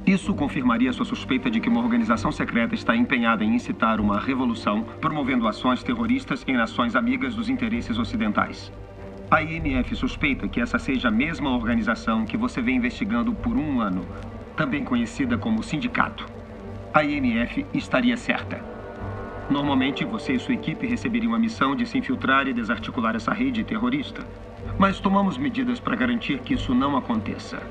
[0.09, 4.81] Isso confirmaria sua suspeita de que uma organização secreta está empenhada em incitar uma revolução,
[4.99, 8.73] promovendo ações terroristas em nações amigas dos interesses ocidentais.
[9.29, 13.81] A IMF suspeita que essa seja a mesma organização que você vem investigando por um
[13.81, 14.03] ano,
[14.57, 16.25] também conhecida como Sindicato.
[16.91, 18.65] A IMF estaria certa.
[19.47, 23.63] Normalmente, você e sua equipe receberiam a missão de se infiltrar e desarticular essa rede
[23.63, 24.25] terrorista.
[24.75, 27.61] Mas tomamos medidas para garantir que isso não aconteça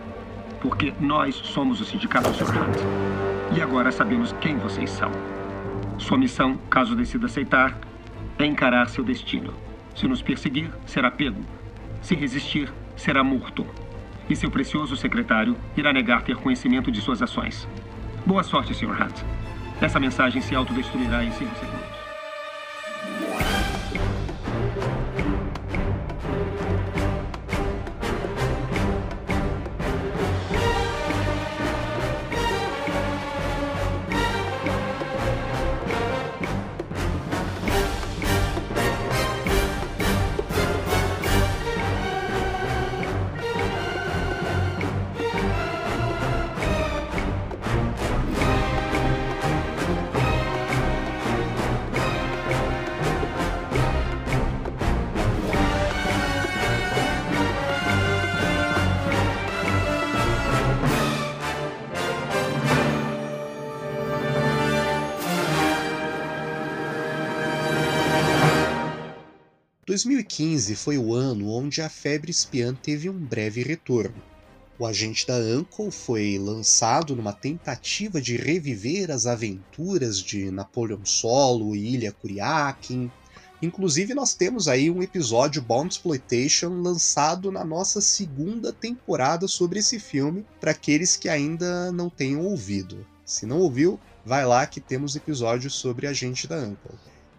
[0.60, 2.50] porque nós somos o Sindicato Sr.
[2.50, 3.56] Hunt.
[3.56, 5.10] E agora sabemos quem vocês são.
[5.98, 7.78] Sua missão, caso decida aceitar,
[8.38, 9.52] é encarar seu destino.
[9.94, 11.40] Se nos perseguir, será pego.
[12.00, 13.66] Se resistir, será morto.
[14.28, 17.66] E seu precioso secretário irá negar ter conhecimento de suas ações.
[18.26, 19.02] Boa sorte, Sr.
[19.02, 19.24] Hunt.
[19.80, 21.77] Essa mensagem se autodestruirá em 5 segundos.
[69.98, 74.22] 2015 foi o ano onde a febre espiã teve um breve retorno.
[74.78, 81.74] O Agente da Uncle foi lançado numa tentativa de reviver as aventuras de Napoleão Solo
[81.74, 83.10] e Ilha Kuriakin.
[83.60, 89.98] Inclusive, nós temos aí um episódio Bond Exploitation lançado na nossa segunda temporada sobre esse
[89.98, 93.04] filme, para aqueles que ainda não tenham ouvido.
[93.24, 96.94] Se não ouviu, vai lá que temos episódios sobre Agente da Uncle.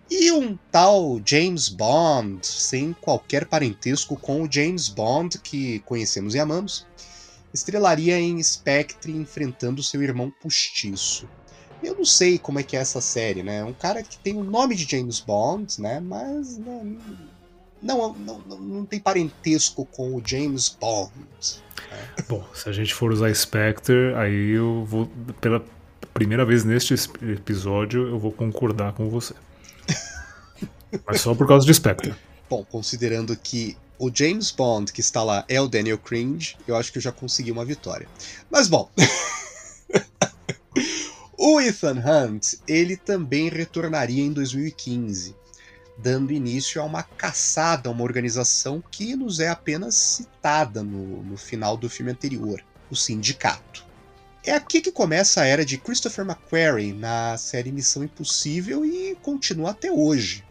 [0.10, 6.40] E um tal James Bond, sem qualquer parentesco com o James Bond que conhecemos e
[6.40, 6.86] amamos,
[7.54, 11.28] estrelaria em Spectre enfrentando seu irmão postiço.
[11.84, 13.64] Eu não sei como é que é essa série, né?
[13.64, 16.00] Um cara que tem o nome de James Bond, né?
[16.00, 16.98] Mas não,
[17.82, 21.12] não, não, não, não tem parentesco com o James Bond.
[21.16, 21.98] Né?
[22.28, 25.10] Bom, se a gente for usar Spectre, aí eu vou,
[25.40, 25.64] pela
[26.14, 29.34] primeira vez neste episódio, eu vou concordar com você.
[31.06, 32.14] Mas só por causa de Spectre.
[32.50, 36.92] Bom, considerando que o James Bond que está lá é o Daniel Cringe, eu acho
[36.92, 38.08] que eu já consegui uma vitória.
[38.50, 38.90] Mas bom.
[41.38, 45.36] o Ethan Hunt, ele também retornaria em 2015,
[45.98, 51.38] dando início a uma caçada a uma organização que nos é apenas citada no, no
[51.38, 53.90] final do filme anterior, o Sindicato.
[54.46, 59.72] É aqui que começa a era de Christopher McQuarrie na série Missão Impossível e continua
[59.72, 60.46] até hoje.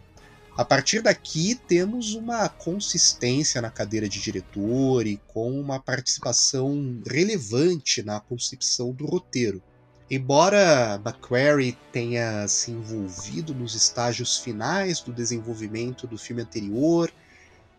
[0.59, 8.03] A partir daqui, temos uma consistência na cadeira de diretor e com uma participação relevante
[8.03, 9.63] na concepção do roteiro.
[10.11, 17.09] Embora McQuarrie tenha se envolvido nos estágios finais do desenvolvimento do filme anterior,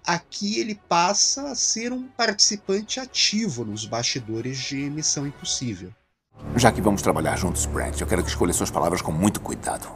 [0.03, 5.93] aqui ele passa a ser um participante ativo nos bastidores de Missão Impossível.
[6.57, 9.87] Já que vamos trabalhar juntos, Brent, eu quero que escolha suas palavras com muito cuidado.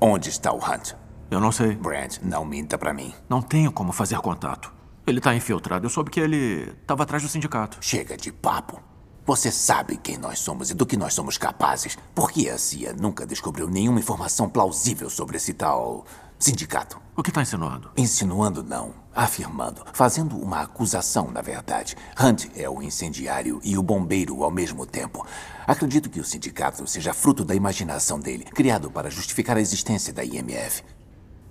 [0.00, 1.00] Onde está o Hunt?
[1.32, 1.74] Eu não sei.
[1.74, 3.10] Brent, não minta para mim.
[3.26, 4.70] Não tenho como fazer contato.
[5.06, 5.86] Ele tá infiltrado.
[5.86, 7.78] Eu soube que ele estava atrás do sindicato.
[7.80, 8.78] Chega de papo.
[9.24, 11.96] Você sabe quem nós somos e do que nós somos capazes.
[12.14, 16.04] Por que a CIA nunca descobriu nenhuma informação plausível sobre esse tal
[16.38, 17.00] sindicato?
[17.16, 17.90] O que está insinuando?
[17.96, 18.92] Insinuando não.
[19.14, 19.86] Afirmando.
[19.94, 21.96] Fazendo uma acusação, na verdade.
[22.22, 25.26] Hunt é o incendiário e o bombeiro ao mesmo tempo.
[25.66, 30.22] Acredito que o sindicato seja fruto da imaginação dele, criado para justificar a existência da
[30.22, 30.82] IMF.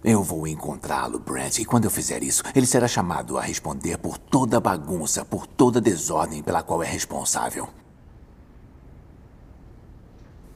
[0.03, 4.17] Eu vou encontrá-lo, Brent, e quando eu fizer isso, ele será chamado a responder por
[4.17, 7.69] toda a bagunça, por toda a desordem pela qual é responsável.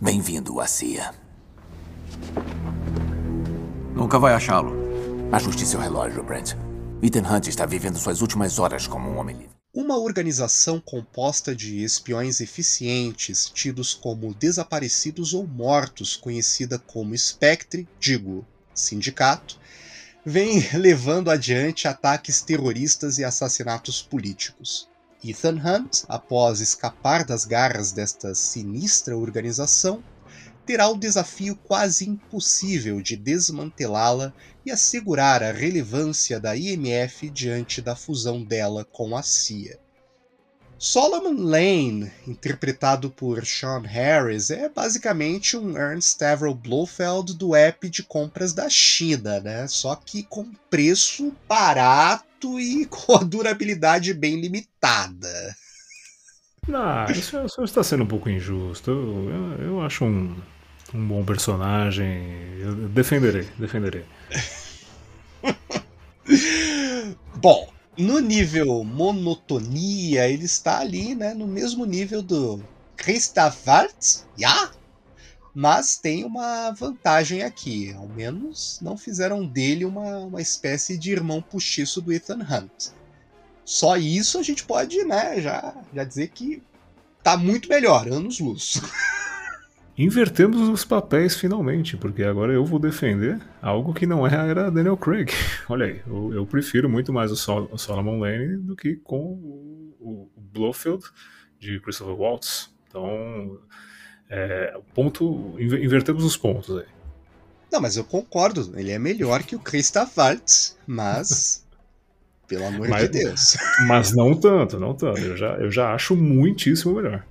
[0.01, 1.13] Bem-vindo à CIA.
[3.93, 4.73] Nunca vai achá-lo.
[5.31, 6.53] Ajuste seu relógio, Brent.
[7.03, 9.55] Ethan Hunt está vivendo suas últimas horas como um homem livre.
[9.71, 18.43] Uma organização composta de espiões eficientes, tidos como desaparecidos ou mortos, conhecida como Spectre, digo,
[18.75, 19.57] sindicato,
[20.25, 24.89] vem levando adiante ataques terroristas e assassinatos políticos.
[25.23, 30.03] Ethan Hunt, após escapar das garras desta sinistra organização,
[30.65, 34.33] terá o desafio quase impossível de desmantelá-la
[34.65, 39.79] e assegurar a relevância da IMF diante da fusão dela com a CIA.
[40.85, 48.03] Solomon Lane, interpretado por Sean Harris, é basicamente um Ernst Averill Blofeld do app de
[48.03, 49.67] compras da China, né?
[49.67, 55.55] Só que com preço barato e com a durabilidade bem limitada.
[56.71, 58.91] Ah, isso, isso está sendo um pouco injusto.
[58.91, 60.39] Eu, eu, eu acho um,
[60.93, 62.59] um bom personagem.
[62.59, 64.05] Eu defenderei, defenderei.
[67.37, 72.63] Bom, no nível monotonia, ele está ali, né, no mesmo nível do
[72.97, 74.71] Christoph Waltz, ja?
[75.55, 77.93] mas tem uma vantagem aqui.
[77.93, 82.89] Ao menos não fizeram dele uma, uma espécie de irmão puxiço do Ethan Hunt.
[83.63, 86.61] Só isso a gente pode, né, já, já dizer que
[87.23, 88.81] tá muito melhor, anos luz.
[89.97, 94.97] Invertemos os papéis finalmente, porque agora eu vou defender algo que não é era Daniel
[94.97, 95.31] Craig.
[95.69, 99.17] Olha aí, eu, eu prefiro muito mais o, Sol, o, Solomon Lane do que com
[99.17, 101.01] o, o Blofeld
[101.57, 102.75] de Christopher Waltz.
[102.89, 103.57] Então,
[104.29, 106.85] é, ponto, invertemos os pontos aí.
[107.71, 111.65] Não, mas eu concordo, ele é melhor que o Christoph Waltz, mas
[112.49, 113.57] pelo amor mas, de Deus.
[113.87, 115.21] Mas não tanto, não tanto.
[115.21, 117.25] Eu já, eu já acho muitíssimo melhor.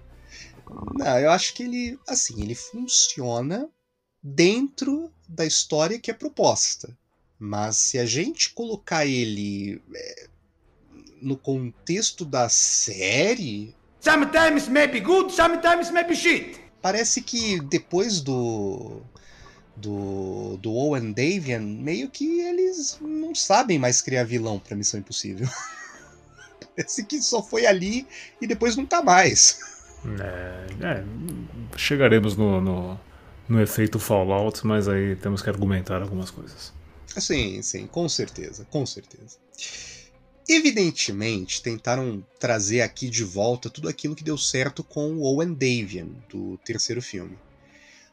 [0.95, 3.69] Não, eu acho que ele, assim, ele funciona
[4.23, 6.97] dentro da história que é proposta.
[7.39, 10.29] Mas se a gente colocar ele é,
[11.21, 13.75] no contexto da série.
[14.01, 16.61] Sometimes maybe good, sometimes maybe shit.
[16.81, 19.03] Parece que depois do.
[19.77, 25.49] Do, do Owen Davian, meio que eles não sabem mais criar vilão pra Missão Impossível.
[26.77, 28.07] Parece que só foi ali
[28.41, 29.59] e depois nunca mais.
[30.21, 31.05] É, é,
[31.77, 33.01] chegaremos no, no,
[33.49, 36.73] no, efeito Fallout, mas aí temos que argumentar algumas coisas.
[37.07, 39.39] Sim, sim, com certeza, com certeza.
[40.49, 46.09] Evidentemente, tentaram trazer aqui de volta tudo aquilo que deu certo com o Owen Davian,
[46.29, 47.39] do terceiro filme.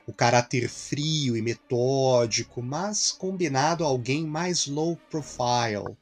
[0.07, 5.97] O caráter frio e metódico, mas combinado a alguém mais low profile,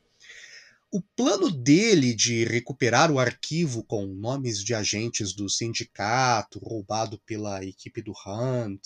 [0.92, 7.64] o plano dele de recuperar o arquivo com nomes de agentes do sindicato roubado pela
[7.64, 8.82] equipe do Hunt,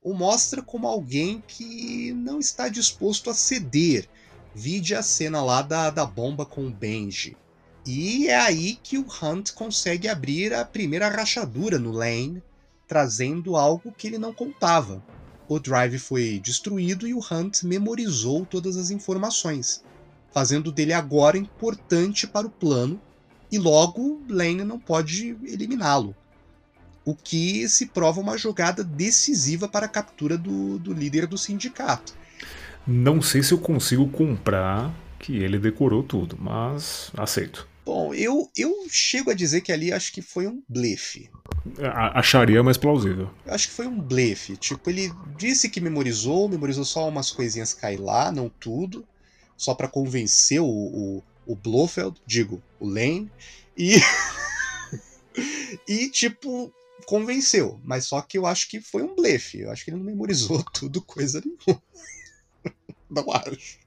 [0.00, 4.08] o mostra como alguém que não está disposto a ceder.
[4.54, 7.36] Vide a cena lá da, da bomba com o Benji.
[7.84, 12.40] E é aí que o Hunt consegue abrir a primeira rachadura no Lane,
[12.86, 15.04] trazendo algo que ele não contava.
[15.48, 19.82] O drive foi destruído e o Hunt memorizou todas as informações,
[20.32, 23.00] fazendo dele agora importante para o plano,
[23.50, 26.14] e logo Lane não pode eliminá-lo.
[27.04, 32.14] O que se prova uma jogada decisiva para a captura do, do líder do sindicato.
[32.86, 37.68] Não sei se eu consigo comprar que ele decorou tudo, mas aceito.
[37.84, 41.28] Bom, eu, eu chego a dizer que ali acho que foi um blefe.
[42.14, 43.28] Acharia mais plausível.
[43.44, 44.56] Eu acho que foi um blefe.
[44.56, 49.04] Tipo, ele disse que memorizou, memorizou só umas coisinhas cair lá, não tudo,
[49.62, 53.30] só para convencer o, o, o Blofeld, digo, o Lane,
[53.76, 53.96] e.
[55.86, 56.72] e, tipo,
[57.06, 57.78] convenceu.
[57.84, 59.60] Mas só que eu acho que foi um blefe.
[59.60, 61.82] Eu acho que ele não memorizou tudo, coisa nenhuma.
[63.08, 63.78] não acho.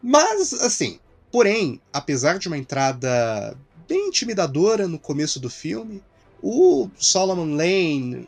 [0.00, 1.00] Mas, assim,
[1.30, 3.56] Porém, apesar de uma entrada
[3.86, 6.02] bem intimidadora no começo do filme,
[6.42, 8.26] o Solomon Lane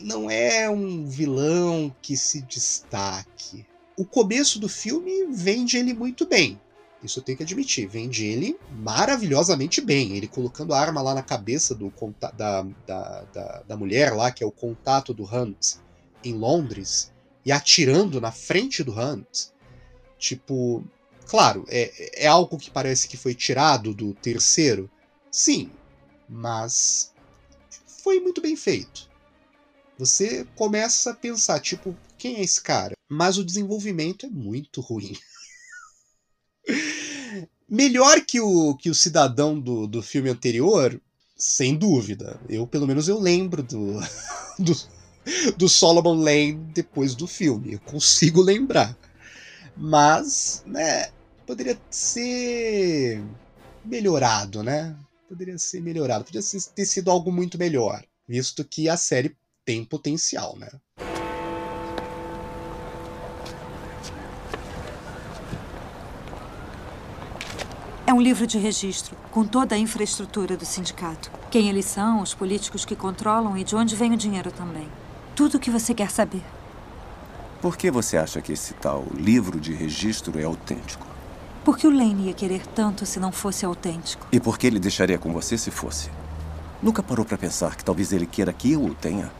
[0.00, 3.64] não é um vilão que se destaque.
[3.96, 6.60] O começo do filme vende ele muito bem.
[7.02, 7.86] Isso eu tenho que admitir.
[7.86, 10.16] Vende ele maravilhosamente bem.
[10.16, 11.92] Ele colocando a arma lá na cabeça do,
[12.36, 15.76] da, da, da, da mulher lá, que é o contato do Hunt,
[16.24, 17.12] em Londres,
[17.44, 19.48] e atirando na frente do Hunt.
[20.18, 20.82] Tipo,
[21.26, 24.90] Claro, é, é algo que parece que foi tirado do terceiro?
[25.30, 25.70] Sim,
[26.28, 27.12] mas
[28.02, 29.08] foi muito bem feito.
[29.98, 32.96] Você começa a pensar, tipo, quem é esse cara?
[33.08, 35.16] Mas o desenvolvimento é muito ruim.
[37.68, 41.00] Melhor que o, que o cidadão do, do filme anterior,
[41.36, 42.40] sem dúvida.
[42.48, 44.00] Eu, pelo menos, eu lembro do,
[44.58, 44.72] do,
[45.56, 47.74] do Solomon Lane depois do filme.
[47.74, 48.96] Eu consigo lembrar.
[49.76, 51.10] Mas, né,
[51.46, 53.22] poderia ser
[53.84, 54.96] melhorado, né?
[55.28, 60.56] Poderia ser melhorado, poderia ter sido algo muito melhor, visto que a série tem potencial,
[60.58, 60.68] né?
[68.06, 71.30] É um livro de registro, com toda a infraestrutura do sindicato.
[71.50, 74.86] Quem eles são, os políticos que controlam e de onde vem o dinheiro também.
[75.34, 76.42] Tudo o que você quer saber.
[77.62, 81.06] Por que você acha que esse tal livro de registro é autêntico?
[81.64, 84.26] Por que o Lane ia querer tanto se não fosse autêntico?
[84.30, 86.10] E por que ele deixaria com você se fosse?
[86.82, 89.32] Nunca parou para pensar que talvez ele queira que eu o tenha?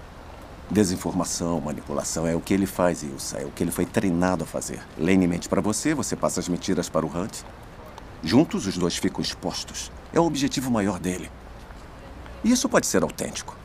[0.75, 3.39] Desinformação, manipulação é o que ele faz, Ilsa.
[3.39, 4.83] É o que ele foi treinado a fazer.
[4.99, 7.43] Lane mente para você, você passa as mentiras para o Hunt.
[8.25, 9.93] Juntos, os dois ficam expostos.
[10.13, 11.31] É o objetivo maior dele.
[12.43, 13.57] E isso pode ser autêntico.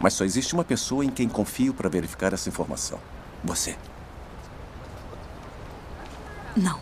[0.00, 2.98] Mas só existe uma pessoa em quem confio para verificar essa informação.
[3.44, 3.76] Você.
[6.56, 6.80] Não.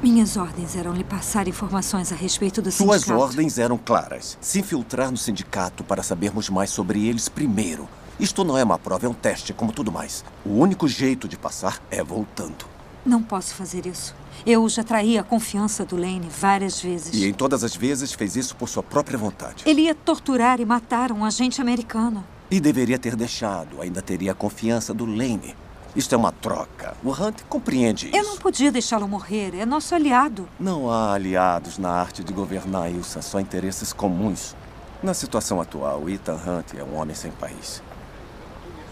[0.00, 3.18] Minhas ordens eram lhe passar informações a respeito do Suas sindicato.
[3.18, 4.38] Suas ordens eram claras.
[4.40, 7.88] Se infiltrar no sindicato para sabermos mais sobre eles primeiro.
[8.18, 10.24] Isto não é uma prova, é um teste, como tudo mais.
[10.46, 12.64] O único jeito de passar é voltando.
[13.04, 14.14] Não posso fazer isso.
[14.46, 17.12] Eu já traí a confiança do Lane várias vezes.
[17.12, 19.64] E em todas as vezes fez isso por sua própria vontade.
[19.66, 22.24] Ele ia torturar e matar um agente americano.
[22.48, 23.82] E deveria ter deixado.
[23.82, 25.56] Ainda teria a confiança do Lane.
[25.96, 26.96] Isto é uma troca.
[27.02, 28.16] O Hunt compreende isso.
[28.16, 29.54] Eu não podia deixá-lo morrer.
[29.54, 30.48] É nosso aliado.
[30.60, 33.22] Não há aliados na arte de governar, Ilsa.
[33.22, 34.54] Só interesses comuns.
[35.02, 37.82] Na situação atual, Ethan Hunt é um homem sem país.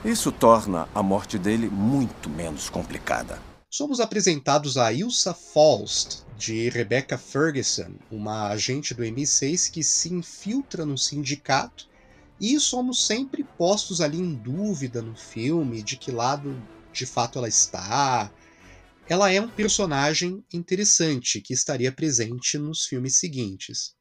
[0.05, 3.39] Isso torna a morte dele muito menos complicada.
[3.69, 10.87] Somos apresentados a Ilsa Faust, de Rebecca Ferguson, uma agente do MI6 que se infiltra
[10.87, 11.89] no sindicato,
[12.41, 16.57] e somos sempre postos ali em dúvida no filme de que lado
[16.97, 18.33] de fato ela está.
[19.09, 23.95] Ela é um personagem interessante que estaria presente nos filmes seguintes.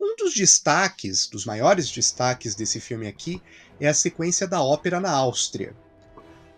[0.00, 3.42] Um dos destaques, dos maiores destaques desse filme aqui,
[3.80, 5.74] é a sequência da ópera na Áustria.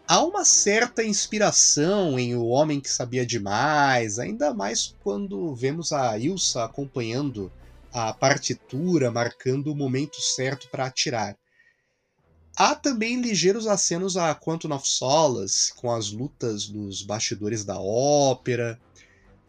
[0.08, 6.18] Há uma certa inspiração em O Homem que Sabia Demais, ainda mais quando vemos a
[6.18, 7.50] Ilsa acompanhando
[7.92, 11.36] a partitura, marcando o momento certo para atirar.
[12.56, 18.80] Há também ligeiros acenos a Quantum of Solace, com as lutas nos bastidores da ópera.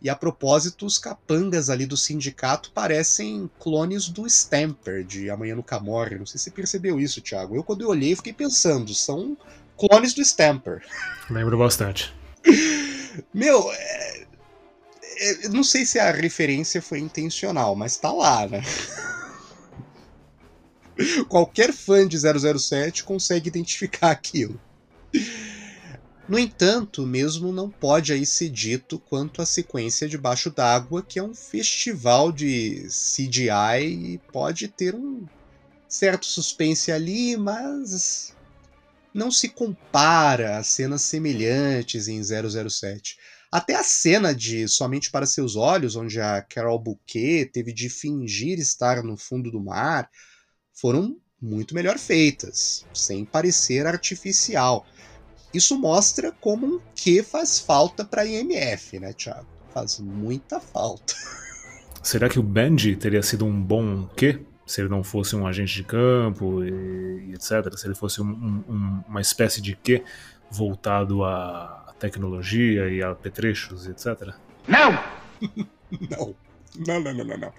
[0.02, 5.80] E a propósito, os capangas ali do sindicato parecem clones do Stamper, de Amanhã Nunca
[5.80, 6.20] Morre.
[6.20, 7.56] Não sei se você percebeu isso, Thiago.
[7.56, 9.38] Eu, quando eu olhei, fiquei pensando, são
[9.78, 10.86] clones do Stamper.
[11.32, 12.14] Lembro bastante.
[13.34, 14.28] Meu, é...
[15.20, 15.48] É...
[15.48, 18.62] não sei se a referência foi intencional, mas tá lá, né?
[21.28, 24.60] Qualquer fã de 007 consegue identificar aquilo.
[26.28, 31.24] No entanto, mesmo não pode aí ser dito quanto à sequência debaixo d'água, que é
[31.24, 35.26] um festival de CGI e pode ter um
[35.88, 38.36] certo suspense ali, mas
[39.14, 43.18] não se compara a cenas semelhantes em 007.
[43.50, 48.60] Até a cena de Somente para Seus Olhos, onde a Carol Bouquet teve de fingir
[48.60, 50.10] estar no fundo do mar,
[50.80, 54.86] foram muito melhor feitas, sem parecer artificial.
[55.54, 59.48] Isso mostra como um que faz falta para IMF, né, Thiago?
[59.74, 61.14] Faz muita falta.
[62.04, 64.40] Será que o Benji teria sido um bom quê?
[64.66, 67.74] Se ele não fosse um agente de campo e, e etc.
[67.76, 70.04] Se ele fosse um, um, uma espécie de quê
[70.52, 74.34] voltado à tecnologia e a petrechos, etc.
[74.68, 74.92] Não!
[76.10, 76.36] não.
[76.76, 77.54] Não, não, não, não, não.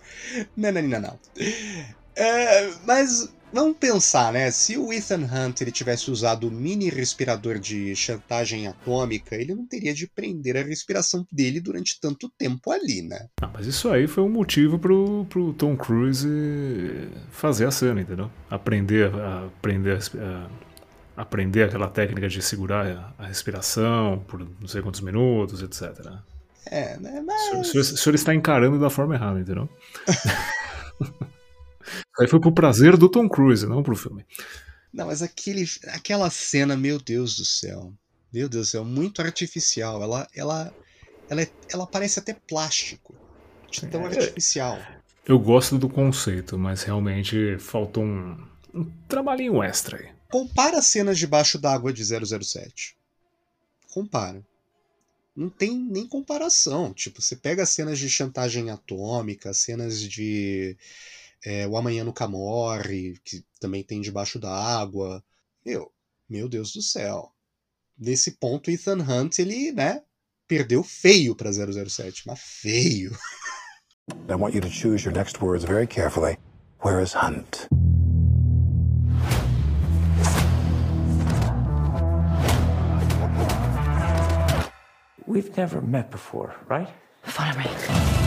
[0.56, 1.18] Não, não, não, não.
[2.18, 4.50] É, mas vamos pensar, né?
[4.50, 9.64] Se o Ethan Hunt ele tivesse usado o mini respirador de chantagem atômica, ele não
[9.64, 13.28] teria de prender a respiração dele durante tanto tempo ali, né?
[13.40, 16.28] Ah, mas isso aí foi um motivo pro, pro Tom Cruise
[17.30, 18.28] fazer a cena, entendeu?
[18.50, 20.48] Aprender a aprender a,
[21.16, 26.14] aprender aquela técnica de segurar a respiração por não sei quantos minutos, etc.
[26.66, 27.22] É, né?
[27.24, 27.60] Mas...
[27.60, 29.68] O senhor, o senhor está encarando da forma errada, entendeu?
[32.18, 34.24] Aí foi pro prazer do Tom Cruise, não pro filme.
[34.92, 37.92] Não, mas aquele, aquela cena, meu Deus do céu.
[38.32, 40.02] Meu Deus do céu, muito artificial.
[40.02, 40.74] Ela, ela,
[41.28, 43.14] ela, é, ela parece até plástico.
[43.70, 44.78] De tão é, artificial.
[45.26, 50.08] Eu gosto do conceito, mas realmente faltou um, um trabalhinho extra aí.
[50.30, 52.96] Compara as cenas debaixo d'água de 007.
[53.92, 54.42] Compara.
[55.36, 56.92] Não tem nem comparação.
[56.92, 60.76] Tipo, você pega as cenas de chantagem atômica, cenas de
[61.44, 65.22] é, O Amanhã Nunca Morre, que também tem Debaixo da Água.
[65.64, 65.92] Meu,
[66.28, 67.32] meu Deus do céu.
[67.98, 70.02] Nesse ponto, Ethan Hunt, ele, né,
[70.46, 73.16] perdeu feio para 007, mas feio.
[74.28, 76.38] I want you to choose your next words very carefully.
[76.80, 77.68] Where is Hunt?
[85.26, 86.88] We've never met before, right?
[87.22, 88.17] Follow me.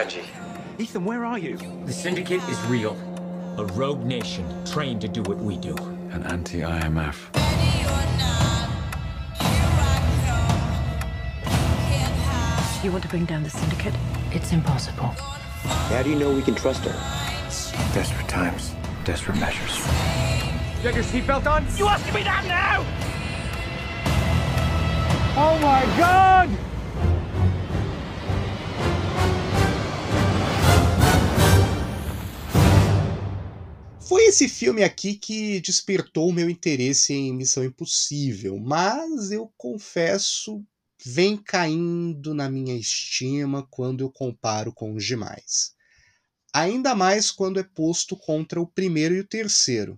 [0.00, 0.24] Benji.
[0.78, 1.58] Ethan, where are you?
[1.84, 2.96] The Syndicate is real.
[3.58, 5.76] A rogue nation trained to do what we do.
[6.10, 7.16] An anti-IMF.
[12.82, 13.92] You want to bring down the Syndicate?
[14.32, 15.08] It's impossible.
[15.92, 16.92] How do you know we can trust her?
[17.92, 18.72] Desperate times,
[19.04, 19.76] desperate measures.
[20.80, 21.66] You have your seatbelt on?
[21.76, 22.86] You asking me that now?
[25.36, 26.48] Oh my god!
[34.10, 40.66] Foi esse filme aqui que despertou o meu interesse em Missão Impossível, mas eu confesso,
[41.06, 45.76] vem caindo na minha estima quando eu comparo com os demais.
[46.52, 49.96] Ainda mais quando é posto contra o primeiro e o terceiro.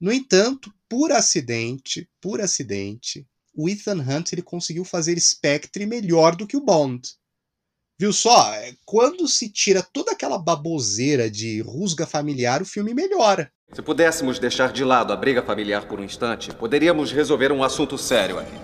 [0.00, 6.48] No entanto, por acidente, por acidente, o Ethan Hunt ele conseguiu fazer Spectre melhor do
[6.48, 7.08] que o Bond.
[8.00, 8.54] Viu só?
[8.54, 13.50] É, quando se tira toda aquela baboseira de rusga familiar, o filme melhora.
[13.72, 17.98] Se pudéssemos deixar de lado a briga familiar por um instante, poderíamos resolver um assunto
[17.98, 18.54] sério aqui.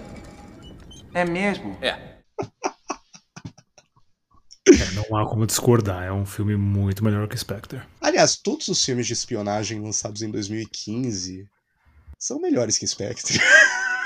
[1.13, 1.77] É mesmo?
[1.83, 2.21] É.
[4.69, 4.91] é.
[4.95, 7.83] Não há como discordar, é um filme muito melhor que Spectre.
[8.01, 11.49] Aliás, todos os filmes de espionagem lançados em 2015
[12.17, 13.41] são melhores que Spectre.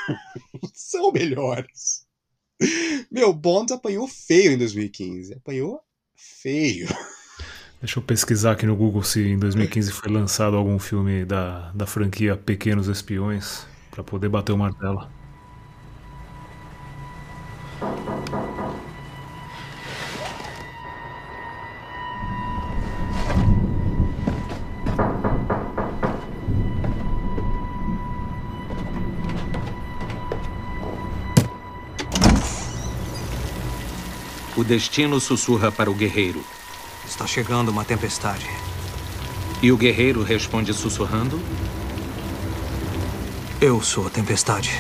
[0.73, 2.08] são melhores.
[3.11, 5.35] Meu, Bond apanhou feio em 2015.
[5.35, 5.81] Apanhou
[6.15, 6.89] feio.
[7.81, 11.87] Deixa eu pesquisar aqui no Google se em 2015 foi lançado algum filme da, da
[11.87, 15.09] franquia Pequenos Espiões para poder bater o martelo.
[34.59, 36.45] O destino sussurra para o guerreiro.
[37.07, 38.51] Está chegando uma tempestade.
[39.63, 41.41] E o guerreiro responde sussurrando?
[43.61, 44.73] Eu sou a tempestade.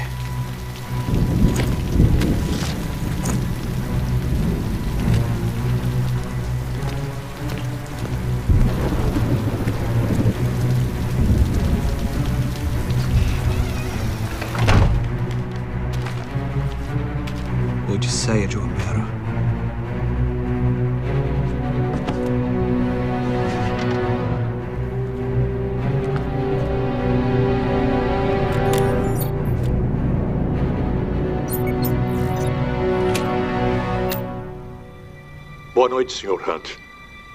[36.08, 36.50] Noite, Sr.
[36.50, 36.78] Hunt.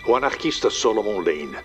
[0.08, 1.58] O anarquista Solomon Lane.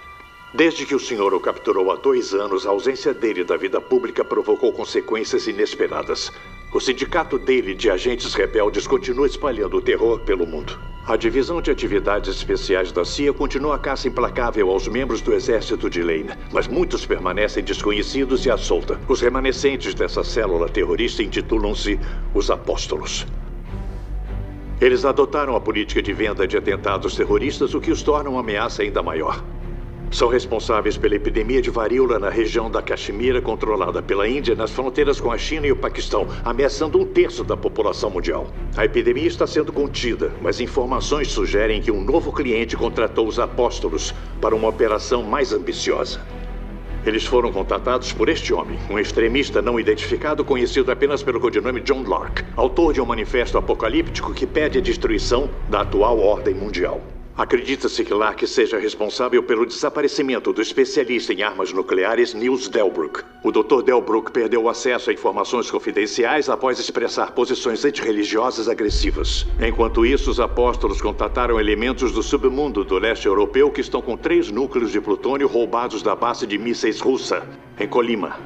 [0.54, 4.24] Desde que o senhor o capturou há dois anos, a ausência dele da vida pública
[4.24, 6.30] provocou consequências inesperadas.
[6.72, 10.78] O sindicato dele de agentes rebeldes continua espalhando o terror pelo mundo.
[11.06, 15.88] A Divisão de Atividades Especiais da CIA continua a caça implacável aos membros do exército
[15.88, 19.00] de Lane, mas muitos permanecem desconhecidos e à solta.
[19.08, 21.98] Os remanescentes dessa célula terrorista intitulam-se
[22.34, 23.26] os Apóstolos.
[24.80, 28.82] Eles adotaram a política de venda de atentados terroristas, o que os torna uma ameaça
[28.82, 29.44] ainda maior.
[30.08, 35.20] São responsáveis pela epidemia de varíola na região da Caxemira, controlada pela Índia, nas fronteiras
[35.20, 38.46] com a China e o Paquistão, ameaçando um terço da população mundial.
[38.76, 44.14] A epidemia está sendo contida, mas informações sugerem que um novo cliente contratou os apóstolos
[44.40, 46.20] para uma operação mais ambiciosa.
[47.08, 52.04] Eles foram contatados por este homem, um extremista não identificado conhecido apenas pelo codinome John
[52.06, 57.00] Lark, autor de um manifesto apocalíptico que pede a destruição da atual ordem mundial.
[57.38, 63.22] Acredita-se que Lark seja responsável pelo desaparecimento do especialista em armas nucleares Niels Delbruck.
[63.44, 63.82] O Dr.
[63.84, 69.46] Delbruck perdeu acesso a informações confidenciais após expressar posições antirreligiosas agressivas.
[69.60, 74.50] Enquanto isso, os apóstolos contataram elementos do submundo do leste europeu que estão com três
[74.50, 77.46] núcleos de plutônio roubados da base de mísseis russa,
[77.78, 78.36] em Colima.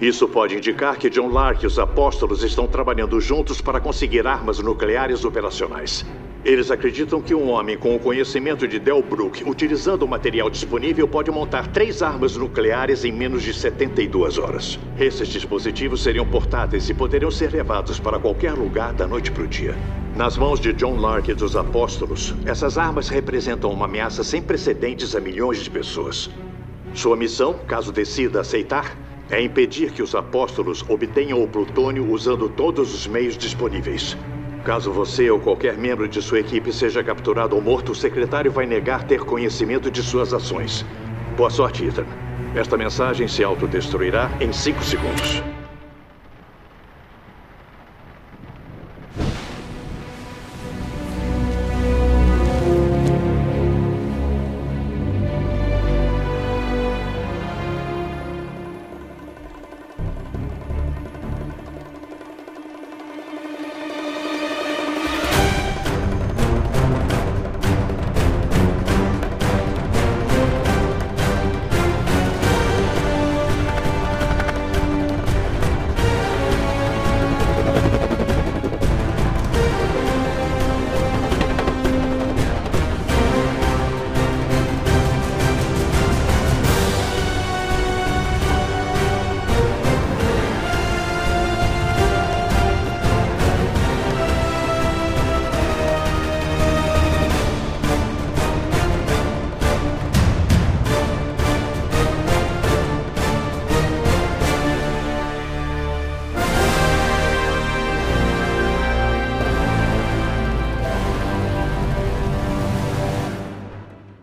[0.00, 4.60] Isso pode indicar que John Lark e os apóstolos estão trabalhando juntos para conseguir armas
[4.60, 6.06] nucleares operacionais.
[6.44, 11.30] Eles acreditam que um homem com o conhecimento de Delbruck, utilizando o material disponível, pode
[11.30, 14.76] montar três armas nucleares em menos de 72 horas.
[14.98, 19.46] Esses dispositivos seriam portáteis e poderiam ser levados para qualquer lugar da noite para o
[19.46, 19.76] dia.
[20.16, 25.14] Nas mãos de John Lark e dos apóstolos, essas armas representam uma ameaça sem precedentes
[25.14, 26.28] a milhões de pessoas.
[26.92, 28.96] Sua missão, caso decida aceitar,
[29.30, 34.16] é impedir que os apóstolos obtenham o plutônio usando todos os meios disponíveis.
[34.64, 38.64] Caso você ou qualquer membro de sua equipe seja capturado ou morto, o secretário vai
[38.64, 40.84] negar ter conhecimento de suas ações.
[41.36, 42.06] Boa sorte, Ethan.
[42.54, 45.42] Esta mensagem se autodestruirá em cinco segundos.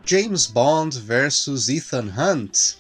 [0.10, 2.78] James Bond versus Ethan Hunt.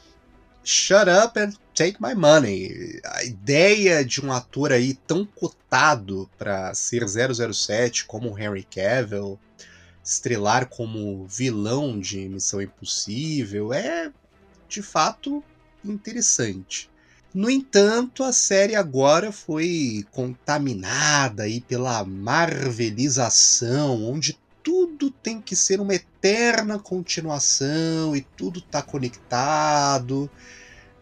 [0.63, 2.99] Shut up and take my money.
[3.05, 9.39] A ideia de um ator aí tão cotado para ser 007 como Henry Cavill,
[10.03, 14.11] estrelar como vilão de Missão Impossível, é
[14.67, 15.43] de fato
[15.85, 16.89] interessante.
[17.31, 24.35] No entanto, a série agora foi contaminada aí pela marvelização, onde
[24.69, 30.29] tudo tem que ser uma eterna continuação e tudo está conectado.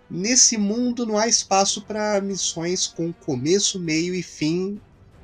[0.10, 4.80] Nesse mundo não há espaço para missões com começo, meio e fim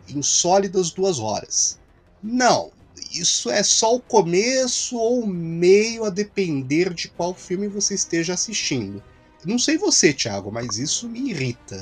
[0.10, 1.80] em sólidas duas horas.
[2.22, 2.74] Não,
[3.14, 8.34] isso é só o começo ou o meio a depender de qual filme você esteja
[8.34, 9.02] assistindo.
[9.46, 11.82] Não sei você, Thiago, mas isso me irrita.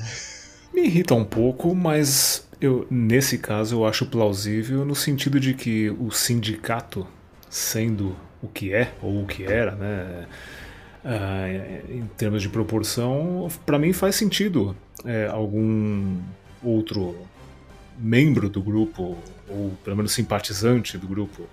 [0.71, 5.89] Me irrita um pouco, mas eu, nesse caso eu acho plausível no sentido de que
[5.89, 7.07] o sindicato,
[7.49, 10.27] sendo o que é ou o que era, né,
[11.03, 16.19] uh, em termos de proporção, para mim faz sentido é, algum
[16.63, 17.17] outro
[17.97, 19.17] membro do grupo
[19.49, 21.47] ou pelo menos simpatizante do grupo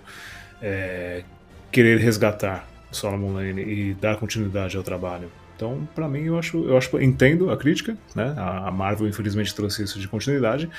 [0.61, 1.23] é,
[1.71, 5.31] querer resgatar Solomon Lane e dar continuidade ao trabalho.
[5.59, 8.33] Então, para mim, eu acho, eu acho, entendo a crítica, né?
[8.37, 10.69] A Marvel infelizmente trouxe isso de continuidade.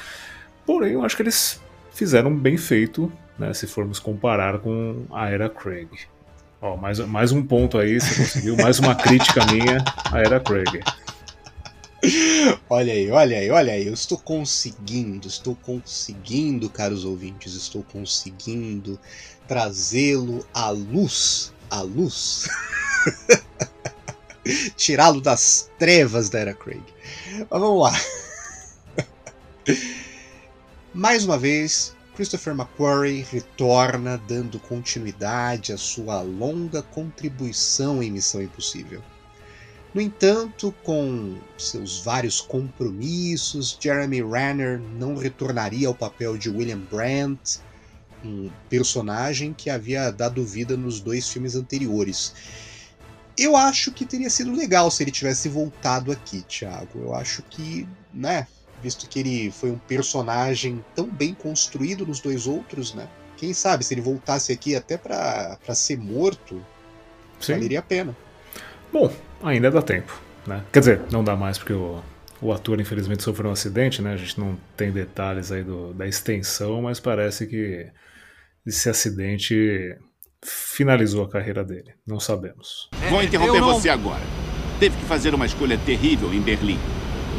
[0.64, 1.60] Porém, eu acho que eles
[1.92, 5.86] fizeram bem feito, né, se formos comparar com a era Craig.
[6.62, 10.80] Ó, mais, mais um ponto aí, você conseguiu, mais uma crítica minha à era Craig.
[12.70, 18.98] Olha aí, olha aí, olha aí, eu estou conseguindo, estou conseguindo, caros ouvintes, estou conseguindo
[19.46, 22.48] trazê-lo à luz, à luz,
[24.76, 26.82] tirá-lo das trevas da era Craig.
[27.50, 27.92] Mas vamos lá.
[30.92, 39.02] Mais uma vez, Christopher McQuarrie retorna dando continuidade à sua longa contribuição em Missão Impossível.
[39.92, 47.60] No entanto, com seus vários compromissos, Jeremy Renner não retornaria ao papel de William Brandt,
[48.24, 52.34] um personagem que havia dado vida nos dois filmes anteriores.
[53.38, 57.00] Eu acho que teria sido legal se ele tivesse voltado aqui, Thiago.
[57.00, 58.46] Eu acho que, né,
[58.82, 63.08] visto que ele foi um personagem tão bem construído nos dois outros, né?
[63.36, 66.62] Quem sabe se ele voltasse aqui até para ser morto,
[67.40, 67.54] Sim.
[67.54, 68.14] valeria a pena.
[68.92, 69.10] Bom,
[69.42, 70.62] ainda dá tempo, né?
[70.72, 72.02] Quer dizer, não dá mais porque o,
[72.40, 74.12] o ator infelizmente sofreu um acidente, né?
[74.12, 77.86] A gente não tem detalhes aí do, da extensão, mas parece que
[78.66, 79.96] esse acidente
[80.42, 81.92] finalizou a carreira dele.
[82.06, 82.88] Não sabemos.
[83.08, 83.74] Vou interromper não...
[83.74, 84.22] você agora.
[84.78, 86.78] Teve que fazer uma escolha terrível em Berlim.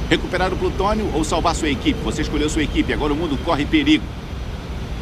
[0.10, 2.00] Recuperar o plutônio ou salvar sua equipe?
[2.04, 4.04] Você escolheu sua equipe, agora o mundo corre perigo.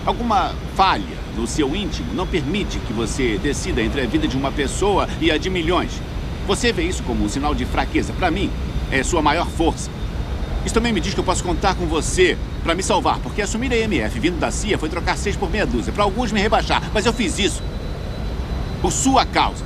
[0.06, 4.52] Alguma falha no seu íntimo não permite que você decida entre a vida de uma
[4.52, 5.92] pessoa e a de milhões.
[6.48, 8.14] Você vê isso como um sinal de fraqueza.
[8.14, 8.50] Para mim,
[8.92, 9.90] é sua maior força.
[10.66, 13.72] Isso também me diz que eu posso contar com você para me salvar, porque assumir
[13.72, 16.90] a EMF vindo da CIA foi trocar seis por meia dúzia, para alguns me rebaixar,
[16.94, 17.64] mas eu fiz isso
[18.82, 19.66] por sua causa.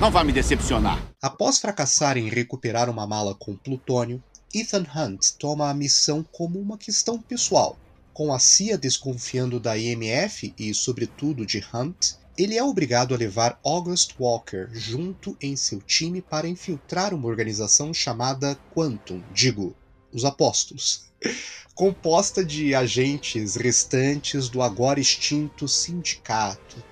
[0.00, 1.02] Não vá me decepcionar.
[1.20, 4.22] Após fracassar em recuperar uma mala com plutônio,
[4.54, 7.78] Ethan Hunt toma a missão como uma questão pessoal.
[8.14, 13.60] Com a CIA desconfiando da IMF e, sobretudo, de Hunt, ele é obrigado a levar
[13.62, 19.76] August Walker junto em seu time para infiltrar uma organização chamada Quantum, digo,
[20.10, 21.04] os Apóstolos,
[21.74, 26.82] composta de agentes restantes do agora extinto sindicato,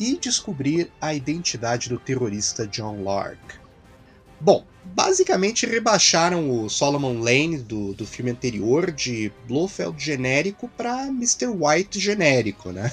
[0.00, 3.60] e descobrir a identidade do terrorista John Lark.
[4.40, 11.48] Bom, basicamente rebaixaram o Solomon Lane do, do filme anterior de Blofeld genérico para Mr.
[11.48, 12.90] White genérico, né?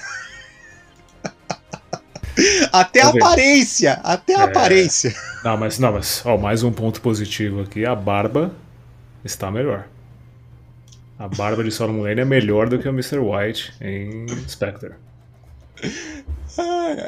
[2.74, 4.44] até a aparência, até a é...
[4.44, 5.16] aparência.
[5.44, 8.54] Não, mas não, mas ó, mais um ponto positivo aqui, a barba
[9.24, 9.88] está melhor.
[11.18, 13.20] A barba de Solomon Lane é melhor do que o Mr.
[13.20, 14.94] White em Spectre.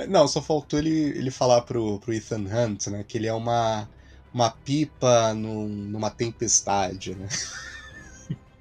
[0.10, 3.04] Não, só faltou ele, ele falar pro, pro Ethan Hunt, né?
[3.08, 3.88] Que ele é uma
[4.34, 7.28] uma pipa num, numa tempestade, né?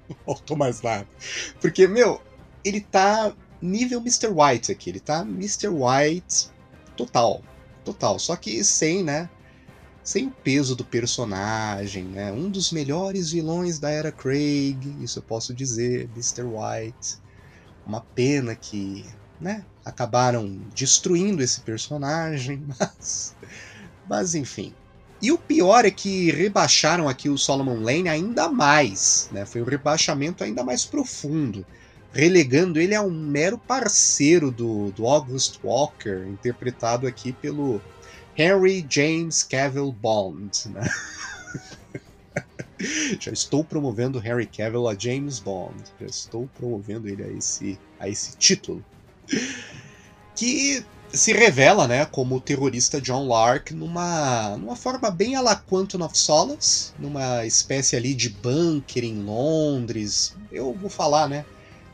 [0.09, 1.07] Não faltou mais nada.
[1.61, 2.21] Porque, meu,
[2.63, 4.27] ele tá nível Mr.
[4.27, 4.89] White aqui.
[4.89, 5.67] Ele tá Mr.
[5.67, 6.49] White
[6.95, 7.41] total.
[7.85, 8.17] Total.
[8.19, 9.29] Só que sem, né?
[10.03, 12.31] Sem o peso do personagem, né?
[12.31, 16.43] Um dos melhores vilões da era Craig, isso eu posso dizer, Mr.
[16.43, 17.19] White.
[17.85, 19.05] Uma pena que,
[19.39, 19.63] né?
[19.83, 23.35] Acabaram destruindo esse personagem, mas.
[24.07, 24.73] Mas enfim.
[25.21, 29.45] E o pior é que rebaixaram aqui o Solomon Lane ainda mais, né?
[29.45, 31.65] Foi um rebaixamento ainda mais profundo,
[32.13, 37.81] relegando ele a um mero parceiro do, do August Walker, interpretado aqui pelo
[38.37, 40.89] Henry James Cavill Bond, né?
[43.19, 45.83] Já estou promovendo Harry Cavill a James Bond.
[45.99, 48.83] Já estou promovendo ele a esse, a esse título.
[50.35, 55.55] Que se revela né, como o terrorista John Lark numa, numa forma bem a la
[55.55, 60.35] Quantum of Solace, numa espécie ali de bunker em Londres.
[60.51, 61.45] Eu vou falar né,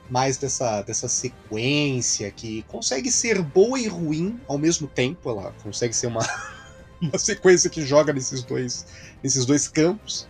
[0.09, 5.29] mais dessa, dessa sequência que consegue ser boa e ruim ao mesmo tempo.
[5.29, 6.27] Ela consegue ser uma,
[7.01, 8.85] uma sequência que joga nesses dois,
[9.23, 10.27] nesses dois campos.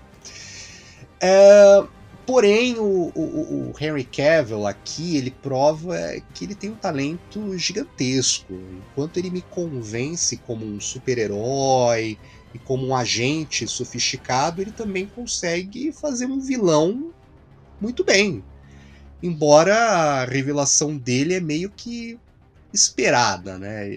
[1.20, 1.84] É,
[2.26, 5.96] Porém, o, o, o, Henry Cavill aqui, ele prova
[6.34, 8.52] que ele tem um talento gigantesco.
[8.52, 12.18] Enquanto ele me convence como um super-herói
[12.54, 17.14] e como um agente sofisticado, ele também consegue fazer um vilão
[17.80, 18.44] muito bem.
[19.22, 22.18] Embora a revelação dele é meio que
[22.74, 23.88] esperada, né?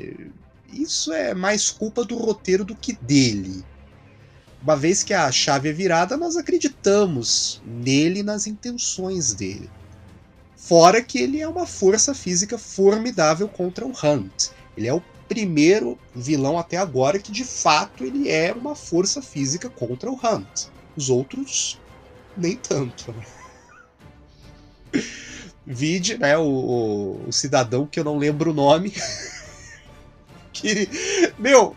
[0.71, 3.65] Isso é mais culpa do roteiro do que dele.
[4.63, 9.71] Uma vez que a chave é virada, nós acreditamos nele e nas intenções dele.
[10.57, 14.49] Fora que ele é uma força física formidável contra o Hunt.
[14.77, 19.69] Ele é o primeiro vilão até agora que de fato ele é uma força física
[19.69, 20.67] contra o Hunt.
[20.97, 21.79] Os outros,
[22.37, 23.13] nem tanto.
[23.13, 23.25] Né?
[25.65, 28.93] Vide, né, o, o, o cidadão que eu não lembro o nome.
[30.53, 30.89] que,
[31.39, 31.77] meu,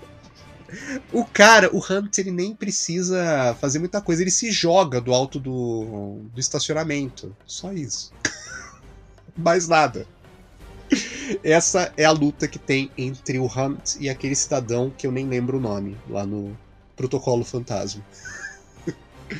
[1.11, 5.39] o cara, o Hunt, ele nem precisa fazer muita coisa, ele se joga do alto
[5.39, 7.35] do, do estacionamento.
[7.45, 8.11] Só isso.
[9.35, 10.07] Mais nada.
[11.43, 15.27] Essa é a luta que tem entre o Hunt e aquele cidadão que eu nem
[15.27, 16.57] lembro o nome, lá no
[16.95, 18.03] Protocolo Fantasma.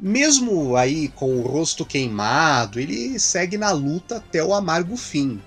[0.00, 5.40] Mesmo aí com o rosto queimado, ele segue na luta até o amargo fim.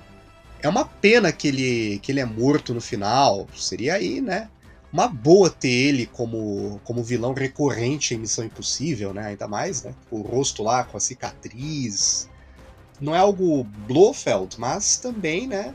[0.61, 3.47] É uma pena que ele, que ele é morto no final.
[3.55, 4.49] Seria aí, né?
[4.91, 9.27] Uma boa ter ele como, como vilão recorrente em Missão Impossível, né?
[9.27, 9.93] Ainda mais, né?
[10.09, 12.27] O rosto lá com a cicatriz.
[12.99, 15.73] Não é algo Blofeld, mas também, né?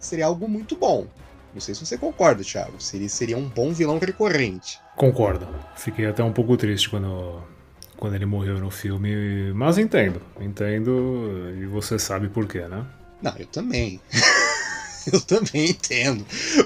[0.00, 1.06] Seria algo muito bom.
[1.54, 2.80] Não sei se você concorda, Thiago.
[2.80, 4.78] Seria, seria um bom vilão recorrente.
[4.96, 5.48] Concordo.
[5.76, 7.42] Fiquei até um pouco triste quando
[7.96, 12.84] quando ele morreu no filme, mas entendo, entendo e você sabe por quê, né?
[13.22, 14.00] Não, eu também.
[15.10, 16.24] eu também entendo.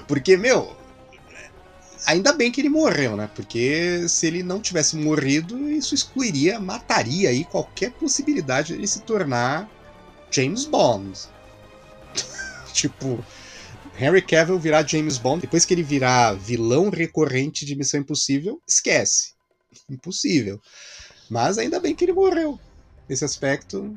[0.08, 0.76] Porque, meu,
[2.06, 3.30] ainda bem que ele morreu, né?
[3.34, 9.68] Porque se ele não tivesse morrido, isso excluiria, mataria aí qualquer possibilidade de se tornar
[10.30, 11.18] James Bond.
[12.72, 13.24] tipo,
[13.98, 19.34] Henry Cavill virar James Bond, depois que ele virar vilão recorrente de Missão Impossível, esquece.
[19.88, 20.60] Impossível.
[21.28, 22.58] Mas ainda bem que ele morreu.
[23.08, 23.96] Nesse aspecto,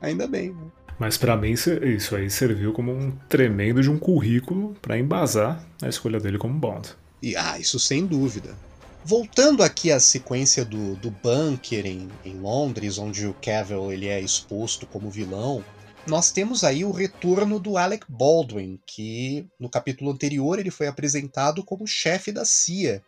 [0.00, 0.50] ainda bem.
[0.50, 0.70] Né?
[0.98, 5.88] Mas para mim isso aí serviu como um tremendo de um currículo para embasar a
[5.88, 6.90] escolha dele como Bond.
[7.22, 8.56] E, ah, isso sem dúvida.
[9.04, 14.20] Voltando aqui à sequência do, do bunker em, em Londres, onde o Cavill ele é
[14.20, 15.64] exposto como vilão,
[16.06, 21.62] nós temos aí o retorno do Alec Baldwin, que no capítulo anterior ele foi apresentado
[21.62, 23.02] como chefe da CIA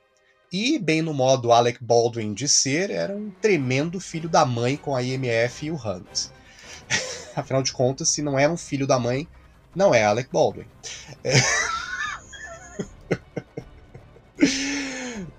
[0.53, 4.97] e, bem no modo Alec Baldwin de ser, era um tremendo filho da mãe com
[4.97, 6.29] a IMF e o Hunt.
[7.37, 9.29] Afinal de contas, se não é um filho da mãe,
[9.75, 10.67] não é Alec Baldwin.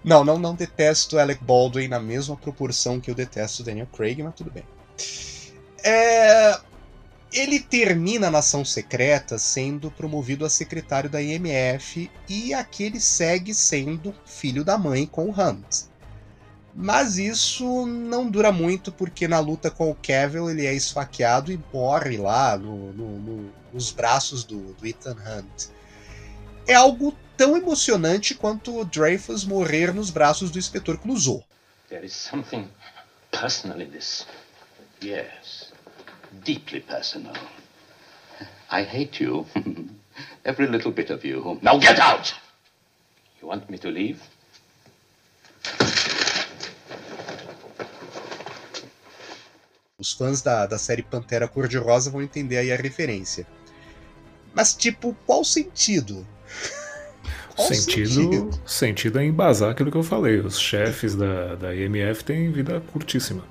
[0.03, 4.33] não, não, não detesto Alec Baldwin na mesma proporção que eu detesto Daniel Craig, mas
[4.35, 4.63] tudo bem.
[5.83, 6.59] É...
[7.31, 14.13] Ele termina a Nação Secreta sendo promovido a secretário da IMF e aquele segue sendo
[14.25, 15.91] filho da mãe com o Hunt.
[16.75, 21.59] Mas isso não dura muito porque na luta com o Cavill ele é esfaqueado e
[21.73, 25.69] morre lá no, no, no, nos braços do, do Ethan Hunt.
[26.67, 31.43] É algo tão emocionante quanto Dreyfus morrer nos braços do inspetor Clouseau.
[31.89, 32.69] There is something
[33.31, 34.27] personal in this.
[35.03, 35.71] Yes
[36.43, 37.33] deeply personal.
[38.69, 39.45] I hate you.
[40.45, 41.59] Every little bit of you.
[41.61, 42.33] Now get out!
[43.41, 44.21] You want me to leave?
[49.97, 53.45] Os fãs da, da série Pantera Cor-de-Rosa vão entender aí a referência.
[54.53, 56.25] Mas, tipo, qual sentido?
[57.55, 58.61] Qual sentido, sentido?
[58.65, 60.39] Sentido é embasar aquilo que eu falei.
[60.39, 63.43] Os chefes da, da IMF têm vida curtíssima.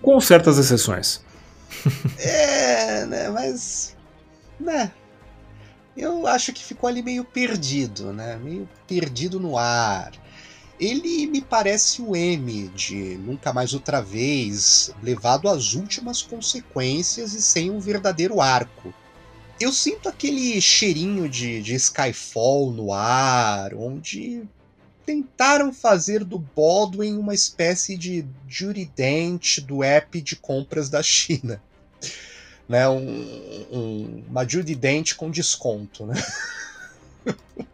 [0.00, 1.20] Com certas exceções
[2.18, 3.28] é, né?
[3.28, 3.96] Mas.
[4.58, 4.90] Né?
[5.96, 8.36] Eu acho que ficou ali meio perdido, né?
[8.36, 10.12] Meio perdido no ar.
[10.78, 17.42] Ele me parece o M de Nunca Mais Outra Vez, levado às últimas consequências e
[17.42, 18.94] sem um verdadeiro arco.
[19.60, 24.44] Eu sinto aquele cheirinho de, de Skyfall no ar, onde
[25.04, 31.60] tentaram fazer do Baldwin uma espécie de Judy Dent do app de compras da China.
[32.68, 36.04] Né, um, um, uma Judy Dent com desconto.
[36.04, 36.22] Né?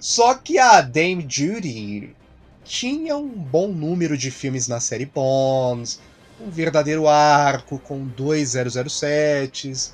[0.00, 2.12] Só que a Dame Judy
[2.64, 5.96] tinha um bom número de filmes na série Bond,
[6.40, 9.92] um verdadeiro arco com dois 007s,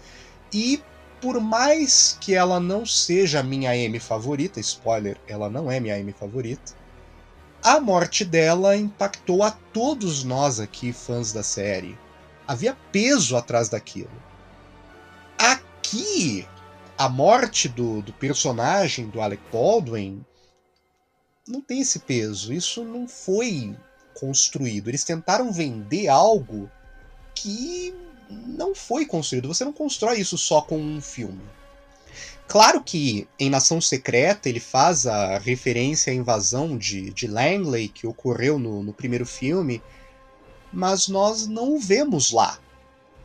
[0.56, 0.82] e
[1.20, 6.10] por mais que ela não seja minha M favorita, spoiler, ela não é minha M
[6.12, 6.72] favorita,
[7.62, 11.98] a morte dela impactou a todos nós aqui, fãs da série.
[12.48, 14.10] Havia peso atrás daquilo.
[15.38, 16.48] Aqui,
[16.96, 20.24] a morte do, do personagem do Alec Baldwin
[21.46, 22.50] não tem esse peso.
[22.52, 23.76] Isso não foi
[24.14, 24.88] construído.
[24.88, 26.70] Eles tentaram vender algo
[27.34, 27.94] que
[28.30, 29.48] não foi construído.
[29.48, 31.42] Você não constrói isso só com um filme.
[32.48, 38.06] Claro que em Nação Secreta ele faz a referência à invasão de, de Langley que
[38.06, 39.82] ocorreu no, no primeiro filme,
[40.72, 42.58] mas nós não o vemos lá.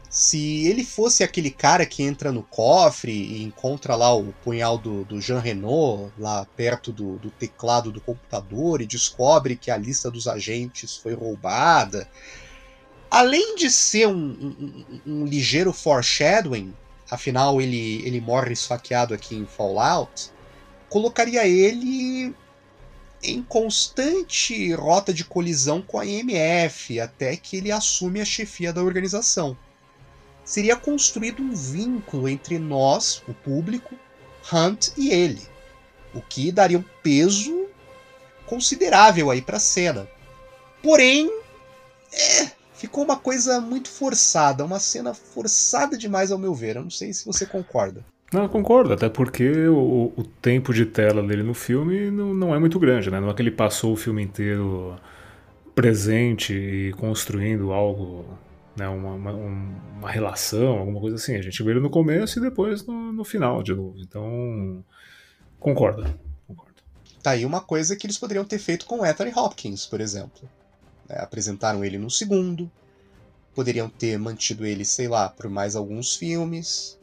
[0.09, 5.05] Se ele fosse aquele cara que entra no cofre e encontra lá o punhal do,
[5.05, 10.11] do Jean Renault, lá perto do, do teclado do computador, e descobre que a lista
[10.11, 12.09] dos agentes foi roubada,
[13.11, 16.73] além de ser um, um, um, ligeiro foreshadowing,
[17.09, 20.31] afinal ele, ele morre esfaqueado aqui em Fallout,
[20.87, 22.33] colocaria ele
[23.21, 28.81] em constante rota de colisão com a IMF até que ele assume a chefia da
[28.81, 29.57] organização.
[30.45, 33.93] Seria construído um vínculo entre nós, o público,
[34.51, 35.41] Hunt e ele,
[36.13, 37.67] o que daria um peso
[38.45, 40.09] considerável aí para a cena.
[40.81, 41.29] Porém,
[42.11, 46.77] é, ficou uma coisa muito forçada, uma cena forçada demais ao meu ver.
[46.77, 48.03] Eu não sei se você concorda.
[48.33, 52.59] Não, concordo, até porque o, o tempo de tela dele no filme não, não é
[52.59, 53.19] muito grande, né?
[53.19, 54.95] Não é que ele passou o filme inteiro
[55.75, 58.25] presente e construindo algo,
[58.75, 58.87] né?
[58.87, 61.35] uma, uma, uma relação, alguma coisa assim.
[61.35, 63.99] A gente vê ele no começo e depois no, no final de novo.
[63.99, 64.83] Então,
[65.59, 66.03] concordo.
[66.47, 66.81] concordo.
[67.21, 70.49] Tá aí uma coisa que eles poderiam ter feito com Anthony Hopkins, por exemplo.
[71.11, 72.71] É, apresentaram ele no segundo,
[73.53, 76.97] poderiam ter mantido ele, sei lá, por mais alguns filmes,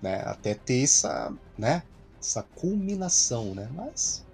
[0.00, 1.82] né, até ter essa, né,
[2.20, 3.68] essa culminação, né?
[3.74, 4.24] Mas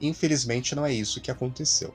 [0.00, 1.92] infelizmente não é isso que aconteceu.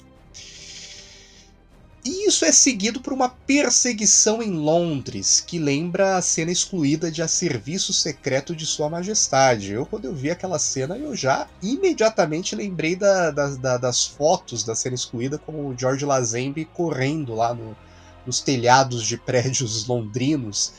[2.03, 7.21] E isso é seguido por uma perseguição em Londres, que lembra a cena excluída de
[7.21, 9.73] A Serviço Secreto de Sua Majestade.
[9.73, 14.63] Eu, quando eu vi aquela cena, eu já imediatamente lembrei da, da, da, das fotos
[14.63, 17.77] da cena excluída com o George Lazenby correndo lá no,
[18.25, 20.73] nos telhados de prédios londrinos.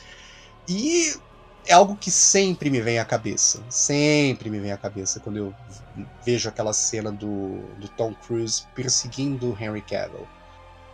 [0.67, 1.13] E
[1.65, 3.63] é algo que sempre me vem à cabeça.
[3.69, 5.55] Sempre me vem à cabeça quando eu
[6.25, 10.27] vejo aquela cena do, do Tom Cruise perseguindo Henry Cavill.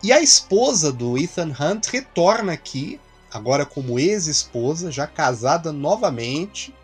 [0.02, 2.98] E a esposa do Ethan Hunt retorna aqui,
[3.30, 6.74] agora como ex-esposa, já casada novamente.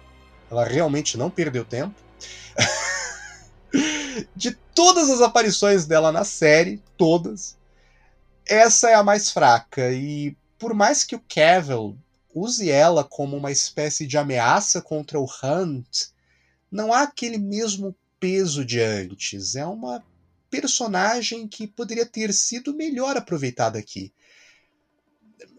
[0.51, 1.95] Ela realmente não perdeu tempo.
[4.37, 7.57] De todas as aparições dela na série, todas,
[8.47, 9.93] essa é a mais fraca.
[9.93, 11.97] E por mais que o Cavill
[12.35, 16.09] use ela como uma espécie de ameaça contra o Hunt,
[16.71, 19.57] não há aquele mesmo peso de antes.
[19.57, 20.05] É uma
[20.51, 24.13] personagem que poderia ter sido melhor aproveitada aqui.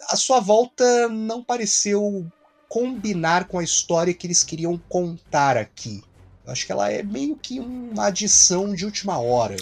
[0.10, 2.26] A sua volta não pareceu
[2.70, 6.04] combinar com a história que eles queriam contar aqui.
[6.46, 9.58] Eu acho que ela é meio que uma adição de última hora.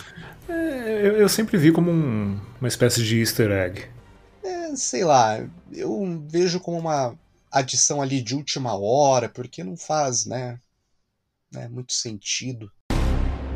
[0.48, 3.95] É, eu, eu, sempre vi como um, uma espécie de easter egg
[4.45, 5.38] é, sei lá,
[5.72, 7.18] eu vejo como uma
[7.52, 10.60] adição ali de última hora, porque não faz, né,
[11.52, 12.72] né muito sentido.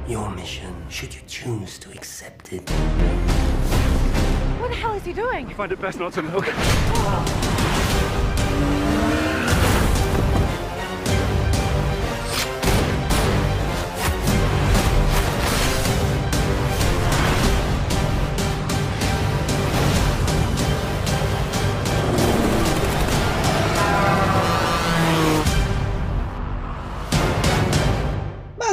[0.10, 2.68] Your mission, should you choose to accept it.
[4.60, 5.46] What the hell is he doing?
[5.46, 6.46] I find it best not to look.
[6.48, 7.59] Oh.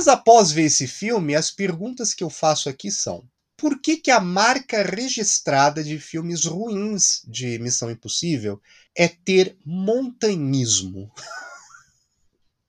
[0.07, 3.25] Mas após ver esse filme, as perguntas que eu faço aqui são:
[3.57, 8.61] por que, que a marca registrada de filmes ruins de Missão Impossível
[8.97, 11.11] é ter montanhismo?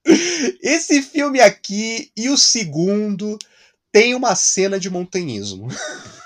[0.60, 3.38] Esse filme aqui e o segundo
[3.92, 5.68] tem uma cena de montanhismo.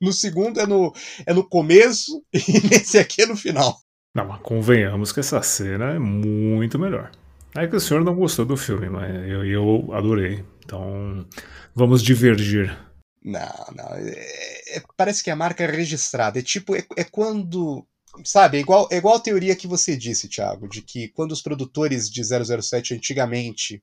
[0.00, 0.92] No segundo é no,
[1.26, 3.80] é no começo e nesse aqui é no final.
[4.14, 7.10] Não, mas convenhamos que essa cena é muito melhor.
[7.56, 10.44] É que o senhor não gostou do filme, mas eu, eu adorei.
[10.68, 11.26] Então,
[11.74, 12.78] vamos divergir.
[13.24, 13.94] Não, não.
[13.94, 16.38] É, é, parece que a marca é registrada.
[16.38, 17.86] É tipo, é, é quando.
[18.22, 21.40] Sabe, é igual, é igual a teoria que você disse, Thiago, de que quando os
[21.40, 23.82] produtores de 007 antigamente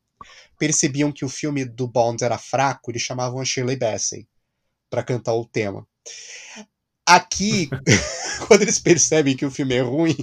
[0.59, 4.27] percebiam que o filme do Bond era fraco, eles chamavam a Shirley Bassey
[4.89, 5.87] para cantar o tema.
[7.05, 7.69] Aqui,
[8.47, 10.17] quando eles percebem que o filme é ruim,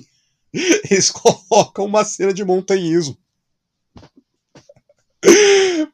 [0.53, 1.11] eles
[1.51, 3.17] colocam uma cena de montanhismo.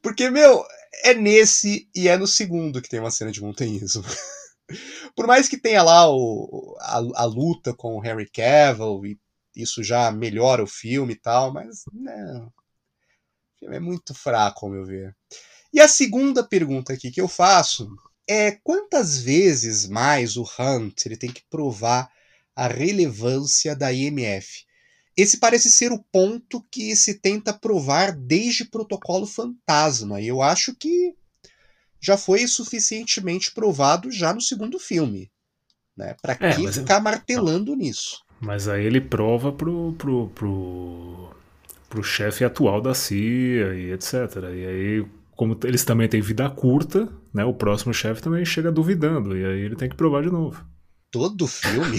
[0.02, 0.64] Porque, meu,
[1.04, 4.04] é nesse e é no segundo que tem uma cena de montanhismo.
[5.16, 9.18] Por mais que tenha lá o, a, a, luta com o Henry Cavill, e
[9.56, 12.46] isso já melhora o filme e tal, mas não.
[12.46, 15.16] O filme é muito fraco, ao meu ver.
[15.72, 17.90] E a segunda pergunta aqui que eu faço
[18.26, 22.10] é quantas vezes mais o Hunt ele tem que provar
[22.54, 24.66] a relevância da IMF?
[25.18, 30.76] Esse parece ser o ponto que se tenta provar desde Protocolo Fantasma, e eu acho
[30.76, 31.12] que
[32.00, 35.28] já foi suficientemente provado já no segundo filme.
[35.96, 36.14] Né?
[36.22, 37.78] Para é, que ficar martelando não.
[37.78, 38.22] nisso?
[38.40, 41.34] Mas aí ele prova pro, pro, pro,
[41.90, 44.12] pro chefe atual da CIA e etc.
[44.54, 49.36] E aí, como eles também têm vida curta, né, o próximo chefe também chega duvidando,
[49.36, 50.64] e aí ele tem que provar de novo.
[51.10, 51.98] Todo filme?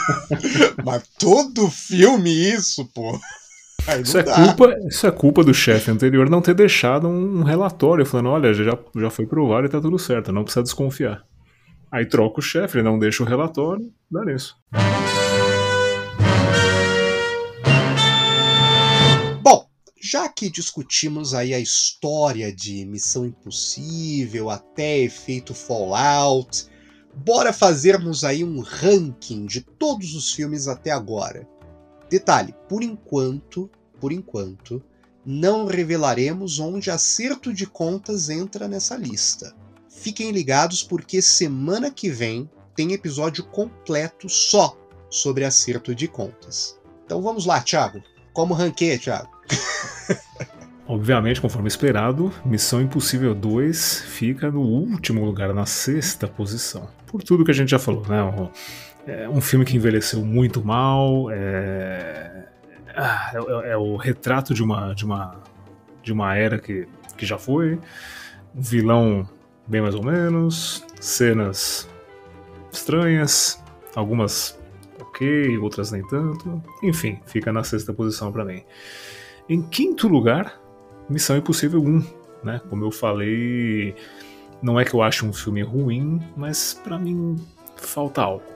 [0.84, 3.18] mas todo filme isso, pô.
[4.02, 8.30] Isso é, culpa, isso é culpa do chefe anterior não ter deixado um relatório falando:
[8.30, 11.22] olha, já, já foi provado e tá tudo certo, não precisa desconfiar.
[11.92, 14.56] Aí troca o chefe, ele não deixa o relatório, dá nisso.
[19.42, 19.66] Bom,
[20.02, 26.66] já que discutimos aí a história de Missão Impossível até efeito Fallout,
[27.16, 31.48] bora fazermos aí um ranking de todos os filmes até agora.
[32.10, 33.70] Detalhe, por enquanto,
[34.00, 34.82] por enquanto,
[35.24, 39.54] não revelaremos onde acerto de contas entra nessa lista.
[39.88, 44.76] Fiquem ligados porque semana que vem tem episódio completo só
[45.08, 46.78] sobre acerto de contas.
[47.04, 48.02] Então vamos lá, Thiago.
[48.32, 49.30] Como ranqueia, Thiago?
[50.86, 56.88] Obviamente, conforme esperado, Missão Impossível 2 fica no último lugar, na sexta posição.
[57.06, 58.50] Por tudo que a gente já falou, né?
[59.06, 62.48] É um filme que envelheceu muito mal, é,
[62.94, 65.40] ah, é, é o retrato de uma, de uma,
[66.02, 67.78] de uma era que, que já foi,
[68.54, 69.28] um vilão
[69.66, 71.88] bem mais ou menos, cenas
[72.70, 73.62] estranhas,
[73.94, 74.58] algumas
[75.00, 78.62] ok, outras nem tanto, enfim, fica na sexta posição para mim.
[79.48, 80.63] Em quinto lugar,
[81.08, 82.04] Missão Impossível 1,
[82.42, 82.60] né?
[82.68, 83.94] Como eu falei,
[84.62, 87.36] não é que eu acho um filme ruim, mas para mim
[87.76, 88.54] falta algo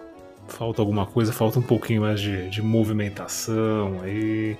[0.49, 4.57] falta alguma coisa, falta um pouquinho mais de, de movimentação, aí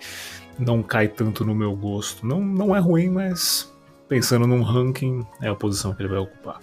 [0.59, 2.27] não cai tanto no meu gosto.
[2.27, 3.73] Não, não é ruim, mas
[4.09, 6.61] pensando num ranking, é a posição que ele vai ocupar.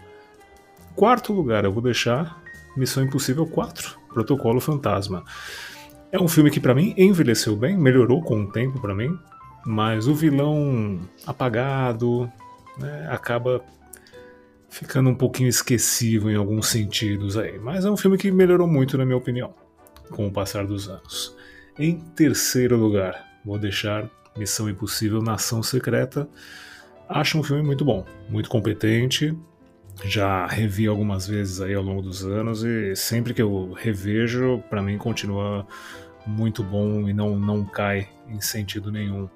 [0.96, 2.42] Quarto lugar, eu vou deixar
[2.78, 5.24] Missão Impossível 4, Protocolo Fantasma.
[6.12, 9.18] É um filme que para mim envelheceu bem, melhorou com o tempo para mim,
[9.66, 12.32] mas o vilão apagado
[12.78, 13.64] né, acaba
[14.70, 17.58] ficando um pouquinho esquecido em alguns sentidos aí.
[17.58, 19.54] Mas é um filme que melhorou muito, na minha opinião,
[20.10, 21.36] com o passar dos anos.
[21.80, 26.28] Em terceiro lugar, vou deixar Missão Impossível Nação Secreta.
[27.08, 29.36] Acho um filme muito bom, muito competente.
[30.04, 34.82] Já revi algumas vezes aí ao longo dos anos e sempre que eu revejo, para
[34.82, 35.66] mim continua
[36.26, 39.30] muito bom e não, não cai em sentido nenhum.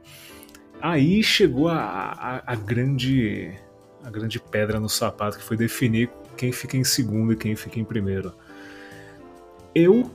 [0.82, 3.54] Aí chegou a, a, a grande
[4.04, 7.80] a grande pedra no sapato que foi definir quem fica em segundo e quem fica
[7.80, 8.34] em primeiro.
[9.76, 10.10] Eu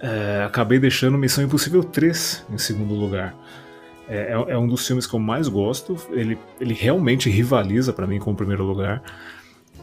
[0.00, 3.34] é, acabei deixando Missão Impossível 3 em segundo lugar.
[4.08, 5.96] É, é, é, um dos filmes que eu mais gosto.
[6.10, 9.02] Ele, ele realmente rivaliza para mim com o primeiro lugar.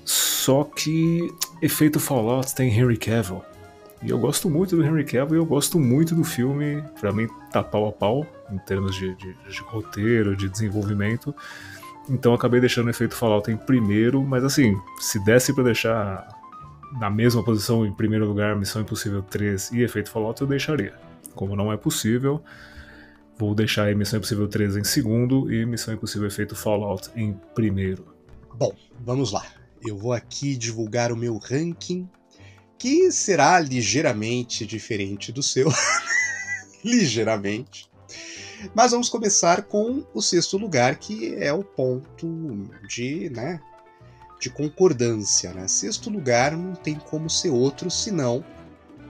[0.04, 1.30] Só que
[1.62, 3.44] efeito Fallout tem Henry Cavill.
[4.04, 6.84] E eu gosto muito do Henry Cavill e eu gosto muito do filme.
[7.00, 11.34] Para mim, tá pau a pau em termos de, de, de roteiro, de desenvolvimento.
[12.10, 16.28] Então acabei deixando o efeito Fallout em primeiro, mas assim, se desse para deixar
[17.00, 20.94] na mesma posição em primeiro lugar Missão Impossível 3 e efeito Fallout, eu deixaria.
[21.34, 22.42] Como não é possível,
[23.38, 28.06] vou deixar Missão Impossível 3 em segundo e Missão Impossível Efeito Fallout em primeiro.
[28.54, 29.46] Bom, vamos lá.
[29.86, 32.08] Eu vou aqui divulgar o meu ranking,
[32.78, 35.72] que será ligeiramente diferente do seu.
[36.84, 37.90] ligeiramente.
[38.74, 43.60] Mas vamos começar com o sexto lugar, que é o ponto de, né,
[44.40, 45.54] de concordância.
[45.54, 45.68] Né?
[45.68, 48.44] Sexto lugar não tem como ser outro senão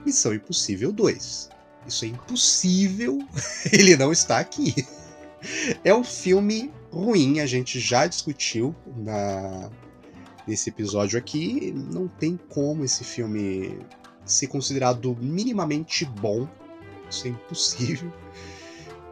[0.04, 1.50] Missão Impossível 2.
[1.86, 3.18] Isso é impossível
[3.72, 4.74] ele não está aqui.
[5.84, 9.70] É um filme ruim, a gente já discutiu na,
[10.46, 11.72] nesse episódio aqui.
[11.74, 13.78] Não tem como esse filme
[14.24, 16.48] ser considerado minimamente bom.
[17.10, 18.12] Isso é impossível.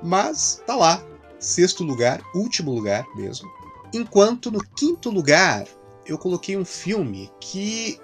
[0.02, 1.04] Mas tá lá,
[1.38, 3.48] sexto lugar, último lugar mesmo.
[3.92, 5.66] Enquanto no quinto lugar
[6.06, 7.98] eu coloquei um filme que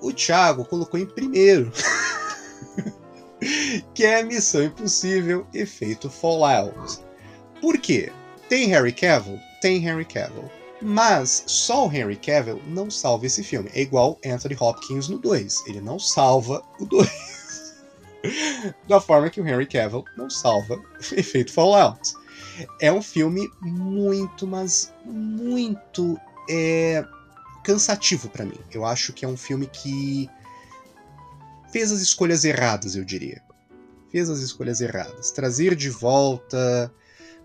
[0.00, 1.72] o Thiago colocou em primeiro.
[3.94, 6.98] que é Missão Impossível Efeito Fallout.
[7.60, 8.12] Por quê?
[8.48, 9.38] Tem Harry Cavill?
[9.60, 10.50] Tem Harry Cavill.
[10.84, 13.70] Mas só o Henry Cavill não salva esse filme.
[13.72, 15.66] É igual Anthony Hopkins no 2.
[15.66, 17.08] Ele não salva o 2.
[18.86, 20.78] da forma que o Henry Cavill não salva
[21.12, 22.12] efeito Fallout.
[22.80, 27.02] É um filme muito, mas muito é,
[27.64, 28.58] cansativo para mim.
[28.70, 30.28] Eu acho que é um filme que
[31.72, 33.42] fez as escolhas erradas, eu diria.
[34.12, 35.30] Fez as escolhas erradas.
[35.30, 36.92] Trazer de volta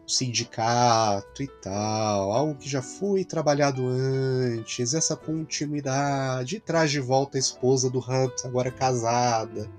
[0.10, 7.40] sindicato e tal, algo que já foi trabalhado antes, essa continuidade, traz de volta a
[7.40, 9.70] esposa do Hunt, agora casada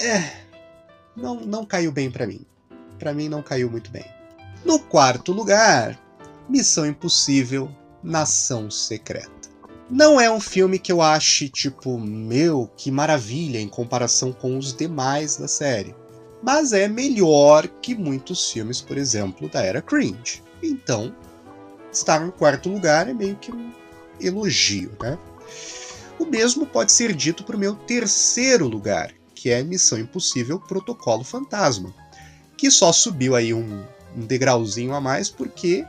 [0.00, 0.44] é,
[1.16, 2.40] não, não caiu bem para mim.
[2.98, 4.04] Para mim não caiu muito bem.
[4.64, 5.98] No quarto lugar,
[6.48, 7.70] Missão Impossível,
[8.02, 9.30] Nação Secreta.
[9.90, 14.74] Não é um filme que eu ache, tipo, meu, que maravilha em comparação com os
[14.74, 15.94] demais da série.
[16.42, 20.42] Mas é melhor que muitos filmes, por exemplo, da era cringe.
[20.62, 21.14] Então,
[21.92, 23.72] estar em quarto lugar é meio que um
[24.20, 25.18] elogio, né?
[26.18, 31.22] O mesmo pode ser dito para o meu terceiro lugar, que é Missão Impossível Protocolo
[31.22, 31.94] Fantasma,
[32.56, 33.84] que só subiu aí um,
[34.16, 35.84] um degrauzinho a mais porque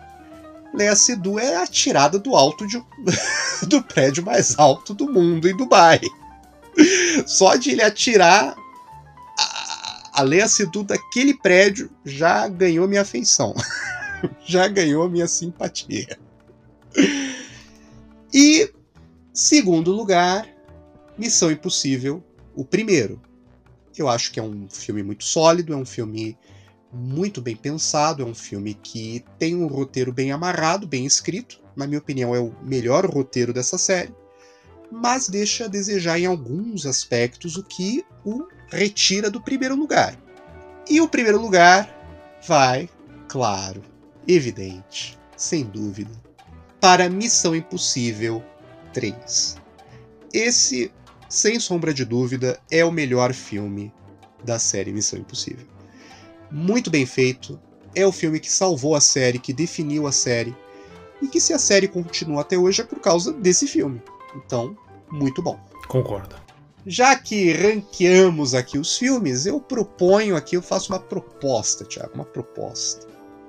[0.73, 2.83] Lea Seydoux é atirada do alto de,
[3.67, 5.99] do prédio mais alto do mundo em Dubai.
[7.25, 8.55] Só de ele atirar
[10.22, 13.56] a, Seydoux daquele prédio já ganhou minha afeição.
[14.45, 16.17] já ganhou minha simpatia.
[18.33, 18.72] E
[19.33, 20.48] segundo lugar,
[21.17, 22.23] Missão Impossível,
[22.56, 23.22] o primeiro.
[23.98, 26.38] Eu acho que é um filme muito sólido, é um filme
[26.91, 31.61] muito bem pensado, é um filme que tem um roteiro bem amarrado, bem escrito.
[31.75, 34.14] Na minha opinião, é o melhor roteiro dessa série,
[34.91, 40.17] mas deixa a desejar em alguns aspectos, o que o retira do primeiro lugar.
[40.89, 41.89] E o primeiro lugar
[42.48, 42.89] vai,
[43.27, 43.81] claro,
[44.27, 46.11] evidente, sem dúvida,
[46.80, 48.43] para Missão Impossível
[48.93, 49.57] 3.
[50.33, 50.91] Esse,
[51.27, 53.93] sem sombra de dúvida, é o melhor filme
[54.43, 55.80] da série Missão Impossível
[56.51, 57.59] muito bem feito.
[57.95, 60.56] É o filme que salvou a série, que definiu a série.
[61.22, 64.01] E que se a série continua até hoje é por causa desse filme.
[64.35, 64.77] Então,
[65.11, 65.59] muito bom.
[65.88, 66.35] Concordo.
[66.85, 72.25] Já que ranqueamos aqui os filmes, eu proponho aqui, eu faço uma proposta, Thiago, uma
[72.25, 73.08] proposta.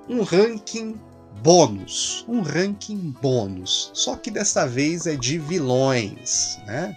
[0.08, 1.00] Um ranking
[1.42, 2.24] bônus.
[2.28, 3.90] Um ranking bônus.
[3.94, 6.96] Só que dessa vez é de vilões, né?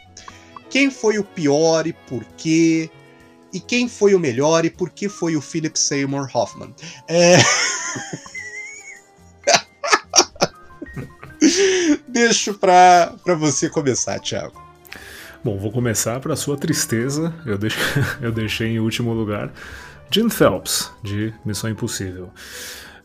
[0.69, 2.89] Quem foi o pior e por quê?
[3.53, 6.73] e quem foi o melhor e por que foi o Philip Seymour Hoffman.
[7.07, 7.37] É...
[12.07, 14.62] Deixo para você começar, Thiago.
[15.43, 17.33] Bom, vou começar para sua tristeza.
[17.45, 17.77] Eu, deixo,
[18.21, 19.51] eu deixei em último lugar
[20.09, 22.31] Jim Phelps, de Missão Impossível.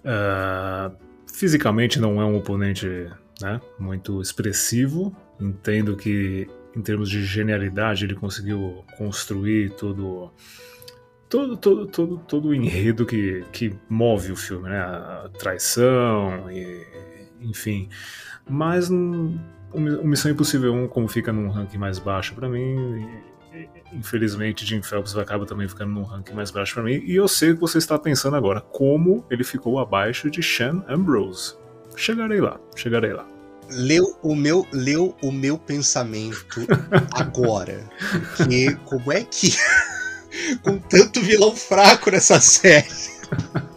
[0.05, 0.94] Uh,
[1.34, 3.10] fisicamente não é um oponente
[3.41, 5.17] né, muito expressivo.
[5.41, 10.33] Entendo que em termos de genialidade, ele conseguiu construir todo
[11.28, 14.78] todo todo todo, todo o enredo que, que move o filme, né?
[14.78, 16.86] A traição e
[17.41, 17.89] enfim.
[18.49, 18.89] Mas
[19.72, 23.06] o Missão Impossível 1, como fica num ranking mais baixo para mim,
[23.92, 27.02] infelizmente Jim Phelps acaba também ficando num ranking mais baixo para mim.
[27.05, 31.56] E eu sei que você está pensando agora como ele ficou abaixo de Sean Ambrose.
[31.97, 33.26] Chegarei lá, chegarei lá
[33.70, 36.66] leu o meu leu o meu pensamento
[37.12, 37.88] agora.
[38.36, 39.55] Porque como é que
[40.62, 42.88] com tanto vilão fraco nessa série.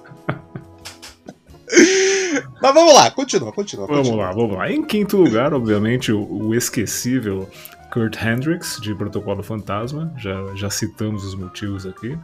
[2.61, 3.88] Mas vamos lá, continua, continua.
[3.88, 4.25] Vamos continua.
[4.25, 4.72] lá, vamos lá.
[4.72, 7.50] Em quinto lugar, obviamente, o, o esquecível
[7.91, 10.14] Kurt Hendricks, de Protocolo Fantasma.
[10.17, 12.17] Já, já citamos os motivos aqui.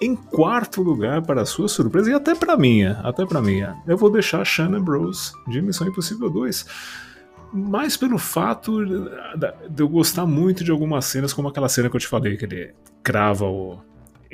[0.00, 4.10] Em quarto lugar, para sua surpresa, e até para minha, até para minha, eu vou
[4.10, 6.66] deixar Shannon Bros de Missão Impossível 2.
[7.52, 12.00] Mais pelo fato de eu gostar muito de algumas cenas, como aquela cena que eu
[12.00, 13.78] te falei, que ele crava o,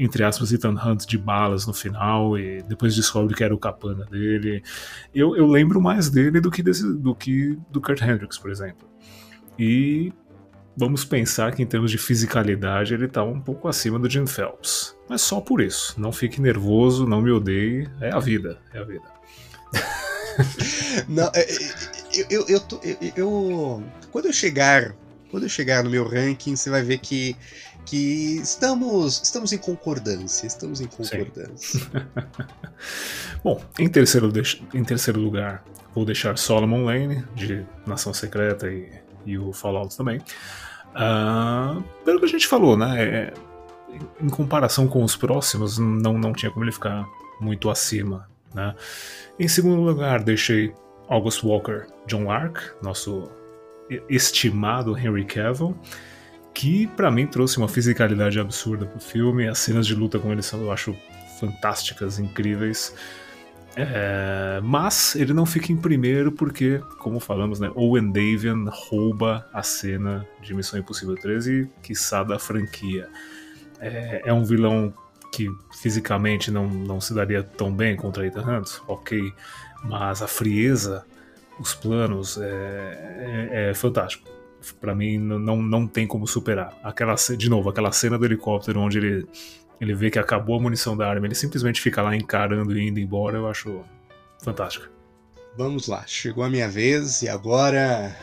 [0.05, 4.07] entre aspas, Ethan Hunt de balas no final e depois descobre que era o capanga
[4.07, 4.62] dele.
[5.15, 8.89] Eu, eu lembro mais dele do que, desse, do que do Kurt Hendricks, por exemplo.
[9.59, 10.11] E
[10.75, 14.97] vamos pensar que em termos de fisicalidade ele está um pouco acima do Jim Phelps.
[15.07, 16.01] Mas só por isso.
[16.01, 17.87] Não fique nervoso, não me odeie.
[18.01, 19.05] É a vida, é a vida.
[21.07, 21.59] não, é, é,
[22.15, 24.95] eu, eu, eu, tô, eu, eu, quando eu chegar,
[25.31, 27.37] quando eu chegar no meu ranking, você vai ver que
[27.91, 31.81] que estamos estamos em concordância, estamos em concordância.
[33.43, 34.33] Bom, em terceiro,
[34.73, 38.89] em terceiro lugar, vou deixar Solomon Lane de Nação Secreta e,
[39.27, 40.19] e o Fallout também.
[40.91, 43.02] Uh, pelo que a gente falou, né?
[43.02, 43.35] É,
[44.23, 47.05] em comparação com os próximos, não, não tinha como ele ficar
[47.41, 48.31] muito acima.
[48.55, 48.73] Né?
[49.36, 50.73] Em segundo lugar, deixei
[51.09, 53.28] August Walker John Lark, nosso
[54.09, 55.77] estimado Henry Cavill,
[56.55, 59.49] que para mim trouxe uma fisicalidade absurda pro filme.
[59.49, 60.97] As cenas de luta com ele são, eu acho,
[61.39, 62.95] fantásticas, incríveis.
[63.77, 69.62] É, mas ele não fica em primeiro porque, como falamos, né, Owen Davian rouba a
[69.62, 73.09] cena de Missão Impossível 13 que quiçá da franquia.
[73.81, 74.93] É, é, um vilão
[75.33, 75.49] que
[75.81, 79.33] fisicamente não, não se daria tão bem contra Ethan Hunt, ok,
[79.85, 81.07] mas a frieza,
[81.59, 84.29] os planos, é, é, é fantástico.
[84.81, 86.79] Para mim não, não tem como superar.
[86.83, 89.29] Aquela, de novo, aquela cena do helicóptero onde ele
[89.81, 93.01] ele vê que acabou a munição da arma, ele simplesmente fica lá encarando e indo
[93.01, 93.83] embora, eu acho
[94.43, 94.89] fantástico.
[95.57, 98.15] Vamos lá, chegou a minha vez e agora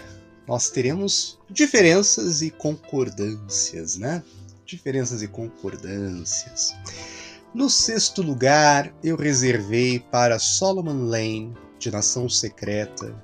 [0.48, 4.24] nós teremos diferenças e concordâncias, né?
[4.66, 6.76] Diferenças e concordâncias.
[7.54, 13.16] No sexto lugar, eu reservei para Solomon Lane, de Nação Secreta,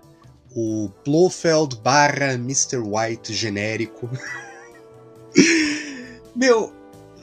[0.55, 2.77] o Blofeld barra Mr.
[2.77, 4.09] White genérico.
[6.35, 6.73] Meu,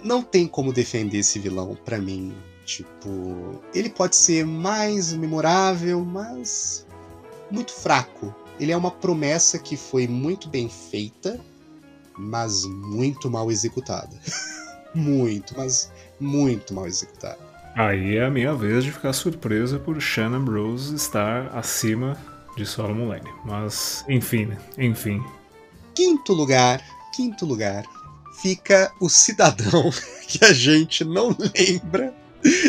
[0.02, 2.34] não tem como defender esse vilão para mim.
[2.64, 6.86] Tipo, ele pode ser mais memorável, mas
[7.50, 8.34] muito fraco.
[8.58, 11.40] Ele é uma promessa que foi muito bem feita,
[12.16, 14.16] mas muito mal executada.
[14.94, 17.38] muito, mas muito mal executada.
[17.74, 22.16] Aí é a minha vez de ficar surpresa por Shannon Rose estar acima
[22.60, 23.30] de Solomon Lane.
[23.44, 24.58] Mas, enfim, né?
[24.76, 25.22] enfim.
[25.94, 27.84] Quinto lugar, quinto lugar,
[28.42, 29.90] fica o cidadão
[30.28, 32.14] que a gente não lembra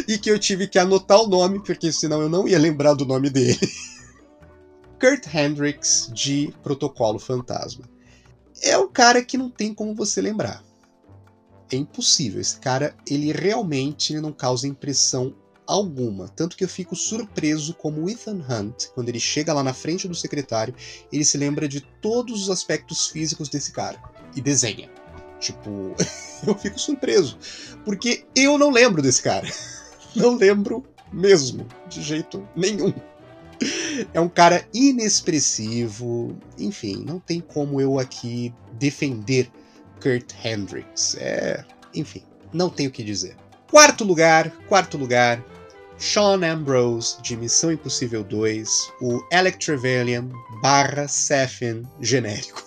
[0.07, 3.05] e que eu tive que anotar o nome, porque senão eu não ia lembrar do
[3.05, 3.59] nome dele.
[4.99, 7.83] Kurt Hendricks, de Protocolo Fantasma.
[8.61, 10.63] É um cara que não tem como você lembrar.
[11.71, 12.39] É impossível.
[12.39, 15.33] Esse cara, ele realmente não causa impressão
[15.72, 16.27] alguma.
[16.27, 20.14] Tanto que eu fico surpreso como Ethan Hunt, quando ele chega lá na frente do
[20.14, 20.75] secretário,
[21.11, 23.98] ele se lembra de todos os aspectos físicos desse cara
[24.35, 24.90] e desenha.
[25.40, 25.95] Tipo,
[26.45, 27.38] eu fico surpreso.
[27.85, 29.48] Porque eu não lembro desse cara.
[30.14, 30.83] Não lembro
[31.14, 32.93] mesmo, de jeito nenhum.
[34.14, 36.38] É um cara inexpressivo.
[36.58, 39.50] Enfim, não tem como eu aqui defender
[40.01, 41.16] Kurt Hendricks.
[41.17, 41.64] É.
[41.95, 43.38] Enfim, não tenho o que dizer.
[43.69, 45.41] Quarto lugar, quarto lugar,
[46.01, 50.27] Sean Ambrose, de Missão Impossível 2, o Alec Trevelyan
[50.59, 52.65] barra Sefin genérico.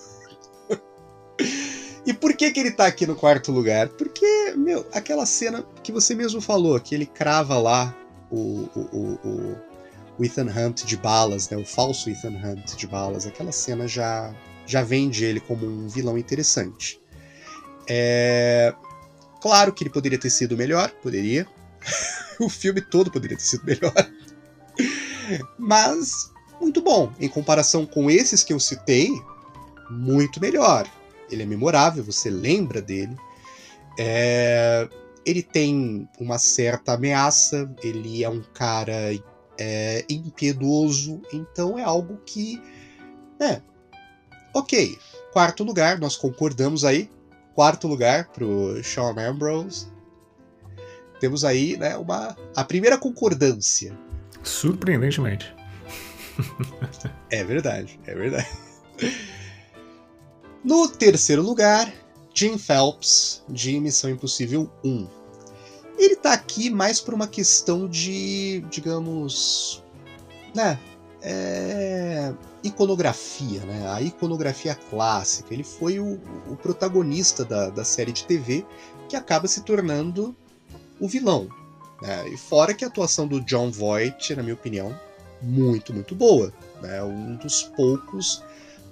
[2.07, 3.89] e por que, que ele tá aqui no quarto lugar?
[3.89, 7.93] Porque, meu, aquela cena que você mesmo falou, que ele crava lá
[8.31, 9.57] o, o, o,
[10.17, 14.33] o Ethan Hunt de balas, né, o falso Ethan Hunt de balas, aquela cena já,
[14.65, 17.03] já vende ele como um vilão interessante.
[17.91, 18.73] É...
[19.43, 21.49] Claro que ele poderia ter sido melhor, poderia.
[22.41, 23.93] o filme todo poderia ter sido melhor.
[25.59, 26.31] Mas
[26.61, 27.13] muito bom.
[27.21, 29.11] Em comparação com esses que eu citei,
[29.91, 30.91] muito melhor.
[31.31, 33.17] Ele é memorável, você lembra dele.
[33.99, 34.89] É...
[35.25, 39.11] Ele tem uma certa ameaça, ele é um cara
[39.59, 42.61] é, impiedoso, então é algo que.
[43.41, 43.63] É.
[44.53, 44.99] Ok.
[45.33, 47.11] Quarto lugar, nós concordamos aí.
[47.55, 49.94] Quarto lugar pro Sean Ambrose
[51.21, 53.97] temos aí né, uma, a primeira concordância.
[54.43, 55.55] Surpreendentemente.
[57.31, 58.49] é verdade, é verdade.
[60.65, 61.93] No terceiro lugar,
[62.33, 65.07] Jim Phelps, de Missão Impossível 1.
[65.97, 69.85] Ele tá aqui mais por uma questão de, digamos,
[70.55, 70.79] né,
[71.23, 73.89] é, iconografia, né?
[73.89, 75.55] A iconografia clássica.
[75.55, 76.21] Ele foi o,
[76.51, 78.67] o protagonista da, da série de TV
[79.09, 80.37] que acaba se tornando
[81.01, 81.49] o vilão.
[82.03, 82.29] Né?
[82.31, 84.99] E fora que a atuação do John Voight, na minha opinião,
[85.43, 86.53] muito, muito boa.
[86.83, 87.03] Né?
[87.03, 88.43] Um dos poucos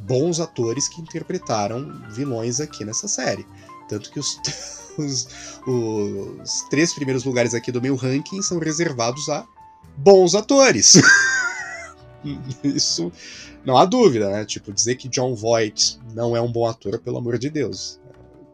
[0.00, 3.46] bons atores que interpretaram vilões aqui nessa série.
[3.88, 4.38] Tanto que os,
[4.98, 5.28] os,
[5.66, 9.46] os três primeiros lugares aqui do meu ranking são reservados a
[9.96, 11.00] bons atores.
[12.62, 13.12] Isso
[13.64, 14.44] não há dúvida, né?
[14.44, 18.00] Tipo, dizer que John Voight não é um bom ator, pelo amor de Deus.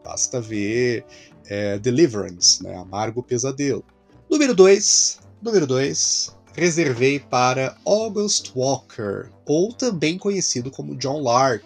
[0.03, 1.05] Basta ver
[1.49, 2.75] é, Deliverance, né?
[2.75, 3.83] Amargo Pesadelo.
[4.29, 11.65] Número 2, número 2, reservei para August Walker, ou também conhecido como John Lark,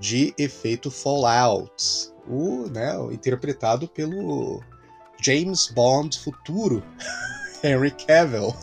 [0.00, 4.62] de efeito Fallout, o, né, interpretado pelo
[5.22, 6.82] James Bond futuro,
[7.62, 8.54] Henry Cavill.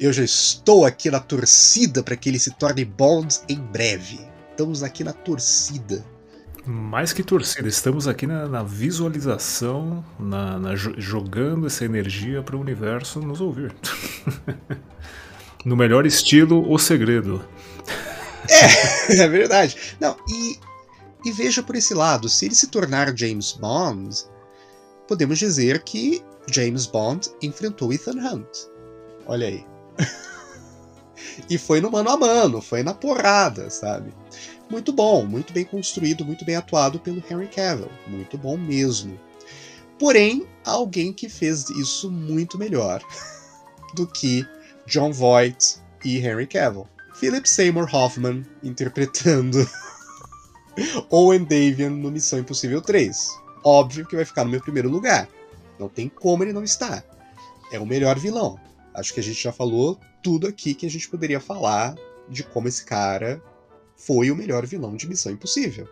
[0.00, 4.18] Eu já estou aqui na torcida para que ele se torne Bond em breve.
[4.50, 6.04] Estamos aqui na torcida.
[6.66, 12.60] Mais que torcida, estamos aqui na, na visualização, na, na, jogando essa energia para o
[12.60, 13.74] universo nos ouvir.
[15.62, 17.44] no melhor estilo, O Segredo.
[18.48, 19.76] É, é verdade.
[20.00, 20.58] Não, e,
[21.26, 24.24] e veja por esse lado, se ele se tornar James Bond,
[25.06, 28.48] podemos dizer que James Bond enfrentou Ethan Hunt.
[29.26, 29.66] Olha aí.
[31.50, 34.14] e foi no mano a mano, foi na porrada, sabe?
[34.74, 39.18] Muito bom, muito bem construído, muito bem atuado pelo Henry Cavill, muito bom mesmo.
[40.00, 43.00] Porém, alguém que fez isso muito melhor
[43.94, 44.44] do que
[44.84, 46.88] John Voight e Henry Cavill.
[47.14, 49.64] Philip Seymour Hoffman interpretando
[51.08, 53.16] Owen Davian no Missão Impossível 3.
[53.62, 55.28] Óbvio que vai ficar no meu primeiro lugar.
[55.78, 57.04] Não tem como ele não estar.
[57.70, 58.58] É o melhor vilão.
[58.92, 61.94] Acho que a gente já falou tudo aqui que a gente poderia falar
[62.28, 63.40] de como esse cara
[63.96, 65.88] foi o melhor vilão de Missão Impossível.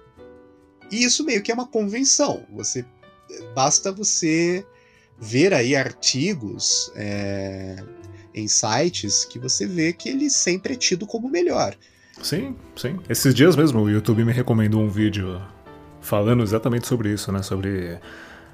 [0.91, 2.45] E isso meio que é uma convenção.
[2.53, 2.85] Você
[3.55, 4.65] basta você
[5.19, 7.83] ver aí artigos é,
[8.35, 11.75] em sites que você vê que ele sempre é tido como melhor.
[12.23, 12.99] Sim, sim.
[13.09, 15.41] Esses dias mesmo o YouTube me recomendou um vídeo
[16.01, 17.43] falando exatamente sobre isso, né?
[17.43, 17.99] Sobre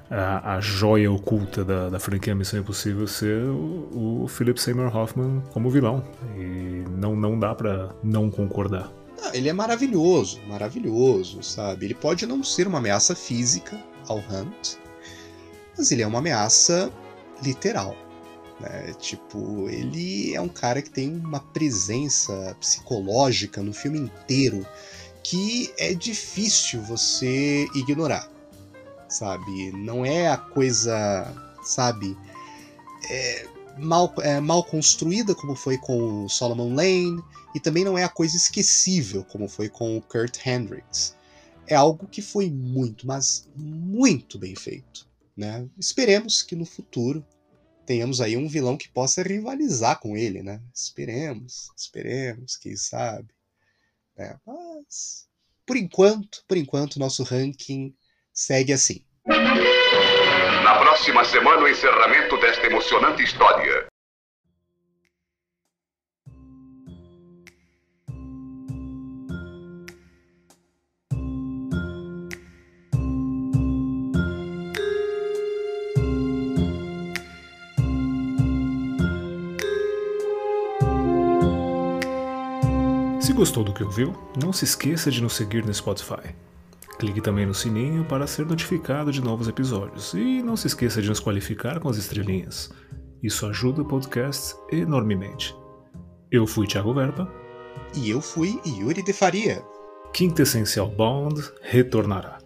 [0.09, 5.43] a, a joia oculta da, da, franquia Missão Impossível ser o, o Philip Seymour Hoffman
[5.51, 6.03] como vilão.
[6.37, 8.91] E não, não dá para não concordar.
[9.21, 11.85] Ah, ele é maravilhoso, maravilhoso, sabe?
[11.85, 14.75] Ele pode não ser uma ameaça física ao Hunt,
[15.77, 16.91] mas ele é uma ameaça
[17.43, 17.95] literal.
[18.59, 18.93] Né?
[18.99, 24.65] Tipo, ele é um cara que tem uma presença psicológica no filme inteiro
[25.23, 28.29] que é difícil você ignorar,
[29.07, 29.71] sabe?
[29.71, 31.33] Não é a coisa,
[31.63, 32.17] sabe,
[33.09, 33.47] é,
[33.79, 37.23] mal, é, mal construída como foi com o Solomon Lane
[37.55, 41.15] e também não é a coisa esquecível como foi com o Kurt Hendricks.
[41.67, 45.07] É algo que foi muito, mas muito bem feito.
[45.35, 45.67] Né?
[45.77, 47.25] Esperemos que no futuro
[47.85, 50.61] tenhamos aí um vilão que possa rivalizar com ele, né?
[50.73, 53.33] Esperemos, esperemos, quem sabe.
[54.17, 55.27] É, mas
[55.65, 57.95] por enquanto, por enquanto, nosso ranking
[58.33, 59.03] segue assim.
[60.69, 63.87] Na próxima semana, o encerramento desta emocionante história.
[83.39, 86.35] gostou do que ouviu, não se esqueça de nos seguir no Spotify.
[86.99, 91.07] Clique também no sininho para ser notificado de novos episódios e não se esqueça de
[91.07, 92.69] nos qualificar com as estrelinhas.
[93.23, 95.55] Isso ajuda o podcast enormemente.
[96.29, 97.31] Eu fui Thiago Verpa.
[97.95, 99.63] E eu fui Yuri de Faria.
[100.13, 102.37] Quinta Essencial Bond retornará.